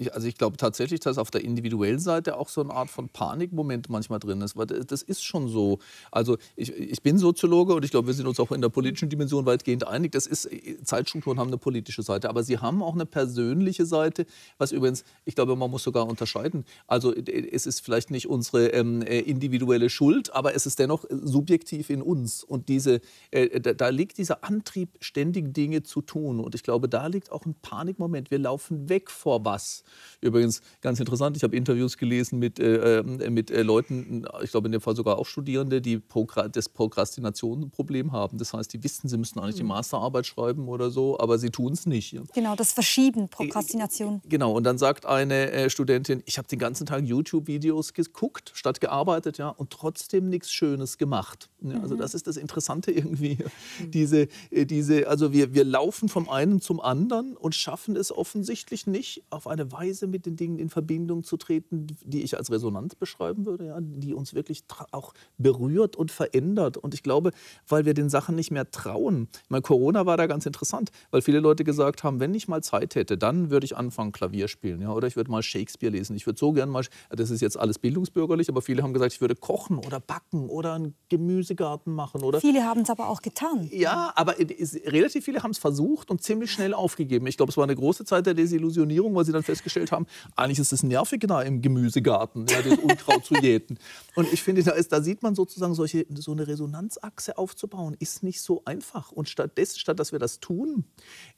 Ich, 0.00 0.14
also 0.14 0.28
ich 0.28 0.36
glaube 0.36 0.56
tatsächlich, 0.56 1.00
dass 1.00 1.18
auf 1.18 1.32
der 1.32 1.42
individuellen 1.42 1.98
Seite 1.98 2.36
auch 2.36 2.48
so 2.48 2.60
eine 2.60 2.72
Art 2.72 2.88
von 2.88 3.08
Panikmoment 3.08 3.88
manchmal 3.90 4.20
drin 4.20 4.40
ist. 4.40 4.56
Weil 4.56 4.66
das 4.66 5.02
ist 5.02 5.24
schon 5.24 5.48
so. 5.48 5.80
Also 6.12 6.38
ich, 6.54 6.72
ich 6.72 7.02
bin 7.02 7.18
Soziologe 7.18 7.74
und 7.74 7.84
ich 7.84 7.90
glaube, 7.90 8.06
wir 8.06 8.14
sind 8.14 8.28
uns 8.28 8.38
auch 8.38 8.52
in 8.52 8.60
der 8.60 8.68
politischen 8.68 9.08
Dimension 9.08 9.44
weitgehend 9.44 9.86
einig. 9.86 10.12
Das 10.12 10.26
ist, 10.26 10.48
Zeitstrukturen 10.84 11.40
haben 11.40 11.48
eine 11.48 11.58
politische 11.58 12.02
Seite, 12.02 12.28
aber 12.28 12.44
sie 12.44 12.58
haben 12.58 12.80
auch 12.80 12.94
eine 12.94 13.06
persönliche 13.06 13.86
Seite, 13.86 14.26
was 14.56 14.70
übrigens, 14.70 15.02
ich 15.24 15.34
glaube, 15.34 15.56
man 15.56 15.68
muss 15.68 15.82
sogar 15.82 16.06
unterscheiden. 16.06 16.64
Also 16.86 17.12
es 17.12 17.66
ist 17.66 17.80
vielleicht 17.80 18.12
nicht 18.12 18.28
unsere 18.28 18.68
ähm, 18.68 19.02
äh, 19.02 19.18
individuelle 19.18 19.90
Schuld, 19.90 20.32
aber 20.32 20.54
es 20.54 20.64
ist 20.64 20.78
dennoch 20.78 21.04
subjektiv 21.10 21.90
in 21.90 22.02
uns. 22.02 22.44
Und 22.44 22.68
diese, 22.68 23.00
äh, 23.32 23.60
da, 23.60 23.72
da 23.72 23.88
liegt 23.88 24.18
dieser 24.18 24.44
Antrieb, 24.44 24.90
ständig 25.00 25.52
Dinge 25.54 25.82
zu 25.82 26.02
tun. 26.02 26.38
Und 26.38 26.54
ich 26.54 26.62
glaube, 26.62 26.88
da 26.88 27.08
liegt 27.08 27.32
auch 27.32 27.44
ein 27.46 27.56
Panikmoment. 27.60 28.30
Wir 28.30 28.38
laufen 28.38 28.88
weg 28.88 29.10
vor 29.10 29.44
was. 29.44 29.82
Übrigens 30.20 30.62
ganz 30.80 30.98
interessant, 30.98 31.36
ich 31.36 31.42
habe 31.42 31.56
Interviews 31.56 31.96
gelesen 31.96 32.38
mit, 32.38 32.58
äh, 32.58 32.98
äh, 32.98 33.30
mit 33.30 33.50
äh, 33.50 33.62
Leuten, 33.62 34.26
ich 34.42 34.50
glaube 34.50 34.68
in 34.68 34.72
dem 34.72 34.80
Fall 34.80 34.96
sogar 34.96 35.18
auch 35.18 35.26
Studierende, 35.26 35.80
die 35.80 35.98
Progr 35.98 36.48
das 36.48 36.68
Prokrastinationsproblem 36.68 38.12
haben. 38.12 38.38
Das 38.38 38.52
heißt, 38.52 38.72
die 38.72 38.82
wissen, 38.82 39.08
sie 39.08 39.16
müssen 39.16 39.38
eigentlich 39.38 39.56
die 39.56 39.62
mhm. 39.62 39.68
Masterarbeit 39.68 40.26
schreiben 40.26 40.68
oder 40.68 40.90
so, 40.90 41.18
aber 41.18 41.38
sie 41.38 41.50
tun 41.50 41.72
es 41.72 41.86
nicht. 41.86 42.16
Genau, 42.34 42.56
das 42.56 42.72
Verschieben, 42.72 43.28
Prokrastination. 43.28 44.22
Äh, 44.24 44.28
genau, 44.28 44.52
und 44.52 44.64
dann 44.64 44.78
sagt 44.78 45.06
eine 45.06 45.52
äh, 45.52 45.70
Studentin, 45.70 46.22
ich 46.26 46.38
habe 46.38 46.48
den 46.48 46.58
ganzen 46.58 46.86
Tag 46.86 47.04
YouTube-Videos 47.04 47.92
geguckt, 47.92 48.50
statt 48.54 48.80
gearbeitet, 48.80 49.38
ja, 49.38 49.48
und 49.48 49.70
trotzdem 49.70 50.28
nichts 50.28 50.50
Schönes 50.50 50.98
gemacht. 50.98 51.48
Ja, 51.60 51.80
also 51.80 51.94
mhm. 51.94 52.00
das 52.00 52.14
ist 52.14 52.26
das 52.26 52.36
Interessante 52.36 52.90
irgendwie. 52.92 53.38
Mhm. 53.78 53.90
Diese, 53.90 54.28
äh, 54.50 54.66
diese, 54.66 55.08
also 55.08 55.32
wir, 55.32 55.54
wir 55.54 55.64
laufen 55.64 56.08
vom 56.08 56.28
einen 56.28 56.60
zum 56.60 56.80
anderen 56.80 57.36
und 57.36 57.54
schaffen 57.54 57.96
es 57.96 58.12
offensichtlich 58.12 58.86
nicht, 58.86 59.22
auf 59.30 59.46
eine 59.46 59.72
Weise 59.78 60.06
mit 60.06 60.26
den 60.26 60.36
Dingen 60.36 60.58
in 60.58 60.70
Verbindung 60.70 61.22
zu 61.22 61.36
treten, 61.36 61.86
die 62.04 62.22
ich 62.22 62.36
als 62.36 62.50
Resonanz 62.50 62.94
beschreiben 62.94 63.46
würde, 63.46 63.66
ja, 63.66 63.78
die 63.80 64.12
uns 64.12 64.34
wirklich 64.34 64.64
auch 64.90 65.14
berührt 65.36 65.94
und 65.94 66.10
verändert. 66.10 66.76
Und 66.76 66.94
ich 66.94 67.02
glaube, 67.02 67.30
weil 67.68 67.84
wir 67.84 67.94
den 67.94 68.08
Sachen 68.08 68.34
nicht 68.34 68.50
mehr 68.50 68.70
trauen. 68.70 69.28
Ich 69.44 69.50
meine, 69.50 69.62
Corona 69.62 70.04
war 70.04 70.16
da 70.16 70.26
ganz 70.26 70.46
interessant, 70.46 70.90
weil 71.10 71.22
viele 71.22 71.40
Leute 71.40 71.62
gesagt 71.62 72.02
haben, 72.02 72.18
wenn 72.18 72.34
ich 72.34 72.48
mal 72.48 72.62
Zeit 72.62 72.96
hätte, 72.96 73.16
dann 73.16 73.50
würde 73.50 73.66
ich 73.66 73.76
anfangen, 73.76 74.10
Klavier 74.12 74.48
spielen. 74.48 74.80
Ja, 74.80 74.92
oder 74.92 75.06
ich 75.06 75.16
würde 75.16 75.30
mal 75.30 75.42
Shakespeare 75.42 75.92
lesen. 75.92 76.16
Ich 76.16 76.26
würde 76.26 76.38
so 76.38 76.52
gern 76.52 76.68
mal, 76.68 76.84
das 77.10 77.30
ist 77.30 77.40
jetzt 77.40 77.56
alles 77.56 77.78
bildungsbürgerlich, 77.78 78.48
aber 78.48 78.62
viele 78.62 78.82
haben 78.82 78.92
gesagt, 78.92 79.12
ich 79.12 79.20
würde 79.20 79.36
kochen 79.36 79.78
oder 79.78 80.00
backen 80.00 80.48
oder 80.48 80.74
einen 80.74 80.94
Gemüsegarten 81.08 81.94
machen. 81.94 82.24
Oder 82.24 82.40
viele 82.40 82.64
haben 82.64 82.80
es 82.80 82.90
aber 82.90 83.08
auch 83.08 83.22
getan. 83.22 83.68
Ja, 83.72 84.12
aber 84.16 84.34
relativ 84.38 85.24
viele 85.24 85.42
haben 85.42 85.52
es 85.52 85.58
versucht 85.58 86.10
und 86.10 86.20
ziemlich 86.22 86.50
schnell 86.50 86.74
aufgegeben. 86.74 87.26
Ich 87.28 87.36
glaube, 87.36 87.50
es 87.50 87.56
war 87.56 87.64
eine 87.64 87.76
große 87.76 88.04
Zeit 88.04 88.26
der 88.26 88.34
Desillusionierung, 88.34 89.14
weil 89.14 89.24
sie 89.24 89.32
dann 89.32 89.44
festgestellt 89.44 89.67
festgestellt 89.68 89.92
haben, 89.92 90.06
eigentlich 90.36 90.58
ist 90.58 90.72
es 90.72 90.82
nervig 90.82 91.24
da 91.26 91.42
im 91.42 91.62
Gemüsegarten, 91.62 92.46
ja, 92.48 92.62
das 92.62 92.78
Unkraut 92.78 93.24
zu 93.24 93.34
jäten. 93.34 93.78
Und 94.14 94.32
ich 94.32 94.42
finde, 94.42 94.62
da, 94.62 94.72
ist, 94.72 94.92
da 94.92 95.00
sieht 95.00 95.22
man 95.22 95.34
sozusagen, 95.34 95.74
solche, 95.74 96.06
so 96.14 96.32
eine 96.32 96.46
Resonanzachse 96.46 97.38
aufzubauen, 97.38 97.96
ist 97.98 98.22
nicht 98.22 98.40
so 98.40 98.62
einfach. 98.64 99.12
Und 99.12 99.28
stattdessen, 99.28 99.78
statt 99.78 99.98
dass 99.98 100.12
wir 100.12 100.18
das 100.18 100.40
tun, 100.40 100.84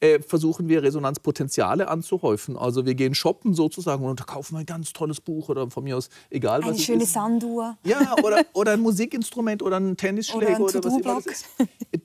äh, 0.01 0.21
versuchen 0.21 0.69
wir 0.69 0.83
Resonanzpotenziale 0.83 1.89
anzuhäufen. 1.89 2.57
Also 2.57 2.87
wir 2.87 2.95
gehen 2.95 3.15
shoppen 3.15 3.55
sozusagen 3.55 4.05
und 4.05 4.27
kaufen 4.27 4.57
ein 4.57 4.67
ganz 4.67 4.93
tolles 4.93 5.21
Buch 5.21 5.49
oder 5.49 5.71
von 5.71 5.85
mir 5.85 5.97
aus, 5.97 6.09
egal 6.31 6.63
was 6.63 6.71
Eine 6.71 6.79
schöne 6.79 7.03
ist. 7.05 7.13
Sanduhr. 7.13 7.77
Ja, 7.85 8.15
oder, 8.23 8.45
oder 8.53 8.73
ein 8.73 8.81
Musikinstrument 8.81 9.63
oder 9.63 9.79
ein 9.79 9.97
Tennisschläger 9.97 10.61
Oder 10.61 10.79
oder, 10.79 10.79
ein 10.79 10.85
was 10.85 10.95
immer 10.95 11.15
das 11.17 11.27
ist, 11.27 11.47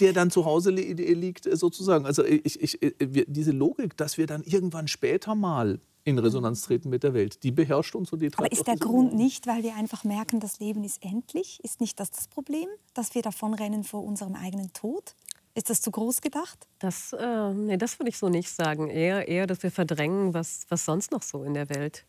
der 0.02 0.14
dann 0.14 0.32
zu 0.32 0.46
Hause 0.46 0.72
li 0.72 0.94
liegt 0.94 1.46
äh, 1.46 1.56
sozusagen. 1.56 2.06
Also 2.06 2.24
ich, 2.24 2.62
ich, 2.62 2.80
wir, 3.00 3.26
diese 3.28 3.52
Logik, 3.52 3.98
dass 3.98 4.18
wir 4.18 4.28
dann 4.28 4.44
irgendwann 4.44 4.88
später 4.88 5.36
mal 5.36 5.80
in 6.06 6.20
Resonanz 6.20 6.62
treten 6.62 6.90
mit 6.90 7.04
der 7.04 7.14
Welt, 7.14 7.44
die 7.44 7.52
beherrscht 7.52 7.96
uns 7.96 8.14
und 8.14 8.20
die 8.22 8.28
Aber 8.28 8.44
treibt 8.44 8.54
ist 8.54 8.62
auch 8.62 8.66
der 8.66 8.76
Grund 8.78 9.12
Umwelt. 9.12 9.16
nicht, 9.16 9.48
weil 9.48 9.64
wir 9.64 9.76
einfach 9.76 10.04
merken, 10.04 10.40
das 10.40 10.60
Leben 10.60 10.84
ist 10.84 11.04
endlich? 11.04 11.60
Ist 11.64 11.82
nicht 11.82 12.00
das 12.00 12.12
das 12.12 12.28
Problem, 12.28 12.68
dass 12.94 13.16
wir 13.16 13.24
davonrennen 13.24 13.84
vor 13.84 14.04
unserem 14.04 14.36
eigenen 14.36 14.72
Tod? 14.72 15.16
Ist 15.56 15.70
das 15.70 15.82
zu 15.82 15.90
groß 15.90 16.22
gedacht? 16.22 16.68
Das, 16.80 17.12
äh, 17.14 17.54
nee, 17.54 17.78
das 17.78 17.98
würde 18.00 18.10
ich 18.10 18.18
so 18.20 18.30
nicht 18.30 18.52
sagen. 18.52 18.90
Eher, 18.90 19.28
eher, 19.28 19.48
dass 19.48 19.64
wir 19.64 19.72
verdrängen, 19.72 20.34
was, 20.34 20.66
was 20.70 20.86
sonst 20.86 21.12
noch 21.12 21.24
so 21.24 21.44
in 21.44 21.56
der 21.56 21.70
Welt 21.70 22.06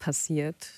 passiert 0.00 0.70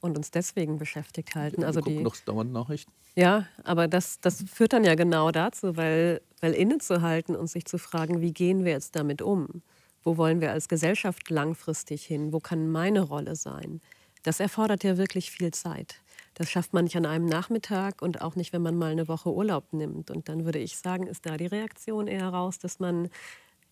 und 0.00 0.16
uns 0.16 0.30
deswegen 0.32 0.78
beschäftigt 0.78 1.34
halten. 1.36 1.62
Also 1.62 1.78
wir 1.78 1.82
gucken 1.84 1.98
die, 1.98 2.04
noch 2.04 2.16
dauernd 2.16 2.52
Nachrichten. 2.52 2.90
ja, 3.16 3.46
aber 3.62 3.86
das, 3.86 4.18
das 4.20 4.42
führt 4.52 4.72
dann 4.72 4.82
ja 4.84 4.94
genau 4.96 5.30
dazu, 5.30 5.76
weil, 5.76 6.20
weil 6.40 6.52
innezuhalten 6.52 7.36
und 7.36 7.48
sich 7.48 7.64
zu 7.64 7.78
fragen, 7.78 8.20
wie 8.20 8.32
gehen 8.32 8.64
wir 8.64 8.72
jetzt 8.72 8.96
damit 8.96 9.22
um? 9.22 9.62
Wo 10.02 10.16
wollen 10.16 10.40
wir 10.40 10.52
als 10.52 10.68
Gesellschaft 10.68 11.28
langfristig 11.30 12.04
hin? 12.04 12.32
Wo 12.32 12.40
kann 12.40 12.70
meine 12.70 13.02
Rolle 13.02 13.36
sein? 13.36 13.80
Das 14.22 14.40
erfordert 14.40 14.84
ja 14.84 14.96
wirklich 14.98 15.30
viel 15.30 15.52
Zeit. 15.52 16.02
Das 16.34 16.50
schafft 16.50 16.72
man 16.72 16.84
nicht 16.84 16.96
an 16.96 17.06
einem 17.06 17.26
Nachmittag 17.26 18.00
und 18.00 18.20
auch 18.20 18.36
nicht, 18.36 18.52
wenn 18.52 18.62
man 18.62 18.76
mal 18.76 18.92
eine 18.92 19.08
Woche 19.08 19.32
Urlaub 19.32 19.72
nimmt. 19.72 20.10
Und 20.10 20.28
dann 20.28 20.44
würde 20.44 20.58
ich 20.58 20.76
sagen, 20.76 21.06
ist 21.06 21.26
da 21.26 21.36
die 21.36 21.46
Reaktion 21.46 22.06
eher 22.06 22.28
raus, 22.28 22.58
dass 22.58 22.78
man 22.78 23.10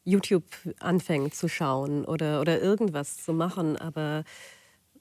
YouTube 0.05 0.45
anfängt 0.81 1.35
zu 1.35 1.49
schauen 1.49 2.05
oder, 2.05 2.41
oder 2.41 2.61
irgendwas 2.61 3.17
zu 3.23 3.33
machen. 3.33 3.77
Aber 3.77 4.25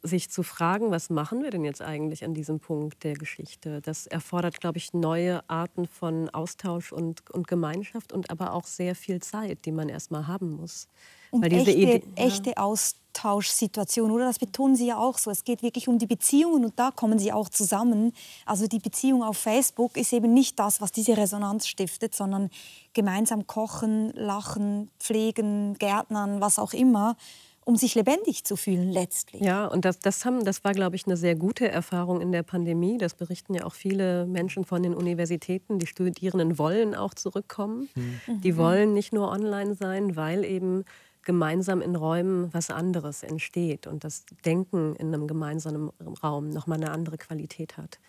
sich 0.08 0.30
zu 0.30 0.44
fragen, 0.44 0.92
was 0.92 1.10
machen 1.10 1.44
wir 1.44 1.52
denn 1.52 1.66
jetzt 1.66 1.82
eigentlich 1.82 2.24
an 2.24 2.34
diesem 2.34 2.60
Punkt 2.60 3.04
der 3.04 3.14
Geschichte, 3.14 3.82
das 3.82 4.08
erfordert, 4.08 4.60
glaube 4.62 4.78
ich, 4.78 4.94
neue 4.94 5.48
Arten 5.50 5.88
von 5.88 6.30
Austausch 6.30 6.92
und, 6.92 7.30
und 7.32 7.48
Gemeinschaft 7.48 8.14
und 8.14 8.30
aber 8.30 8.54
auch 8.54 8.66
sehr 8.66 8.96
viel 8.96 9.22
Zeit, 9.22 9.66
die 9.66 9.72
man 9.72 9.90
erstmal 9.90 10.28
haben 10.28 10.52
muss. 10.56 10.88
Und 11.32 11.42
Weil 11.44 11.50
diese 11.50 11.72
echte, 11.72 11.82
Idee- 11.82 12.04
ja. 12.18 12.26
echte 12.26 12.58
Austauschsituation, 12.58 14.12
oder? 14.12 14.26
Das 14.26 14.40
betonen 14.40 14.76
Sie 14.76 14.88
ja 14.88 14.98
auch 14.98 15.18
so. 15.18 15.32
Es 15.32 15.44
geht 15.44 15.64
wirklich 15.64 15.88
um 15.88 15.98
die 15.98 16.06
Beziehungen 16.06 16.64
und 16.66 16.80
da 16.80 16.92
kommen 16.92 17.20
sie 17.20 17.34
auch 17.34 17.50
zusammen. 17.50 18.14
Also 18.46 18.68
die 18.68 18.80
Beziehung 18.80 19.24
auf 19.24 19.38
Facebook 19.38 19.98
ist 19.98 20.14
eben 20.14 20.34
nicht 20.34 20.60
das, 20.60 20.82
was 20.82 20.92
diese 20.92 21.18
Resonanz 21.18 21.68
stiftet, 21.68 22.16
sondern 22.16 22.50
gemeinsam 22.94 23.48
kochen, 23.48 24.12
lachen, 24.14 24.90
pflegen, 25.00 25.74
gärtnern, 25.78 26.40
was 26.42 26.60
auch 26.60 26.74
immer, 26.74 27.18
um 27.66 27.76
sich 27.76 27.96
lebendig 27.96 28.44
zu 28.46 28.56
fühlen 28.56 28.92
letztlich. 28.92 29.42
Ja, 29.42 29.66
und 29.66 29.86
das, 29.86 30.00
das, 30.00 30.24
haben, 30.24 30.46
das 30.46 30.64
war, 30.64 30.74
glaube 30.74 30.96
ich, 30.96 31.08
eine 31.08 31.18
sehr 31.18 31.36
gute 31.36 31.68
Erfahrung 31.68 32.22
in 32.22 32.32
der 32.32 32.44
Pandemie. 32.44 32.98
Das 33.00 33.16
berichten 33.16 33.56
ja 33.56 33.66
auch 33.66 33.74
viele 33.74 34.28
Menschen 34.28 34.66
von 34.66 34.84
den 34.84 34.94
Universitäten. 34.94 35.80
Die 35.80 35.88
Studierenden 35.88 36.60
wollen 36.60 36.96
auch 36.96 37.16
zurückkommen. 37.16 37.90
Die 38.28 38.56
wollen 38.56 38.94
nicht 38.94 39.14
nur 39.14 39.30
online 39.30 39.74
sein, 39.74 40.16
weil 40.16 40.46
eben 40.46 40.86
gemeinsam 41.24 41.82
in 41.82 41.96
Räumen 41.96 42.54
was 42.54 42.70
anderes 42.70 43.24
entsteht 43.24 43.88
und 43.88 44.04
das 44.04 44.26
Denken 44.46 44.96
in 44.96 45.08
einem 45.08 45.28
gemeinsamen 45.28 45.90
Raum 46.24 46.50
nochmal 46.50 46.78
eine 46.78 46.92
andere 46.92 47.18
Qualität 47.18 47.78
hat. 47.78 48.00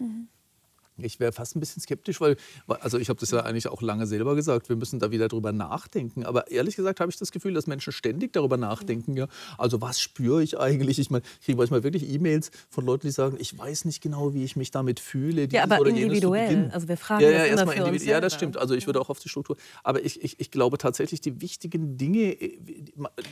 Ich 0.99 1.20
wäre 1.20 1.32
fast 1.32 1.57
ein 1.57 1.61
bisschen 1.61 1.82
skeptisch, 1.82 2.20
weil, 2.20 2.36
also 2.66 2.99
ich 2.99 3.09
habe 3.09 3.20
das 3.20 3.30
ja 3.30 3.40
eigentlich 3.40 3.68
auch 3.68 3.82
lange 3.82 4.07
selber 4.07 4.34
gesagt, 4.34 4.68
wir 4.68 4.76
müssen 4.76 4.99
da 4.99 5.11
wieder 5.11 5.28
drüber 5.28 5.53
nachdenken. 5.53 6.24
Aber 6.24 6.51
ehrlich 6.51 6.76
gesagt 6.76 7.01
habe 7.01 7.11
ich 7.11 7.18
das 7.18 7.32
Gefühl, 7.32 7.55
dass 7.55 7.66
Menschen 7.66 7.92
ständig 7.92 8.32
darüber 8.32 8.57
nachdenken. 8.57 9.16
Ja? 9.16 9.28
Also 9.59 9.80
was 9.80 10.01
spüre 10.01 10.42
ich 10.42 10.59
eigentlich? 10.59 10.99
Ich 10.99 11.11
meine, 11.11 11.24
ich 11.40 11.47
kriege 11.47 11.59
manchmal 11.59 11.82
wirklich 11.82 12.09
E-Mails 12.09 12.51
von 12.70 12.86
Leuten, 12.86 13.07
die 13.07 13.12
sagen, 13.12 13.36
ich 13.38 13.57
weiß 13.57 13.84
nicht 13.84 14.03
genau, 14.03 14.34
wie 14.34 14.44
ich 14.44 14.57
mich 14.57 14.70
damit 14.70 15.01
fühle. 15.01 15.49
Ja, 15.51 15.64
aber 15.64 15.86
individuell. 15.86 16.70
Also 16.72 16.88
wir 16.88 16.97
fragen 16.97 17.22
ja, 17.22 17.30
das 17.30 17.38
ja, 17.38 17.44
immer 17.47 17.57
erstmal 17.57 17.76
für 17.76 17.92
uns. 17.92 18.05
Ja, 18.05 18.20
das 18.20 18.34
stimmt. 18.34 18.57
Also 18.57 18.74
ich 18.74 18.86
würde 18.86 19.01
auch 19.01 19.11
auf 19.11 19.18
die 19.18 19.28
Struktur. 19.28 19.57
Aber 19.84 20.05
ich, 20.05 20.22
ich, 20.22 20.40
ich 20.40 20.51
glaube 20.51 20.78
tatsächlich, 20.78 21.20
die 21.20 21.40
wichtigen 21.40 21.97
Dinge, 21.97 22.40
äh, 22.40 22.59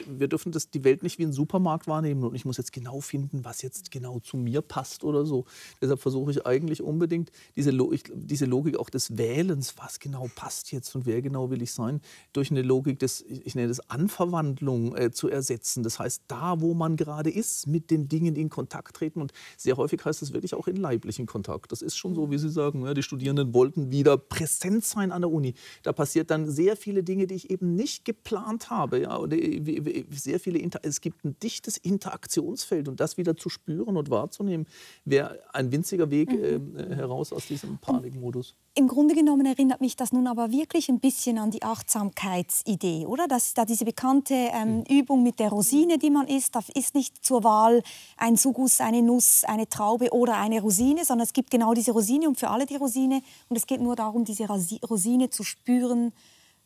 wir 0.06 0.28
dürfen 0.28 0.52
das, 0.52 0.70
die 0.70 0.84
Welt 0.84 1.02
nicht 1.02 1.18
wie 1.18 1.24
einen 1.24 1.32
Supermarkt 1.32 1.86
wahrnehmen 1.86 2.24
und 2.24 2.34
ich 2.34 2.44
muss 2.44 2.56
jetzt 2.56 2.72
genau 2.72 3.00
finden, 3.00 3.44
was 3.44 3.62
jetzt 3.62 3.90
genau 3.90 4.20
zu 4.20 4.36
mir 4.36 4.62
passt 4.62 5.04
oder 5.04 5.24
so. 5.24 5.44
Deshalb 5.80 6.00
versuche 6.00 6.30
ich 6.30 6.46
eigentlich 6.46 6.82
unbedingt 6.82 7.30
diese, 7.56 7.72
diese 8.14 8.46
Logik 8.46 8.78
auch 8.78 8.90
des 8.90 9.18
Wählens, 9.18 9.74
was 9.76 9.98
genau 9.98 10.28
passt 10.34 10.72
jetzt 10.72 10.94
und 10.94 11.06
wer 11.06 11.22
genau 11.22 11.50
will 11.50 11.62
ich 11.62 11.72
sein, 11.72 12.00
durch 12.32 12.50
eine 12.50 12.62
Logik 12.62 12.98
des, 12.98 13.22
ich 13.22 13.54
nenne 13.54 13.68
das 13.68 13.90
Anverwandlung 13.90 14.96
äh, 14.96 15.10
zu 15.10 15.28
ersetzen. 15.28 15.82
Das 15.82 15.98
heißt, 15.98 16.22
da, 16.28 16.60
wo 16.60 16.74
man 16.74 16.96
gerade 16.96 17.30
ist, 17.30 17.66
mit 17.66 17.90
den 17.90 18.08
Dingen 18.08 18.36
in 18.36 18.48
Kontakt 18.48 18.96
treten. 18.96 19.20
Und 19.20 19.32
sehr 19.56 19.76
häufig 19.76 20.04
heißt 20.04 20.22
das 20.22 20.32
wirklich 20.32 20.54
auch 20.54 20.68
in 20.68 20.76
leiblichen 20.76 21.26
Kontakt. 21.26 21.72
Das 21.72 21.82
ist 21.82 21.96
schon 21.96 22.14
so, 22.14 22.30
wie 22.30 22.38
Sie 22.38 22.50
sagen, 22.50 22.84
ja, 22.84 22.94
die 22.94 23.02
Studierenden 23.02 23.54
wollten 23.54 23.90
wieder 23.90 24.16
präsent 24.16 24.84
sein 24.84 25.12
an 25.12 25.22
der 25.22 25.30
Uni. 25.30 25.54
Da 25.82 25.92
passiert 25.92 26.30
dann 26.30 26.50
sehr 26.50 26.76
viele 26.76 27.02
Dinge, 27.02 27.26
die 27.26 27.34
ich 27.34 27.50
eben 27.50 27.74
nicht 27.74 28.04
geplant 28.04 28.70
habe. 28.70 29.00
Ja, 29.00 29.16
und 29.16 29.32
äh, 29.32 30.04
sehr 30.10 30.40
viele 30.40 30.58
Inter 30.58 30.80
es 30.84 31.00
gibt 31.00 31.24
ein 31.24 31.36
dichtes 31.40 31.76
Interaktionsfeld 31.76 32.88
und 32.88 33.00
das 33.00 33.16
wieder 33.16 33.36
zu 33.36 33.48
spüren 33.48 33.96
und 33.96 34.10
wahrzunehmen, 34.10 34.66
wäre 35.04 35.40
ein 35.52 35.72
winziger 35.72 36.10
Weg 36.10 36.30
äh, 36.32 36.60
heraus 36.94 37.32
aus 37.32 37.43
diesem 37.46 37.78
Panikmodus. 37.78 38.54
Im 38.74 38.88
Grunde 38.88 39.14
genommen 39.14 39.46
erinnert 39.46 39.80
mich 39.80 39.96
das 39.96 40.12
nun 40.12 40.26
aber 40.26 40.50
wirklich 40.50 40.88
ein 40.88 40.98
bisschen 40.98 41.38
an 41.38 41.50
die 41.50 41.62
Achtsamkeitsidee, 41.62 43.06
oder? 43.06 43.28
Das 43.28 43.46
ist 43.46 43.58
da 43.58 43.64
diese 43.64 43.84
bekannte 43.84 44.34
ähm, 44.34 44.82
Übung 44.88 45.22
mit 45.22 45.38
der 45.38 45.50
Rosine, 45.50 45.98
die 45.98 46.10
man 46.10 46.26
isst. 46.26 46.56
Da 46.56 46.60
ist 46.74 46.94
nicht 46.94 47.24
zur 47.24 47.44
Wahl 47.44 47.82
ein 48.16 48.36
Sugus, 48.36 48.80
eine 48.80 49.02
Nuss, 49.02 49.44
eine 49.44 49.68
Traube 49.68 50.12
oder 50.12 50.36
eine 50.36 50.60
Rosine, 50.60 51.04
sondern 51.04 51.24
es 51.24 51.32
gibt 51.32 51.50
genau 51.50 51.74
diese 51.74 51.92
Rosine 51.92 52.28
und 52.28 52.38
für 52.38 52.50
alle 52.50 52.66
die 52.66 52.76
Rosine. 52.76 53.22
Und 53.48 53.56
es 53.56 53.66
geht 53.66 53.80
nur 53.80 53.94
darum, 53.94 54.24
diese 54.24 54.46
Rosine 54.48 55.30
zu 55.30 55.44
spüren, 55.44 56.12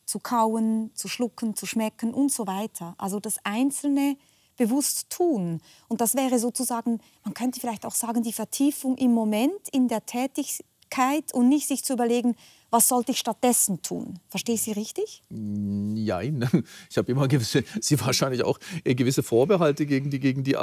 zu 0.07 0.19
kauen, 0.19 0.91
zu 0.95 1.09
schlucken, 1.09 1.55
zu 1.55 1.67
schmecken 1.67 2.15
und 2.15 2.33
so 2.33 2.47
weiter. 2.47 2.95
Also 2.97 3.21
das 3.21 3.37
Einzelne 3.45 4.17
bewusst 4.59 5.09
tun. 5.09 5.61
Und 5.89 6.03
das 6.03 6.15
wäre 6.15 6.39
sozusagen, 6.39 7.01
man 7.25 7.33
könnte 7.33 7.61
vielleicht 7.61 7.87
auch 7.87 7.95
sagen, 7.95 8.23
die 8.23 8.35
Vertiefung 8.35 8.99
im 8.99 9.13
Moment 9.13 9.69
in 9.73 9.89
der 9.89 10.05
Tätigkeit 10.05 11.33
und 11.33 11.49
nicht 11.49 11.67
sich 11.67 11.83
zu 11.83 11.95
überlegen, 11.95 12.35
was 12.71 12.89
sollte 12.89 13.13
ich 13.13 13.19
stattdessen 13.19 13.81
tun. 13.81 14.19
Verstehe 14.29 14.57
ich 14.57 14.63
Sie 14.63 14.73
richtig? 14.73 15.23
Nein, 15.31 16.47
ich 16.91 16.99
habe 16.99 17.11
immer 17.11 17.27
gewisse, 17.29 17.65
Sie 17.81 17.99
wahrscheinlich 18.01 18.45
auch 18.45 18.59
äh, 18.85 18.95
gewisse 18.95 19.23
Vorbehalte 19.23 19.87
gegen 19.87 20.11
die, 20.11 20.21
gegen 20.21 20.45
die 20.45 20.57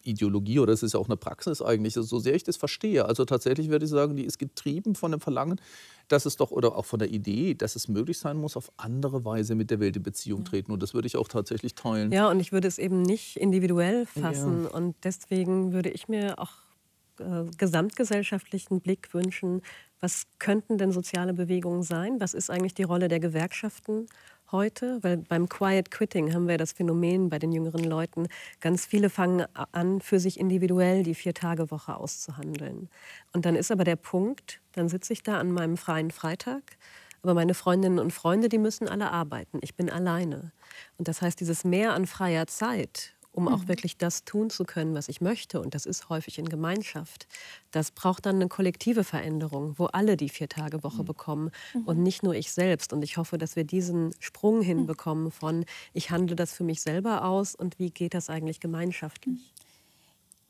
Achtsamkeitsideologie 0.00 0.58
oder 0.58 0.72
es 0.72 0.82
ist 0.82 0.94
ja 0.94 1.00
auch 1.00 1.08
eine 1.08 1.16
Praxis 1.16 1.62
eigentlich, 1.62 1.94
so 1.94 2.18
sehr 2.18 2.34
ich 2.34 2.44
das 2.44 2.56
verstehe. 2.56 3.04
Also 3.04 3.24
tatsächlich 3.24 3.68
würde 3.70 3.84
ich 3.84 3.90
sagen, 3.90 4.16
die 4.16 4.24
ist 4.24 4.38
getrieben 4.38 4.94
von 4.94 5.10
dem 5.10 5.20
Verlangen, 5.20 5.60
dass 6.08 6.26
es 6.26 6.36
doch, 6.36 6.50
oder 6.50 6.76
auch 6.76 6.86
von 6.86 6.98
der 6.98 7.10
Idee, 7.10 7.54
dass 7.54 7.76
es 7.76 7.88
möglich 7.88 8.18
sein 8.18 8.36
muss, 8.36 8.56
auf 8.56 8.72
andere 8.76 9.24
Weise 9.24 9.54
mit 9.54 9.70
der 9.70 9.80
Welt 9.80 9.96
in 9.96 10.02
Beziehung 10.02 10.44
treten. 10.44 10.72
Und 10.72 10.82
das 10.82 10.94
würde 10.94 11.06
ich 11.06 11.16
auch 11.16 11.28
tatsächlich 11.28 11.74
teilen. 11.74 12.12
Ja, 12.12 12.28
und 12.30 12.40
ich 12.40 12.52
würde 12.52 12.68
es 12.68 12.78
eben 12.78 13.02
nicht 13.02 13.36
individuell 13.36 14.06
fassen. 14.06 14.66
Und 14.66 14.96
deswegen 15.04 15.72
würde 15.72 15.90
ich 15.90 16.08
mir 16.08 16.38
auch 16.38 16.52
äh, 17.18 17.44
gesamtgesellschaftlichen 17.56 18.80
Blick 18.80 19.14
wünschen, 19.14 19.62
was 20.00 20.26
könnten 20.38 20.78
denn 20.78 20.92
soziale 20.92 21.34
Bewegungen 21.34 21.82
sein? 21.82 22.20
Was 22.20 22.32
ist 22.32 22.50
eigentlich 22.50 22.74
die 22.74 22.84
Rolle 22.84 23.08
der 23.08 23.20
Gewerkschaften 23.20 24.06
heute? 24.52 24.98
Weil 25.02 25.18
beim 25.18 25.48
Quiet 25.48 25.90
Quitting 25.90 26.34
haben 26.34 26.48
wir 26.48 26.58
das 26.58 26.72
Phänomen 26.72 27.28
bei 27.28 27.38
den 27.38 27.52
jüngeren 27.52 27.84
Leuten, 27.84 28.28
ganz 28.60 28.86
viele 28.86 29.10
fangen 29.10 29.46
an, 29.72 30.00
für 30.00 30.20
sich 30.20 30.38
individuell 30.38 31.02
die 31.02 31.14
Vier-Tage-Woche 31.14 31.96
auszuhandeln. 31.96 32.88
Und 33.32 33.44
dann 33.46 33.56
ist 33.56 33.70
aber 33.70 33.84
der 33.84 33.96
Punkt, 33.96 34.60
dann 34.72 34.88
sitze 34.88 35.12
ich 35.12 35.22
da 35.22 35.38
an 35.38 35.52
meinem 35.52 35.76
freien 35.76 36.10
Freitag 36.10 36.76
aber 37.22 37.34
meine 37.34 37.54
Freundinnen 37.54 37.98
und 37.98 38.12
Freunde, 38.12 38.48
die 38.48 38.58
müssen 38.58 38.88
alle 38.88 39.10
arbeiten. 39.10 39.58
Ich 39.62 39.74
bin 39.74 39.90
alleine. 39.90 40.52
Und 40.98 41.08
das 41.08 41.22
heißt, 41.22 41.40
dieses 41.40 41.64
Mehr 41.64 41.92
an 41.92 42.06
freier 42.06 42.46
Zeit, 42.46 43.14
um 43.32 43.48
auch 43.48 43.68
wirklich 43.68 43.96
das 43.96 44.24
tun 44.24 44.50
zu 44.50 44.64
können, 44.64 44.94
was 44.94 45.08
ich 45.08 45.20
möchte, 45.20 45.60
und 45.60 45.74
das 45.74 45.86
ist 45.86 46.08
häufig 46.08 46.38
in 46.38 46.48
Gemeinschaft, 46.48 47.26
das 47.70 47.90
braucht 47.90 48.26
dann 48.26 48.36
eine 48.36 48.48
kollektive 48.48 49.04
Veränderung, 49.04 49.74
wo 49.78 49.86
alle 49.86 50.16
die 50.16 50.28
Vier-Tage-Woche 50.28 51.04
bekommen 51.04 51.50
und 51.84 52.02
nicht 52.02 52.22
nur 52.22 52.34
ich 52.34 52.52
selbst. 52.52 52.92
Und 52.92 53.02
ich 53.02 53.16
hoffe, 53.16 53.38
dass 53.38 53.56
wir 53.56 53.64
diesen 53.64 54.14
Sprung 54.18 54.62
hinbekommen 54.62 55.30
von, 55.30 55.64
ich 55.92 56.10
handle 56.10 56.36
das 56.36 56.52
für 56.52 56.64
mich 56.64 56.82
selber 56.82 57.24
aus 57.24 57.54
und 57.54 57.78
wie 57.78 57.90
geht 57.90 58.14
das 58.14 58.30
eigentlich 58.30 58.60
gemeinschaftlich. 58.60 59.54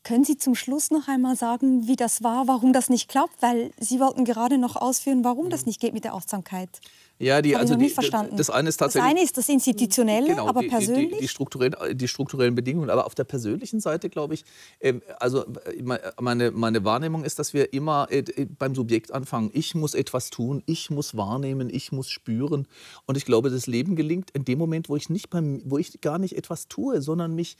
Können 0.02 0.24
Sie 0.24 0.38
zum 0.38 0.54
Schluss 0.54 0.90
noch 0.90 1.08
einmal 1.08 1.36
sagen, 1.36 1.86
wie 1.86 1.96
das 1.96 2.22
war, 2.22 2.48
warum 2.48 2.72
das 2.72 2.88
nicht 2.88 3.08
klappt? 3.08 3.42
Weil 3.42 3.70
Sie 3.78 4.00
wollten 4.00 4.24
gerade 4.24 4.56
noch 4.56 4.76
ausführen, 4.76 5.24
warum 5.24 5.50
das 5.50 5.66
nicht 5.66 5.78
geht 5.78 5.92
mit 5.92 6.04
der 6.04 6.14
Achtsamkeit. 6.14 6.80
Ja, 7.20 7.42
die, 7.42 7.54
Habe 7.54 7.60
also 7.60 7.74
die. 7.74 7.92
Das 8.34 8.48
eine 8.48 8.70
ist 8.70 8.78
tatsächlich. 8.78 9.04
Das 9.04 9.10
eine 9.10 9.22
ist 9.22 9.36
das 9.36 9.48
Institutionelle, 9.50 10.28
Genau, 10.28 10.48
aber 10.48 10.62
die, 10.62 10.68
persönlich? 10.68 11.10
Die, 11.10 11.18
die, 11.18 11.28
strukturellen, 11.28 11.74
die 11.92 12.08
strukturellen 12.08 12.54
Bedingungen. 12.54 12.88
Aber 12.88 13.04
auf 13.04 13.14
der 13.14 13.24
persönlichen 13.24 13.78
Seite, 13.80 14.08
glaube 14.08 14.32
ich, 14.32 14.44
ähm, 14.80 15.02
also 15.18 15.44
äh, 15.44 15.82
meine, 16.18 16.50
meine 16.50 16.82
Wahrnehmung 16.82 17.22
ist, 17.22 17.38
dass 17.38 17.52
wir 17.52 17.74
immer 17.74 18.08
äh, 18.10 18.24
beim 18.58 18.74
Subjekt 18.74 19.12
anfangen. 19.12 19.50
Ich 19.52 19.74
muss 19.74 19.92
etwas 19.92 20.30
tun, 20.30 20.62
ich 20.64 20.88
muss 20.88 21.14
wahrnehmen, 21.14 21.68
ich 21.68 21.92
muss 21.92 22.08
spüren. 22.08 22.66
Und 23.04 23.18
ich 23.18 23.26
glaube, 23.26 23.50
das 23.50 23.66
Leben 23.66 23.96
gelingt 23.96 24.30
in 24.30 24.46
dem 24.46 24.58
Moment, 24.58 24.88
wo 24.88 24.96
ich, 24.96 25.10
nicht 25.10 25.28
beim, 25.28 25.60
wo 25.66 25.76
ich 25.76 26.00
gar 26.00 26.18
nicht 26.18 26.38
etwas 26.38 26.68
tue, 26.68 27.02
sondern 27.02 27.34
mich 27.34 27.58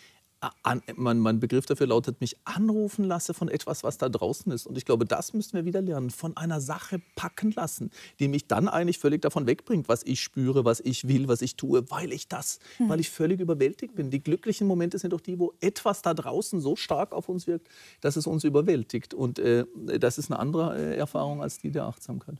an, 0.63 0.83
mein, 0.97 1.19
mein, 1.19 1.39
Begriff 1.39 1.67
dafür 1.67 1.87
lautet, 1.87 2.21
mich 2.21 2.37
anrufen 2.45 3.05
lasse 3.05 3.35
von 3.35 3.49
etwas, 3.49 3.85
was 3.85 3.99
da 3.99 4.09
draußen 4.09 4.51
ist. 4.53 4.67
Und 4.67 4.79
ich 4.79 4.87
glaube, 4.87 5.05
das 5.05 5.35
müssen 5.35 5.55
wir 5.55 5.65
wieder 5.67 5.83
lernen, 5.83 6.11
von 6.11 6.37
einer 6.37 6.61
Sache 6.61 7.01
packen 7.15 7.53
lassen, 7.53 7.91
die 8.19 8.29
mich 8.29 8.47
dann 8.47 8.69
eigentlich 8.69 8.99
völlig 8.99 9.21
davon 9.21 9.47
wegbringt, 9.47 9.89
was 9.89 10.03
ich 10.03 10.21
spüre, 10.21 10.65
was 10.65 10.81
ich 10.81 11.07
will, 11.07 11.29
was 11.29 11.43
ich 11.43 11.57
tue, 11.57 11.91
weil 11.91 12.13
ich 12.13 12.29
das, 12.29 12.59
hm. 12.79 12.89
weil 12.89 13.01
ich 13.01 13.11
völlig 13.11 13.41
überwältigt 13.41 13.95
bin. 13.95 14.11
Die 14.11 14.23
glücklichen 14.23 14.67
Momente 14.67 14.99
sind 14.99 15.13
doch 15.13 15.21
die, 15.21 15.39
wo 15.39 15.53
etwas 15.61 16.01
da 16.01 16.15
draußen 16.15 16.61
so 16.61 16.75
stark 16.75 17.13
auf 17.13 17.29
uns 17.29 17.47
wirkt, 17.47 17.69
dass 18.01 18.17
es 18.17 18.27
uns 18.27 18.45
überwältigt. 18.45 19.13
Und 19.13 19.39
äh, 19.39 19.67
das 19.99 20.17
ist 20.17 20.31
eine 20.31 20.41
andere 20.41 20.79
äh, 20.79 20.97
Erfahrung 20.97 21.43
als 21.43 21.59
die 21.59 21.71
der 21.71 21.85
Achtsamkeit. 21.85 22.37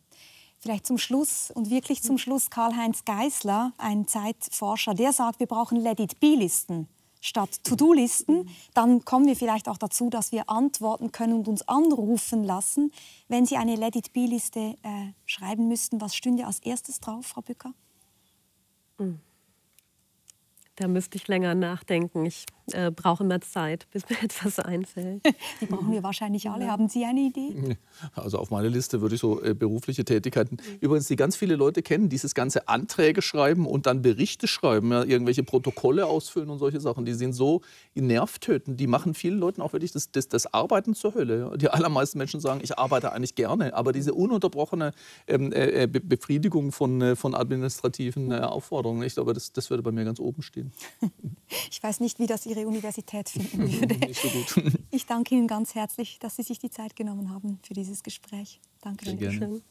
Vielleicht 0.59 0.87
zum 0.87 0.99
Schluss 0.99 1.51
und 1.51 1.71
wirklich 1.71 2.03
zum 2.03 2.19
Schluss 2.19 2.51
Karl-Heinz 2.51 3.05
Geisler, 3.05 3.73
ein 3.79 4.07
Zeitforscher, 4.07 4.95
der 4.95 5.13
sagt, 5.13 5.41
wir 5.41 5.47
brauchen 5.47 5.79
Let-it-be-Listen 5.79 6.87
statt 7.21 7.63
To-Do-Listen, 7.65 8.49
dann 8.75 9.05
kommen 9.05 9.27
wir 9.27 9.37
vielleicht 9.37 9.69
auch 9.69 9.79
dazu, 9.79 10.11
dass 10.11 10.33
wir 10.33 10.49
antworten 10.49 11.13
können 11.13 11.35
und 11.35 11.49
uns 11.49 11.67
anrufen 11.69 12.45
lassen. 12.45 12.93
Wenn 13.29 13.47
Sie 13.47 13.57
eine 13.57 13.77
Let-it-be-Liste 13.77 14.77
äh, 14.83 15.13
schreiben 15.27 15.69
müssten, 15.69 16.01
was 16.01 16.15
stünde 16.15 16.47
als 16.47 16.61
erstes 16.61 17.01
drauf, 17.01 17.27
Frau 17.27 17.43
Bücker? 17.43 17.73
Mhm. 18.99 19.21
Da 20.77 20.89
müsste 20.89 21.19
ich 21.19 21.29
länger 21.29 21.55
nachdenken. 21.55 22.25
Ich 22.25 22.47
äh, 22.73 22.91
brauche 22.95 23.25
mehr 23.25 23.41
Zeit, 23.41 23.87
bis 23.91 24.09
mir 24.09 24.17
etwas 24.23 24.59
einfällt. 24.59 25.23
Die 25.61 25.67
brauchen 25.67 25.93
wir 25.93 26.03
wahrscheinlich 26.03 26.49
alle. 26.49 26.69
Haben 26.69 26.89
Sie 26.89 27.05
eine 27.05 27.21
Idee? 27.21 27.77
Also 28.15 28.39
auf 28.39 28.51
meine 28.51 28.69
Liste 28.69 29.01
würde 29.01 29.15
ich 29.15 29.21
so 29.21 29.43
äh, 29.43 29.55
berufliche 29.55 30.05
Tätigkeiten. 30.05 30.59
Übrigens, 30.81 31.07
die 31.07 31.17
ganz 31.17 31.37
viele 31.37 31.57
Leute 31.57 31.83
kennen, 31.83 32.09
dieses 32.09 32.35
ganze 32.35 32.69
Anträge 32.69 33.23
schreiben 33.23 33.67
und 33.67 33.87
dann 33.87 34.03
Berichte 34.03 34.47
schreiben, 34.47 34.93
ja, 34.93 35.05
irgendwelche 35.05 35.43
Protokolle 35.43 36.07
ausfüllen 36.07 36.51
und 36.51 36.59
solche 36.59 36.81
Sachen. 36.81 37.05
Die 37.05 37.15
sind 37.15 37.33
so 37.33 37.63
nervtötend. 37.95 38.79
Die 38.81 38.87
machen 38.87 39.15
vielen 39.15 39.39
Leuten 39.39 39.63
auch 39.63 39.73
wirklich 39.73 39.93
das, 39.93 40.11
das, 40.13 40.29
das 40.29 40.53
Arbeiten 40.53 40.95
zur 40.95 41.15
Hölle. 41.15 41.39
Ja. 41.39 41.57
Die 41.57 41.69
allermeisten 41.69 42.19
Menschen 42.19 42.41
sagen, 42.41 42.61
ich 42.63 42.79
arbeite 42.79 43.13
eigentlich 43.13 43.35
gerne, 43.35 43.75
aber 43.75 43.93
diese 43.93 44.15
ununterbrochene 44.15 44.93
ähm, 45.27 45.53
äh, 45.53 45.87
Be 45.87 46.01
Befriedigung 46.01 46.73
von, 46.73 47.01
äh, 47.01 47.17
von 47.17 47.35
administrativen 47.35 48.31
äh, 48.31 48.41
Aufforderungen, 48.41 49.03
ich 49.03 49.15
glaube, 49.15 49.33
das, 49.33 49.53
das 49.53 49.71
würde 49.71 49.83
bei 49.83 49.93
mir 49.93 50.05
ganz 50.05 50.21
oben 50.21 50.43
stehen. 50.43 50.73
Ich 51.69 51.83
weiß 51.83 51.99
nicht, 51.99 52.21
wie 52.21 52.29
das 52.29 52.47
Ihre 52.47 52.60
Universität 52.67 53.29
finden 53.29 53.73
würde. 53.73 53.95
Nicht 54.07 54.21
so 54.21 54.29
gut. 54.29 54.75
Ich 54.93 55.07
danke 55.07 55.35
Ihnen 55.35 55.47
ganz 55.47 55.75
herzlich, 55.75 56.19
dass 56.19 56.37
Sie 56.37 56.43
sich 56.43 56.59
die 56.59 56.71
Zeit 56.71 56.97
genommen 56.97 57.31
haben 57.31 57.61
für 57.63 57.75
dieses 57.75 58.03
Gespräch. 58.03 58.61
Danke 58.81 59.05
Sehr 59.05 59.15
gerne. 59.15 59.63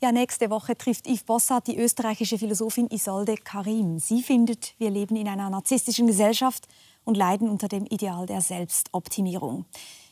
Ja, 0.00 0.12
nächste 0.12 0.48
Woche 0.50 0.76
trifft 0.76 1.08
Yves 1.08 1.24
Bossart 1.24 1.66
die 1.66 1.76
österreichische 1.76 2.38
Philosophin 2.38 2.88
Isolde 2.88 3.34
Karim. 3.36 3.98
Sie 3.98 4.22
findet, 4.22 4.74
wir 4.78 4.90
leben 4.90 5.16
in 5.16 5.26
einer 5.26 5.50
narzisstischen 5.50 6.06
Gesellschaft 6.06 6.68
und 7.04 7.16
leiden 7.16 7.48
unter 7.48 7.66
dem 7.66 7.84
Ideal 7.86 8.26
der 8.26 8.40
Selbstoptimierung. 8.40 9.64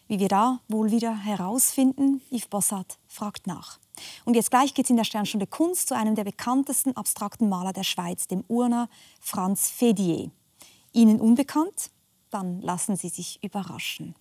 Wie 0.08 0.18
wir 0.18 0.28
da 0.28 0.60
wohl 0.66 0.90
wieder 0.90 1.16
herausfinden, 1.16 2.20
Yves 2.30 2.48
Bossart 2.48 2.98
fragt 3.06 3.46
nach. 3.46 3.78
Und 4.24 4.34
jetzt 4.34 4.50
gleich 4.50 4.74
geht 4.74 4.86
es 4.86 4.90
in 4.90 4.96
der 4.96 5.04
Sternstunde 5.04 5.46
Kunst 5.46 5.88
zu 5.88 5.96
einem 5.96 6.14
der 6.14 6.24
bekanntesten 6.24 6.96
abstrakten 6.96 7.48
Maler 7.48 7.72
der 7.72 7.84
Schweiz, 7.84 8.26
dem 8.26 8.44
Urner 8.48 8.88
Franz 9.20 9.68
Fedier. 9.70 10.30
Ihnen 10.92 11.20
unbekannt? 11.20 11.90
Dann 12.30 12.60
lassen 12.60 12.96
Sie 12.96 13.08
sich 13.08 13.42
überraschen. 13.42 14.14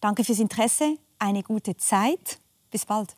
Danke 0.00 0.24
fürs 0.24 0.38
Interesse, 0.38 0.96
eine 1.18 1.42
gute 1.42 1.76
Zeit. 1.76 2.38
Bis 2.70 2.86
bald. 2.86 3.14